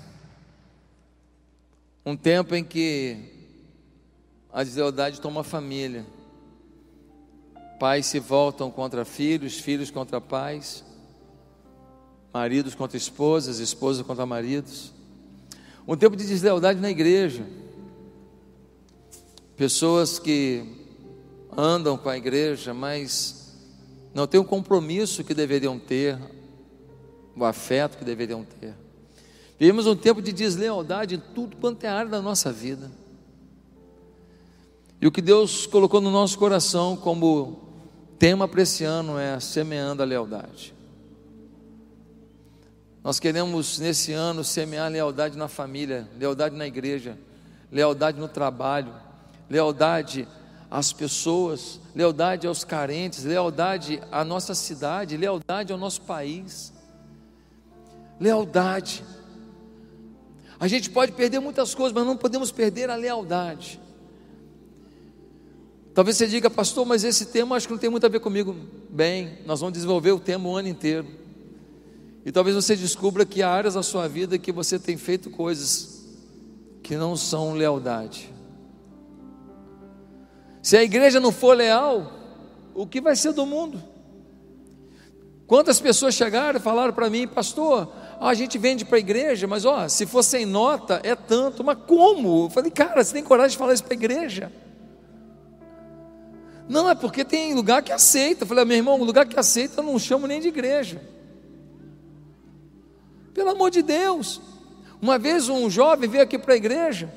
um 2.07 2.17
tempo 2.17 2.55
em 2.55 2.63
que 2.63 3.17
a 4.53 4.63
deslealdade 4.63 5.21
toma 5.21 5.43
família, 5.43 6.07
pais 7.81 8.07
se 8.07 8.21
voltam 8.21 8.71
contra 8.71 9.05
filhos, 9.05 9.59
filhos 9.59 9.91
contra 9.91 10.21
pais, 10.21 10.85
maridos 12.33 12.77
contra 12.77 12.97
esposas, 12.97 13.59
esposas 13.59 14.07
contra 14.07 14.25
maridos, 14.25 14.93
um 15.85 15.97
tempo 15.97 16.15
de 16.15 16.25
deslealdade 16.25 16.79
na 16.79 16.89
igreja, 16.89 17.45
pessoas 19.57 20.21
que 20.21 20.65
andam 21.57 21.99
com 21.99 22.09
a 22.09 22.17
igreja, 22.17 22.73
mas 22.73 23.57
não 24.15 24.29
têm 24.29 24.39
o 24.39 24.45
compromisso 24.45 25.25
que 25.25 25.35
deveriam 25.35 25.81
ter 25.81 26.17
o 27.37 27.45
afeto 27.45 27.99
que 27.99 28.05
deveriam 28.05 28.45
ter. 28.45 28.75
Vivemos 29.59 29.87
um 29.87 29.97
tempo 29.97 30.21
de 30.21 30.33
deslealdade 30.33 31.15
em 31.15 31.23
tudo 31.35 31.57
quanto 31.57 31.85
é 31.85 31.89
área 31.89 32.11
da 32.11 32.21
nossa 32.21 32.53
vida. 32.53 32.91
E 35.01 35.07
o 35.07 35.13
que 35.13 35.23
Deus 35.23 35.67
colocou 35.67 36.01
no 36.01 36.11
nosso 36.11 36.39
coração 36.39 36.97
como 36.97 37.61
tema 38.19 38.47
para 38.47 38.63
esse 38.63 38.85
ano 38.85 39.19
é 39.19 39.39
semeando 39.41 40.03
a 40.03 40.07
lealdade. 40.07 40.75
Nós 43.03 43.19
queremos 43.19 43.79
nesse 43.81 44.13
ano 44.13 44.45
semear 44.45 44.91
lealdade 44.91 45.37
na 45.37 45.49
família, 45.49 46.09
lealdade 46.19 46.55
na 46.55 46.67
igreja, 46.67 47.19
lealdade 47.71 48.19
no 48.21 48.29
trabalho, 48.29 48.95
lealdade 49.51 50.29
às 50.71 50.93
pessoas, 50.93 51.81
lealdade 51.95 52.47
aos 52.47 52.63
carentes, 52.63 53.25
lealdade 53.25 54.01
à 54.11 54.25
nossa 54.25 54.55
cidade, 54.55 55.17
lealdade 55.17 55.73
ao 55.73 55.79
nosso 55.79 56.03
país 56.03 56.73
lealdade. 58.21 59.05
A 60.59 60.69
gente 60.69 60.91
pode 60.91 61.13
perder 61.13 61.41
muitas 61.41 61.75
coisas, 61.75 61.93
mas 61.93 62.07
não 62.07 62.17
podemos 62.17 62.53
perder 62.53 62.89
a 62.89 62.95
lealdade. 62.95 63.81
Talvez 65.95 66.17
você 66.17 66.27
diga, 66.27 66.49
pastor, 66.49 66.87
mas 66.87 67.05
esse 67.05 67.27
tema 67.27 67.57
acho 67.57 67.67
que 67.67 67.73
não 67.73 67.81
tem 67.81 67.91
muito 67.91 68.07
a 68.07 68.09
ver 68.09 68.21
comigo. 68.21 68.57
Bem, 68.89 69.39
nós 69.45 69.61
vamos 69.61 69.75
desenvolver 69.75 70.13
o 70.13 70.21
tema 70.21 70.49
o 70.49 70.57
ano 70.57 70.69
inteiro. 70.69 71.07
E 72.25 72.33
talvez 72.33 72.55
você 72.55 72.75
descubra 72.77 73.27
que 73.27 73.43
há 73.43 73.51
áreas 73.51 73.75
da 73.75 73.83
sua 73.83 74.09
vida 74.09 74.39
que 74.39 74.53
você 74.53 74.79
tem 74.79 74.97
feito 74.97 75.31
coisas 75.31 76.07
que 76.83 76.97
não 76.97 77.17
são 77.17 77.55
lealdade. 77.55 78.33
Se 80.63 80.77
a 80.77 80.83
igreja 80.83 81.19
não 81.19 81.33
for 81.33 81.57
leal, 81.57 82.13
o 82.75 82.87
que 82.87 83.01
vai 83.01 83.17
ser 83.17 83.33
do 83.33 83.45
mundo? 83.45 83.83
Quantas 85.47 85.81
pessoas 85.81 86.15
chegaram 86.15 86.59
e 86.59 86.63
falaram 86.63 86.95
para 86.95 87.11
mim, 87.11 87.27
pastor, 87.27 87.93
a 88.27 88.35
gente 88.35 88.59
vende 88.59 88.85
para 88.85 88.97
a 88.97 89.01
igreja, 89.01 89.47
mas 89.47 89.65
ó, 89.65 89.89
se 89.89 90.07
for 90.07 90.23
sem 90.23 90.47
nota 90.47 91.01
é 91.03 91.15
tanto, 91.15 91.65
mas 91.65 91.79
como? 91.87 92.45
Eu 92.47 92.51
falei, 92.51 92.71
cara, 92.71 93.03
você 93.03 93.15
tem 93.15 93.23
coragem 93.25 93.53
de 93.53 93.59
falar 93.59 93.75
isso 93.75 93.85
para 93.85 93.95
a 93.95 93.97
igreja? 93.97 94.53
Não, 96.69 96.89
é 96.89 96.95
porque 96.95 97.25
tem 97.25 97.55
lugar 97.55 97.83
que 97.83 97.93
aceita. 97.93 98.45
Eu 98.45 98.47
falei, 98.47 98.63
ah, 98.63 98.67
meu 98.67 98.77
irmão, 98.77 98.97
lugar 99.03 99.27
que 99.27 99.39
aceita 99.39 99.81
eu 99.81 99.85
não 99.85 99.99
chamo 99.99 100.27
nem 100.27 100.41
de 100.41 100.49
igreja. 100.49 101.03
Pelo 103.35 103.51
amor 103.51 103.71
de 103.71 103.83
Deus. 103.83 104.41
Uma 105.01 105.19
vez 105.19 105.49
um 105.49 105.69
jovem 105.69 106.09
veio 106.09 106.23
aqui 106.23 106.39
para 106.39 106.55
a 106.55 106.57
igreja, 106.57 107.13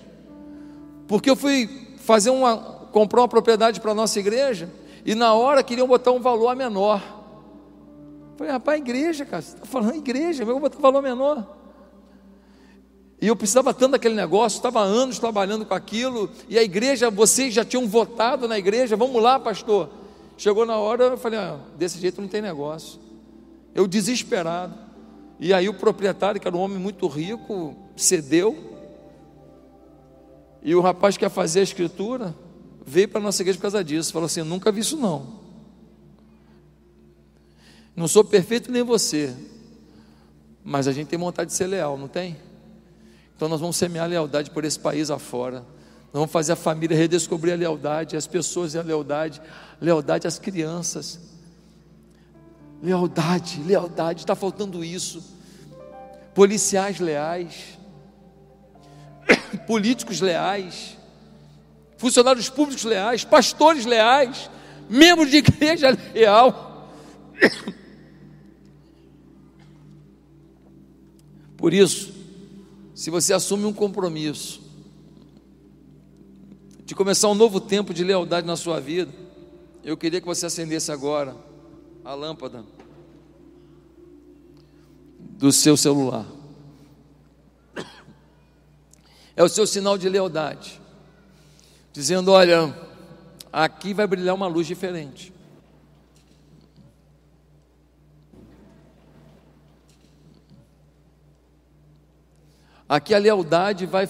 porque 1.08 1.30
eu 1.30 1.36
fui 1.36 1.70
fazer 1.98 2.32
uma, 2.32 2.58
comprar 2.92 3.22
uma 3.22 3.28
propriedade 3.28 3.80
para 3.80 3.92
a 3.92 3.96
nossa 3.96 4.20
igreja, 4.20 4.72
e 5.06 5.14
na 5.14 5.34
hora 5.34 5.62
queriam 5.62 5.88
botar 5.88 6.12
um 6.12 6.20
valor 6.20 6.56
menor. 6.56 7.15
Falei, 8.38 8.52
rapaz, 8.52 8.80
igreja, 8.80 9.26
cara, 9.26 9.42
você 9.42 9.56
está 9.56 9.66
falando 9.66 9.96
igreja, 9.96 10.44
eu 10.44 10.48
vou 10.48 10.60
botar 10.60 10.80
valor 10.80 11.02
menor. 11.02 11.56
E 13.22 13.28
eu 13.28 13.36
precisava 13.36 13.74
tanto 13.74 13.94
daquele 13.94 14.14
negócio, 14.14 14.58
estava 14.58 14.82
anos 14.82 15.20
trabalhando 15.20 15.66
com 15.66 15.74
aquilo, 15.74 16.30
e 16.50 16.60
a 16.60 16.64
igreja, 16.64 17.10
vocês 17.10 17.54
já 17.54 17.64
tinham 17.64 17.88
votado 17.88 18.48
na 18.48 18.58
igreja, 18.58 18.98
vamos 18.98 19.22
lá, 19.22 19.40
pastor. 19.40 19.90
Chegou 20.38 20.66
na 20.66 20.78
hora, 20.78 21.06
eu 21.06 21.18
falei, 21.18 21.40
ah, 21.40 21.60
desse 21.78 21.98
jeito 21.98 22.22
não 22.22 22.28
tem 22.28 22.42
negócio. 22.42 23.00
Eu 23.74 23.88
desesperado. 23.88 24.76
E 25.40 25.54
aí 25.54 25.70
o 25.70 25.74
proprietário, 25.74 26.40
que 26.40 26.48
era 26.48 26.56
um 26.56 26.60
homem 26.60 26.78
muito 26.78 27.08
rico, 27.08 27.76
cedeu. 27.96 28.56
E 30.62 30.76
o 30.76 30.82
rapaz 30.82 31.16
que 31.16 31.24
ia 31.24 31.30
fazer 31.30 31.62
a 31.62 31.64
escritura 31.64 32.36
veio 32.86 33.08
para 33.08 33.20
a 33.20 33.24
nossa 33.24 33.42
igreja 33.42 33.58
por 33.58 33.64
causa 33.64 33.84
disso. 33.84 34.12
Falou 34.12 34.26
assim: 34.26 34.44
nunca 34.44 34.72
vi 34.72 34.82
isso 34.82 34.98
não. 34.98 35.45
Não 37.96 38.08
sou 38.08 38.24
perfeito 38.24 38.72
nem 38.72 38.84
você, 38.84 39.34
mas 40.64 40.88
a 40.88 40.92
gente 40.92 41.08
tem 41.08 41.18
vontade 41.18 41.52
de 41.52 41.56
ser 41.56 41.68
leal, 41.68 41.98
não 41.98 42.08
tem? 42.08 42.36
Então 43.36 43.48
nós 43.48 43.62
vamos 43.62 43.78
semear 43.78 44.08
lealdade 44.08 44.52
por 44.52 44.66
esse 44.66 44.80
país 44.80 45.10
afora. 45.10 45.60
Nós 45.60 46.22
vamos 46.22 46.32
fazer 46.32 46.54
a 46.54 46.56
família 46.56 46.98
redescobrir 46.98 47.54
a 47.54 47.58
lealdade, 47.58 48.18
as 48.18 48.28
pessoas 48.28 48.76
a 48.76 48.82
lealdade, 48.82 49.42
lealdade 49.80 50.28
às 50.28 50.40
crianças. 50.40 51.20
Lealdade, 52.82 53.62
lealdade, 53.64 54.22
está 54.22 54.36
faltando 54.36 54.84
isso. 54.84 55.24
Policiais 56.34 57.00
leais, 57.00 57.78
políticos 59.68 60.20
leais, 60.20 60.98
funcionários 61.98 62.50
públicos 62.50 62.84
leais, 62.84 63.24
pastores 63.24 63.86
leais, 63.86 64.50
membros 64.90 65.30
de 65.30 65.38
igreja 65.38 65.98
leal. 66.14 66.92
Por 71.58 71.74
isso, 71.74 72.14
se 72.94 73.10
você 73.10 73.34
assume 73.34 73.66
um 73.66 73.74
compromisso 73.74 74.62
de 76.86 76.94
começar 76.94 77.28
um 77.30 77.36
novo 77.36 77.60
tempo 77.60 77.94
de 77.94 78.04
lealdade 78.04 78.46
na 78.46 78.56
sua 78.56 78.80
vida, 78.80 79.12
eu 79.84 79.98
queria 79.98 80.22
que 80.22 80.28
você 80.28 80.46
acendesse 80.46 80.92
agora 80.92 81.36
a 82.04 82.14
lâmpada 82.14 82.64
do 85.20 85.52
seu 85.52 85.76
celular. 85.76 86.26
É 89.36 89.44
o 89.44 89.50
seu 89.50 89.68
sinal 89.68 89.98
de 89.98 90.08
lealdade, 90.08 90.80
dizendo: 91.92 92.32
olha, 92.32 92.74
aqui 93.52 93.94
vai 93.94 94.08
brilhar 94.08 94.34
uma 94.34 94.48
luz 94.48 94.66
diferente. 94.66 95.35
Aqui 102.88 103.14
a 103.14 103.18
lealdade 103.18 103.86
vai 103.86 104.08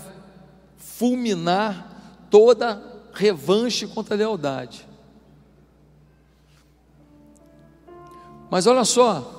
fulminar 0.77 2.27
toda 2.29 2.81
revanche 3.13 3.87
contra 3.87 4.15
a 4.15 4.17
lealdade. 4.17 4.87
Mas 8.49 8.67
olha 8.67 8.85
só, 8.85 9.35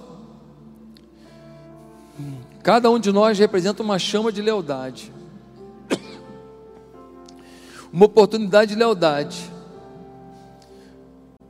Cada 2.67 2.91
um 2.91 2.99
de 2.99 3.13
nós 3.13 3.39
representa 3.39 3.81
uma 3.81 3.97
chama 3.97 4.33
de 4.33 4.43
lealdade, 4.43 5.13
uma 7.93 8.07
oportunidade 8.07 8.73
de 8.73 8.77
lealdade. 8.77 9.53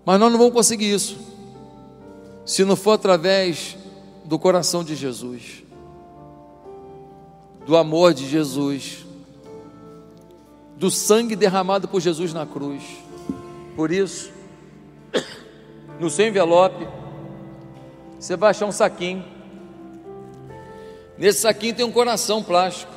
Mas 0.05 0.20
nós 0.20 0.30
não 0.30 0.39
vamos 0.39 0.53
conseguir 0.53 0.93
isso 0.93 1.16
se 2.45 2.66
não 2.66 2.76
for 2.76 2.91
através 2.91 3.78
do 4.26 4.39
coração 4.39 4.84
de 4.84 4.95
Jesus, 4.95 5.64
do 7.67 7.77
amor 7.77 8.14
de 8.14 8.29
Jesus, 8.29 9.05
do 10.77 10.91
sangue 10.91 11.37
derramado 11.37 11.89
por 11.89 12.01
Jesus 12.01 12.33
na 12.33 12.47
cruz. 12.47 12.83
Por 13.75 13.91
isso, 13.91 14.31
no 16.01 16.09
seu 16.09 16.29
envelope, 16.29 16.87
você 18.19 18.37
vai 18.37 18.51
achar 18.51 18.67
um 18.67 18.73
saquinho 18.73 19.37
Nesse 21.19 21.41
saquinho 21.41 21.75
tem 21.75 21.85
um 21.85 21.93
coração 21.93 22.43
plástico. 22.43 22.93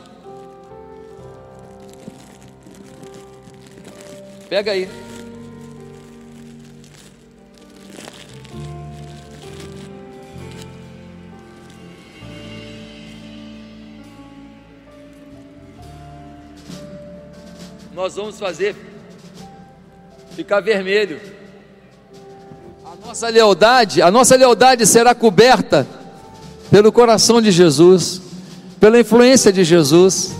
Pega 4.49 4.71
aí. 4.71 4.89
Nós 17.99 18.15
vamos 18.15 18.39
fazer 18.39 18.77
ficar 20.33 20.61
vermelho. 20.61 21.19
A 22.85 23.05
nossa 23.05 23.27
lealdade, 23.27 24.01
a 24.01 24.09
nossa 24.09 24.37
lealdade 24.37 24.85
será 24.85 25.13
coberta 25.13 25.85
pelo 26.71 26.93
coração 26.93 27.41
de 27.41 27.51
Jesus, 27.51 28.21
pela 28.79 28.97
influência 29.01 29.51
de 29.51 29.65
Jesus. 29.65 30.31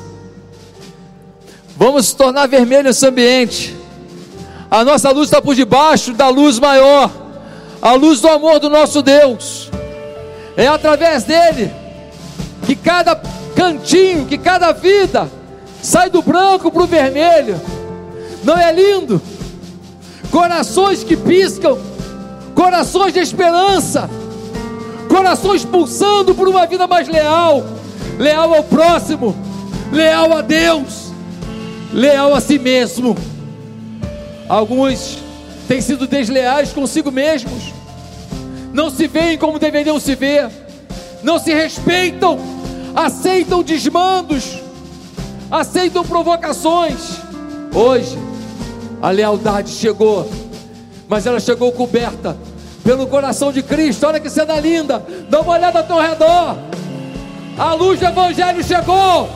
Vamos 1.76 2.14
tornar 2.14 2.48
vermelho 2.48 2.88
esse 2.88 3.06
ambiente. 3.06 3.76
A 4.72 4.86
nossa 4.86 5.12
luz 5.12 5.28
está 5.28 5.42
por 5.42 5.54
debaixo 5.54 6.14
da 6.14 6.30
luz 6.30 6.60
maior, 6.60 7.12
a 7.82 7.92
luz 7.92 8.22
do 8.22 8.30
amor 8.30 8.60
do 8.60 8.70
nosso 8.70 9.02
Deus. 9.02 9.70
É 10.56 10.66
através 10.68 11.26
dele 11.26 11.70
que 12.66 12.74
cada 12.74 13.18
cantinho, 13.54 14.26
que 14.26 14.38
cada 14.38 14.72
vida 14.72 15.39
sai 15.82 16.10
do 16.10 16.22
branco 16.22 16.72
para 16.72 16.84
o 16.84 16.88
vermelho. 16.88 17.60
Não 18.44 18.58
é 18.58 18.72
lindo? 18.72 19.22
Corações 20.32 21.04
que 21.04 21.18
piscam, 21.18 21.78
corações 22.56 23.14
de 23.14 23.20
esperança 23.20 24.10
corações 25.10 25.66
pulsando 25.66 26.34
por 26.36 26.48
uma 26.48 26.66
vida 26.66 26.88
mais 26.88 27.08
leal, 27.10 27.66
leal 28.18 28.54
ao 28.54 28.64
próximo, 28.64 29.36
leal 29.92 30.32
a 30.38 30.42
Deus, 30.42 31.12
leal 31.92 32.34
a 32.34 32.40
si 32.40 32.58
mesmo. 32.60 33.18
Alguns 34.48 35.18
têm 35.68 35.82
sido 35.82 36.08
desleais 36.08 36.72
consigo 36.72 37.12
mesmos, 37.12 37.74
não 38.72 38.90
se 38.90 39.08
veem 39.08 39.38
como 39.38 39.60
deveriam 39.60 40.00
se 40.00 40.16
ver, 40.16 40.50
não 41.24 41.40
se 41.40 41.54
respeitam, 41.54 42.40
aceitam 42.96 43.64
desmandos, 43.64 44.60
aceitam 45.50 46.04
provocações. 46.04 47.20
Hoje, 47.74 48.18
a 49.02 49.10
lealdade 49.10 49.70
chegou, 49.72 50.30
mas 51.08 51.26
ela 51.26 51.40
chegou 51.40 51.72
coberta 51.72 52.38
pelo 52.84 53.08
coração 53.08 53.52
de 53.52 53.62
Cristo. 53.62 54.06
Olha 54.08 54.20
que 54.20 54.30
cena 54.30 54.60
linda. 54.60 55.06
Dá 55.30 55.42
uma 55.42 55.54
olhada 55.54 55.80
ao 55.80 55.86
teu 55.86 56.00
redor. 56.00 56.58
A 57.58 57.74
luz 57.74 58.00
do 58.00 58.06
Evangelho 58.06 58.64
chegou. 58.64 59.30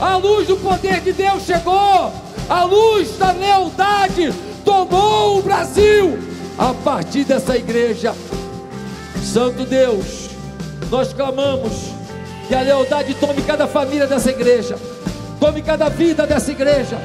A 0.00 0.16
luz 0.16 0.46
do 0.46 0.56
poder 0.56 1.00
de 1.00 1.12
Deus 1.12 1.44
chegou. 1.44 2.12
A 2.48 2.64
luz 2.64 3.16
da 3.18 3.32
lealdade 3.32 4.32
tomou 4.64 5.38
o 5.38 5.42
Brasil. 5.42 6.18
A 6.58 6.72
partir 6.72 7.24
dessa 7.24 7.56
igreja, 7.56 8.14
Santo 9.22 9.64
Deus, 9.64 10.30
nós 10.90 11.12
clamamos 11.12 11.72
que 12.48 12.54
a 12.54 12.62
lealdade 12.62 13.14
tome 13.14 13.42
cada 13.42 13.66
família 13.66 14.06
dessa 14.06 14.30
igreja, 14.30 14.78
tome 15.38 15.62
cada 15.62 15.88
vida 15.88 16.26
dessa 16.26 16.50
igreja, 16.50 16.98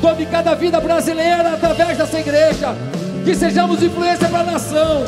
tome 0.00 0.26
cada 0.26 0.54
vida 0.54 0.80
brasileira 0.80 1.54
através 1.54 1.98
dessa 1.98 2.18
igreja, 2.18 2.74
que 3.24 3.34
sejamos 3.34 3.82
influência 3.82 4.28
para 4.28 4.40
a 4.40 4.52
nação 4.52 5.04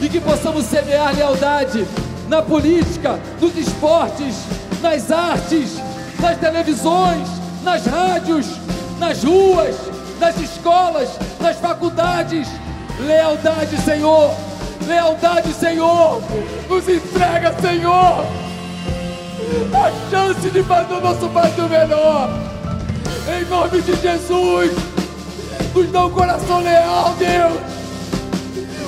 e 0.00 0.08
que 0.08 0.20
possamos 0.20 0.64
semear 0.64 1.14
lealdade 1.14 1.86
na 2.28 2.42
política, 2.42 3.18
nos 3.40 3.56
esportes, 3.56 4.36
nas 4.80 5.10
artes, 5.10 5.76
nas 6.20 6.38
televisões, 6.38 7.28
nas 7.62 7.86
rádios, 7.86 8.46
nas 8.98 9.24
ruas, 9.24 9.76
nas 10.20 10.38
escolas, 10.40 11.08
nas 11.40 11.56
faculdades. 11.56 12.48
Lealdade, 13.00 13.76
Senhor, 13.82 14.34
Lealdade, 14.86 15.52
Senhor. 15.52 16.20
Nos 16.68 16.88
entrega, 16.88 17.54
Senhor. 17.60 18.47
A 19.72 20.10
chance 20.10 20.50
de 20.50 20.62
fazer 20.62 20.94
o 20.94 21.00
nosso 21.00 21.28
Brasil 21.28 21.68
melhor. 21.68 22.30
Em 23.28 23.44
nome 23.46 23.80
de 23.82 23.96
Jesus. 23.96 24.72
Nos 25.74 25.90
dá 25.90 26.06
um 26.06 26.10
coração 26.10 26.60
leal, 26.60 27.14
Deus. 27.18 27.60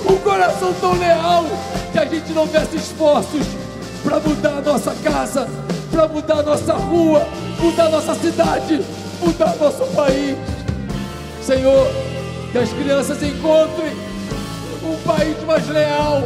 Um 0.08 0.16
coração 0.16 0.72
tão 0.80 0.92
leal 0.98 1.44
que 1.92 1.98
a 1.98 2.04
gente 2.04 2.32
não 2.32 2.48
peça 2.48 2.76
esforços 2.76 3.46
para 4.02 4.18
mudar 4.20 4.58
a 4.58 4.60
nossa 4.60 4.94
casa, 5.02 5.48
para 5.90 6.08
mudar 6.08 6.38
a 6.38 6.42
nossa 6.42 6.72
rua, 6.74 7.26
mudar 7.58 7.86
a 7.86 7.90
nossa 7.90 8.14
cidade, 8.14 8.80
mudar 9.20 9.54
nosso 9.56 9.84
país. 9.94 10.36
Senhor, 11.42 11.86
que 12.52 12.58
as 12.58 12.72
crianças 12.72 13.22
encontrem 13.22 13.92
um 14.82 14.96
país 15.06 15.36
mais 15.46 15.68
leal, 15.68 16.22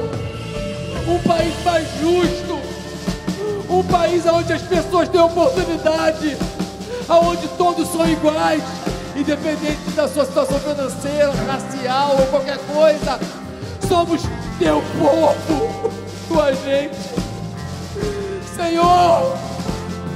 um 1.08 1.18
país 1.28 1.54
mais 1.64 1.86
justo, 2.00 2.53
um 3.68 3.82
país 3.84 4.24
onde 4.26 4.52
as 4.52 4.62
pessoas 4.62 5.08
têm 5.08 5.20
oportunidade, 5.20 6.36
onde 7.08 7.48
todos 7.56 7.88
são 7.88 8.08
iguais, 8.08 8.62
independente 9.16 9.90
da 9.94 10.08
sua 10.08 10.24
situação 10.24 10.58
financeira, 10.60 11.32
racial 11.46 12.16
ou 12.18 12.26
qualquer 12.26 12.58
coisa. 12.58 13.18
Somos 13.88 14.22
teu 14.58 14.82
povo, 14.98 15.90
tua 16.28 16.52
gente. 16.54 16.96
Senhor, 18.56 19.36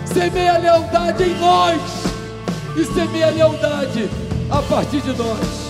semeia 0.07 0.59
lealdade 0.59 1.25
em 1.25 1.39
nós 1.39 1.81
e 2.77 2.85
semeia 2.85 3.31
lealdade 3.31 4.09
a 4.51 4.63
partir 4.63 5.01
de 5.01 5.13
nós. 5.13 5.69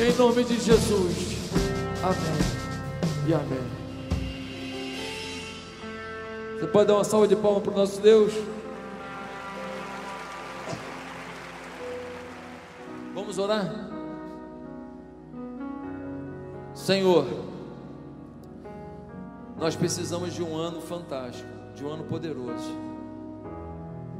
Em 0.00 0.12
nome 0.16 0.44
de 0.44 0.58
Jesus. 0.58 1.32
Amém 2.02 2.52
e 3.26 3.34
amém. 3.34 3.71
Você 6.62 6.68
pode 6.68 6.86
dar 6.86 6.94
uma 6.94 7.02
salva 7.02 7.26
de 7.26 7.34
palmas 7.34 7.60
para 7.60 7.72
o 7.72 7.76
nosso 7.76 8.00
Deus? 8.00 8.32
Vamos 13.12 13.36
orar? 13.36 13.68
Senhor, 16.72 17.26
nós 19.58 19.74
precisamos 19.74 20.32
de 20.32 20.40
um 20.40 20.54
ano 20.56 20.80
fantástico, 20.80 21.48
de 21.74 21.84
um 21.84 21.88
ano 21.88 22.04
poderoso, 22.04 22.70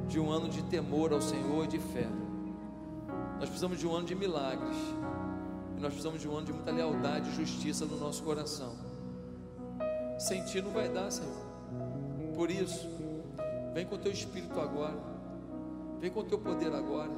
de 0.08 0.18
um 0.18 0.28
ano 0.28 0.48
de 0.48 0.64
temor 0.64 1.12
ao 1.12 1.22
Senhor 1.22 1.66
e 1.66 1.68
de 1.68 1.78
fé. 1.78 2.08
Nós 3.38 3.44
precisamos 3.44 3.78
de 3.78 3.86
um 3.86 3.94
ano 3.94 4.06
de 4.06 4.16
milagres. 4.16 4.76
E 5.76 5.80
nós 5.80 5.90
precisamos 5.92 6.20
de 6.20 6.28
um 6.28 6.36
ano 6.36 6.46
de 6.46 6.52
muita 6.52 6.72
lealdade 6.72 7.30
e 7.30 7.36
justiça 7.36 7.84
no 7.84 7.96
nosso 7.96 8.20
coração. 8.24 8.74
Sem 10.18 10.44
ti 10.44 10.60
não 10.60 10.72
vai 10.72 10.88
dar, 10.88 11.08
Senhor. 11.08 11.41
Por 12.34 12.50
isso, 12.50 12.88
vem 13.74 13.86
com 13.86 13.94
o 13.94 13.98
teu 13.98 14.12
espírito 14.12 14.58
agora. 14.58 14.98
Vem 16.00 16.10
com 16.10 16.20
o 16.20 16.24
teu 16.24 16.38
poder 16.38 16.72
agora. 16.74 17.10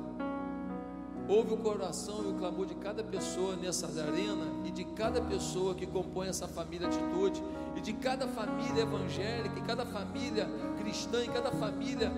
Ouve 1.26 1.54
o 1.54 1.56
coração 1.56 2.22
e 2.22 2.26
o 2.28 2.34
clamor 2.34 2.66
de 2.66 2.74
cada 2.74 3.02
pessoa 3.02 3.56
nessa 3.56 3.86
arena 3.86 4.44
e 4.64 4.70
de 4.70 4.84
cada 4.84 5.22
pessoa 5.22 5.74
que 5.74 5.86
compõe 5.86 6.28
essa 6.28 6.46
família 6.46 6.86
atitude 6.86 7.42
e 7.74 7.80
de 7.80 7.94
cada 7.94 8.28
família 8.28 8.82
evangélica, 8.82 9.58
e 9.58 9.62
cada 9.62 9.86
família 9.86 10.46
cristã, 10.78 11.24
e 11.24 11.28
cada 11.28 11.50
família 11.50 12.12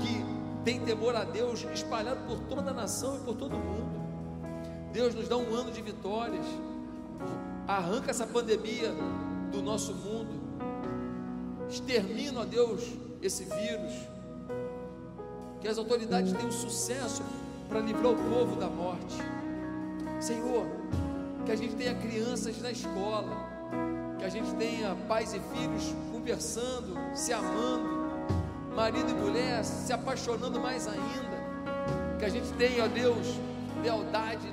que 0.00 0.64
tem 0.64 0.80
temor 0.80 1.14
a 1.14 1.24
Deus 1.24 1.64
espalhado 1.72 2.20
por 2.26 2.40
toda 2.40 2.72
a 2.72 2.74
nação 2.74 3.16
e 3.16 3.20
por 3.20 3.36
todo 3.36 3.54
o 3.54 3.58
mundo. 3.58 3.98
Deus 4.92 5.14
nos 5.14 5.28
dá 5.28 5.36
um 5.36 5.54
ano 5.54 5.70
de 5.70 5.80
vitórias. 5.80 6.44
Arranca 7.66 8.10
essa 8.10 8.26
pandemia 8.26 8.92
do 9.52 9.62
nosso 9.62 9.94
mundo. 9.94 10.37
Extermina, 11.68 12.40
ó 12.40 12.44
Deus, 12.44 12.82
esse 13.22 13.44
vírus. 13.44 13.92
Que 15.60 15.68
as 15.68 15.76
autoridades 15.76 16.32
tenham 16.32 16.52
sucesso 16.52 17.22
para 17.68 17.80
livrar 17.80 18.12
o 18.12 18.16
povo 18.16 18.56
da 18.56 18.68
morte. 18.68 19.16
Senhor, 20.20 20.66
que 21.44 21.52
a 21.52 21.56
gente 21.56 21.74
tenha 21.76 21.94
crianças 21.94 22.60
na 22.60 22.70
escola, 22.70 23.36
que 24.18 24.24
a 24.24 24.28
gente 24.28 24.54
tenha 24.54 24.96
pais 25.06 25.34
e 25.34 25.40
filhos 25.40 25.94
conversando, 26.12 26.94
se 27.14 27.32
amando, 27.32 27.98
marido 28.74 29.10
e 29.10 29.14
mulher 29.14 29.64
se 29.64 29.92
apaixonando 29.92 30.60
mais 30.60 30.86
ainda, 30.86 31.38
que 32.18 32.24
a 32.24 32.28
gente 32.28 32.50
tenha, 32.54 32.84
ó 32.84 32.88
Deus, 32.88 33.26
lealdade 33.82 34.48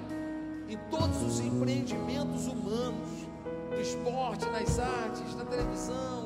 em 0.68 0.78
todos 0.90 1.22
os 1.22 1.40
empreendimentos 1.40 2.48
humanos, 2.48 3.10
no 3.72 3.82
esporte, 3.82 4.46
nas 4.48 4.80
artes, 4.80 5.36
na 5.36 5.46
televisão, 5.46 6.25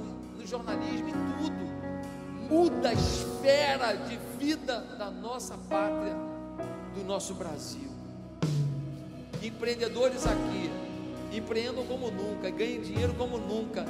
jornalismo, 0.50 1.10
em 1.10 1.14
tudo. 1.38 1.70
Muda 2.50 2.90
a 2.90 2.94
esfera 2.94 3.94
de 3.94 4.18
vida 4.38 4.82
da 4.98 5.12
nossa 5.12 5.56
pátria 5.70 6.16
do 6.96 7.04
nosso 7.04 7.36
Brasil. 7.36 7.90
Empreendedores 9.42 10.26
aqui 10.26 10.70
empreendam 11.32 11.86
como 11.86 12.10
nunca, 12.10 12.50
ganhem 12.50 12.82
dinheiro 12.82 13.14
como 13.14 13.38
nunca 13.38 13.86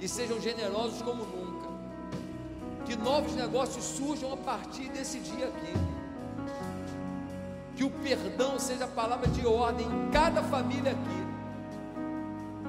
e 0.00 0.08
sejam 0.08 0.40
generosos 0.40 1.00
como 1.02 1.24
nunca. 1.24 1.68
Que 2.84 2.96
novos 2.96 3.34
negócios 3.34 3.84
surjam 3.84 4.32
a 4.32 4.36
partir 4.36 4.88
desse 4.88 5.20
dia 5.20 5.46
aqui. 5.46 5.72
Que 7.76 7.84
o 7.84 7.90
perdão 7.90 8.58
seja 8.58 8.84
a 8.84 8.88
palavra 8.88 9.28
de 9.28 9.46
ordem 9.46 9.86
em 9.86 10.10
cada 10.10 10.42
família 10.42 10.90
aqui. 10.90 11.31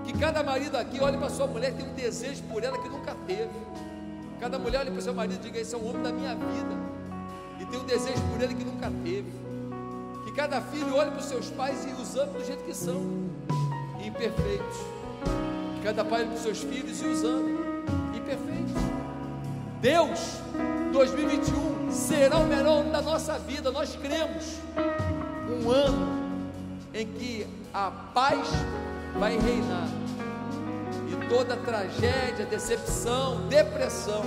Que 0.04 0.18
cada 0.18 0.44
marido 0.44 0.76
aqui 0.76 1.00
olhe 1.00 1.18
para 1.18 1.30
sua 1.30 1.48
mulher 1.48 1.74
e 1.80 1.84
um 1.84 1.94
desejo 1.94 2.44
por 2.44 2.64
ela 2.64 2.78
que 2.78 2.90
nunca 2.90 3.16
teve. 3.28 3.50
Cada 4.40 4.60
mulher 4.60 4.82
olhe 4.82 4.92
para 4.92 5.02
seu 5.02 5.14
marido 5.14 5.36
e 5.36 5.44
diga: 5.44 5.60
Esse 5.60 5.76
é 5.76 5.78
o 5.78 5.86
homem 5.86 6.04
da 6.04 6.12
minha 6.12 6.36
vida. 6.36 6.76
E 7.60 7.66
tem 7.66 7.80
um 7.80 7.86
desejo 7.86 8.22
por 8.32 8.42
ele 8.42 8.54
que 8.54 8.64
nunca 8.64 8.92
teve 9.04 9.44
cada 10.36 10.60
filho 10.62 10.96
olhe 10.96 11.12
para 11.12 11.20
os 11.20 11.26
seus 11.26 11.50
pais 11.52 11.86
e 11.86 12.02
os 12.02 12.16
ame 12.18 12.34
do 12.34 12.46
jeito 12.46 12.64
que 12.64 12.74
são, 12.74 13.02
imperfeitos. 14.04 14.78
Que 15.76 15.84
cada 15.84 16.04
pai 16.04 16.22
olhe 16.22 16.30
para 16.30 16.38
os 16.38 16.42
seus 16.42 16.60
filhos 16.60 17.02
e 17.02 17.06
os 17.06 17.24
ame, 17.24 17.54
imperfeitos. 18.16 18.74
Deus, 19.80 20.20
2021 20.92 21.92
será 21.92 22.38
o 22.38 22.48
melhor 22.48 22.82
ano 22.82 22.92
da 22.92 23.02
nossa 23.02 23.38
vida, 23.38 23.72
nós 23.72 23.96
cremos. 23.96 24.58
Um 25.50 25.70
ano 25.70 26.24
em 26.94 27.06
que 27.06 27.46
a 27.74 27.92
paz 27.92 28.48
vai 29.18 29.38
reinar. 29.38 29.88
E 31.10 31.28
toda 31.28 31.56
tragédia, 31.58 32.46
decepção, 32.46 33.48
depressão, 33.48 34.24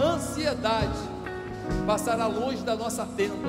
ansiedade 0.00 0.98
passará 1.86 2.26
longe 2.26 2.62
da 2.62 2.76
nossa 2.76 3.06
tenda. 3.16 3.48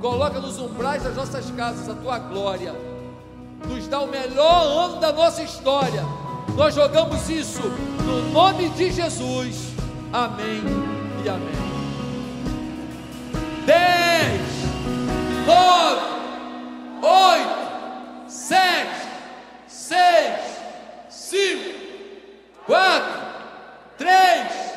Coloca 0.00 0.38
nos 0.38 0.58
umbrais 0.58 1.02
das 1.02 1.16
nossas 1.16 1.50
casas 1.52 1.88
a 1.88 1.94
tua 1.94 2.18
glória. 2.18 2.74
Nos 3.66 3.88
dá 3.88 4.00
o 4.00 4.06
melhor 4.06 4.64
ano 4.64 5.00
da 5.00 5.12
nossa 5.12 5.42
história. 5.42 6.04
Nós 6.56 6.74
jogamos 6.74 7.28
isso 7.28 7.62
no 8.04 8.32
nome 8.32 8.68
de 8.70 8.90
Jesus. 8.92 9.72
Amém 10.12 10.62
e 11.24 11.28
amém. 11.28 11.68
10, 13.66 14.40
9, 15.46 16.00
8, 17.02 18.30
7, 18.30 18.97
quatro, 22.68 23.22
três, 23.96 24.74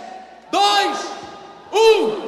dois, 0.49 1.11
um. 1.73 2.20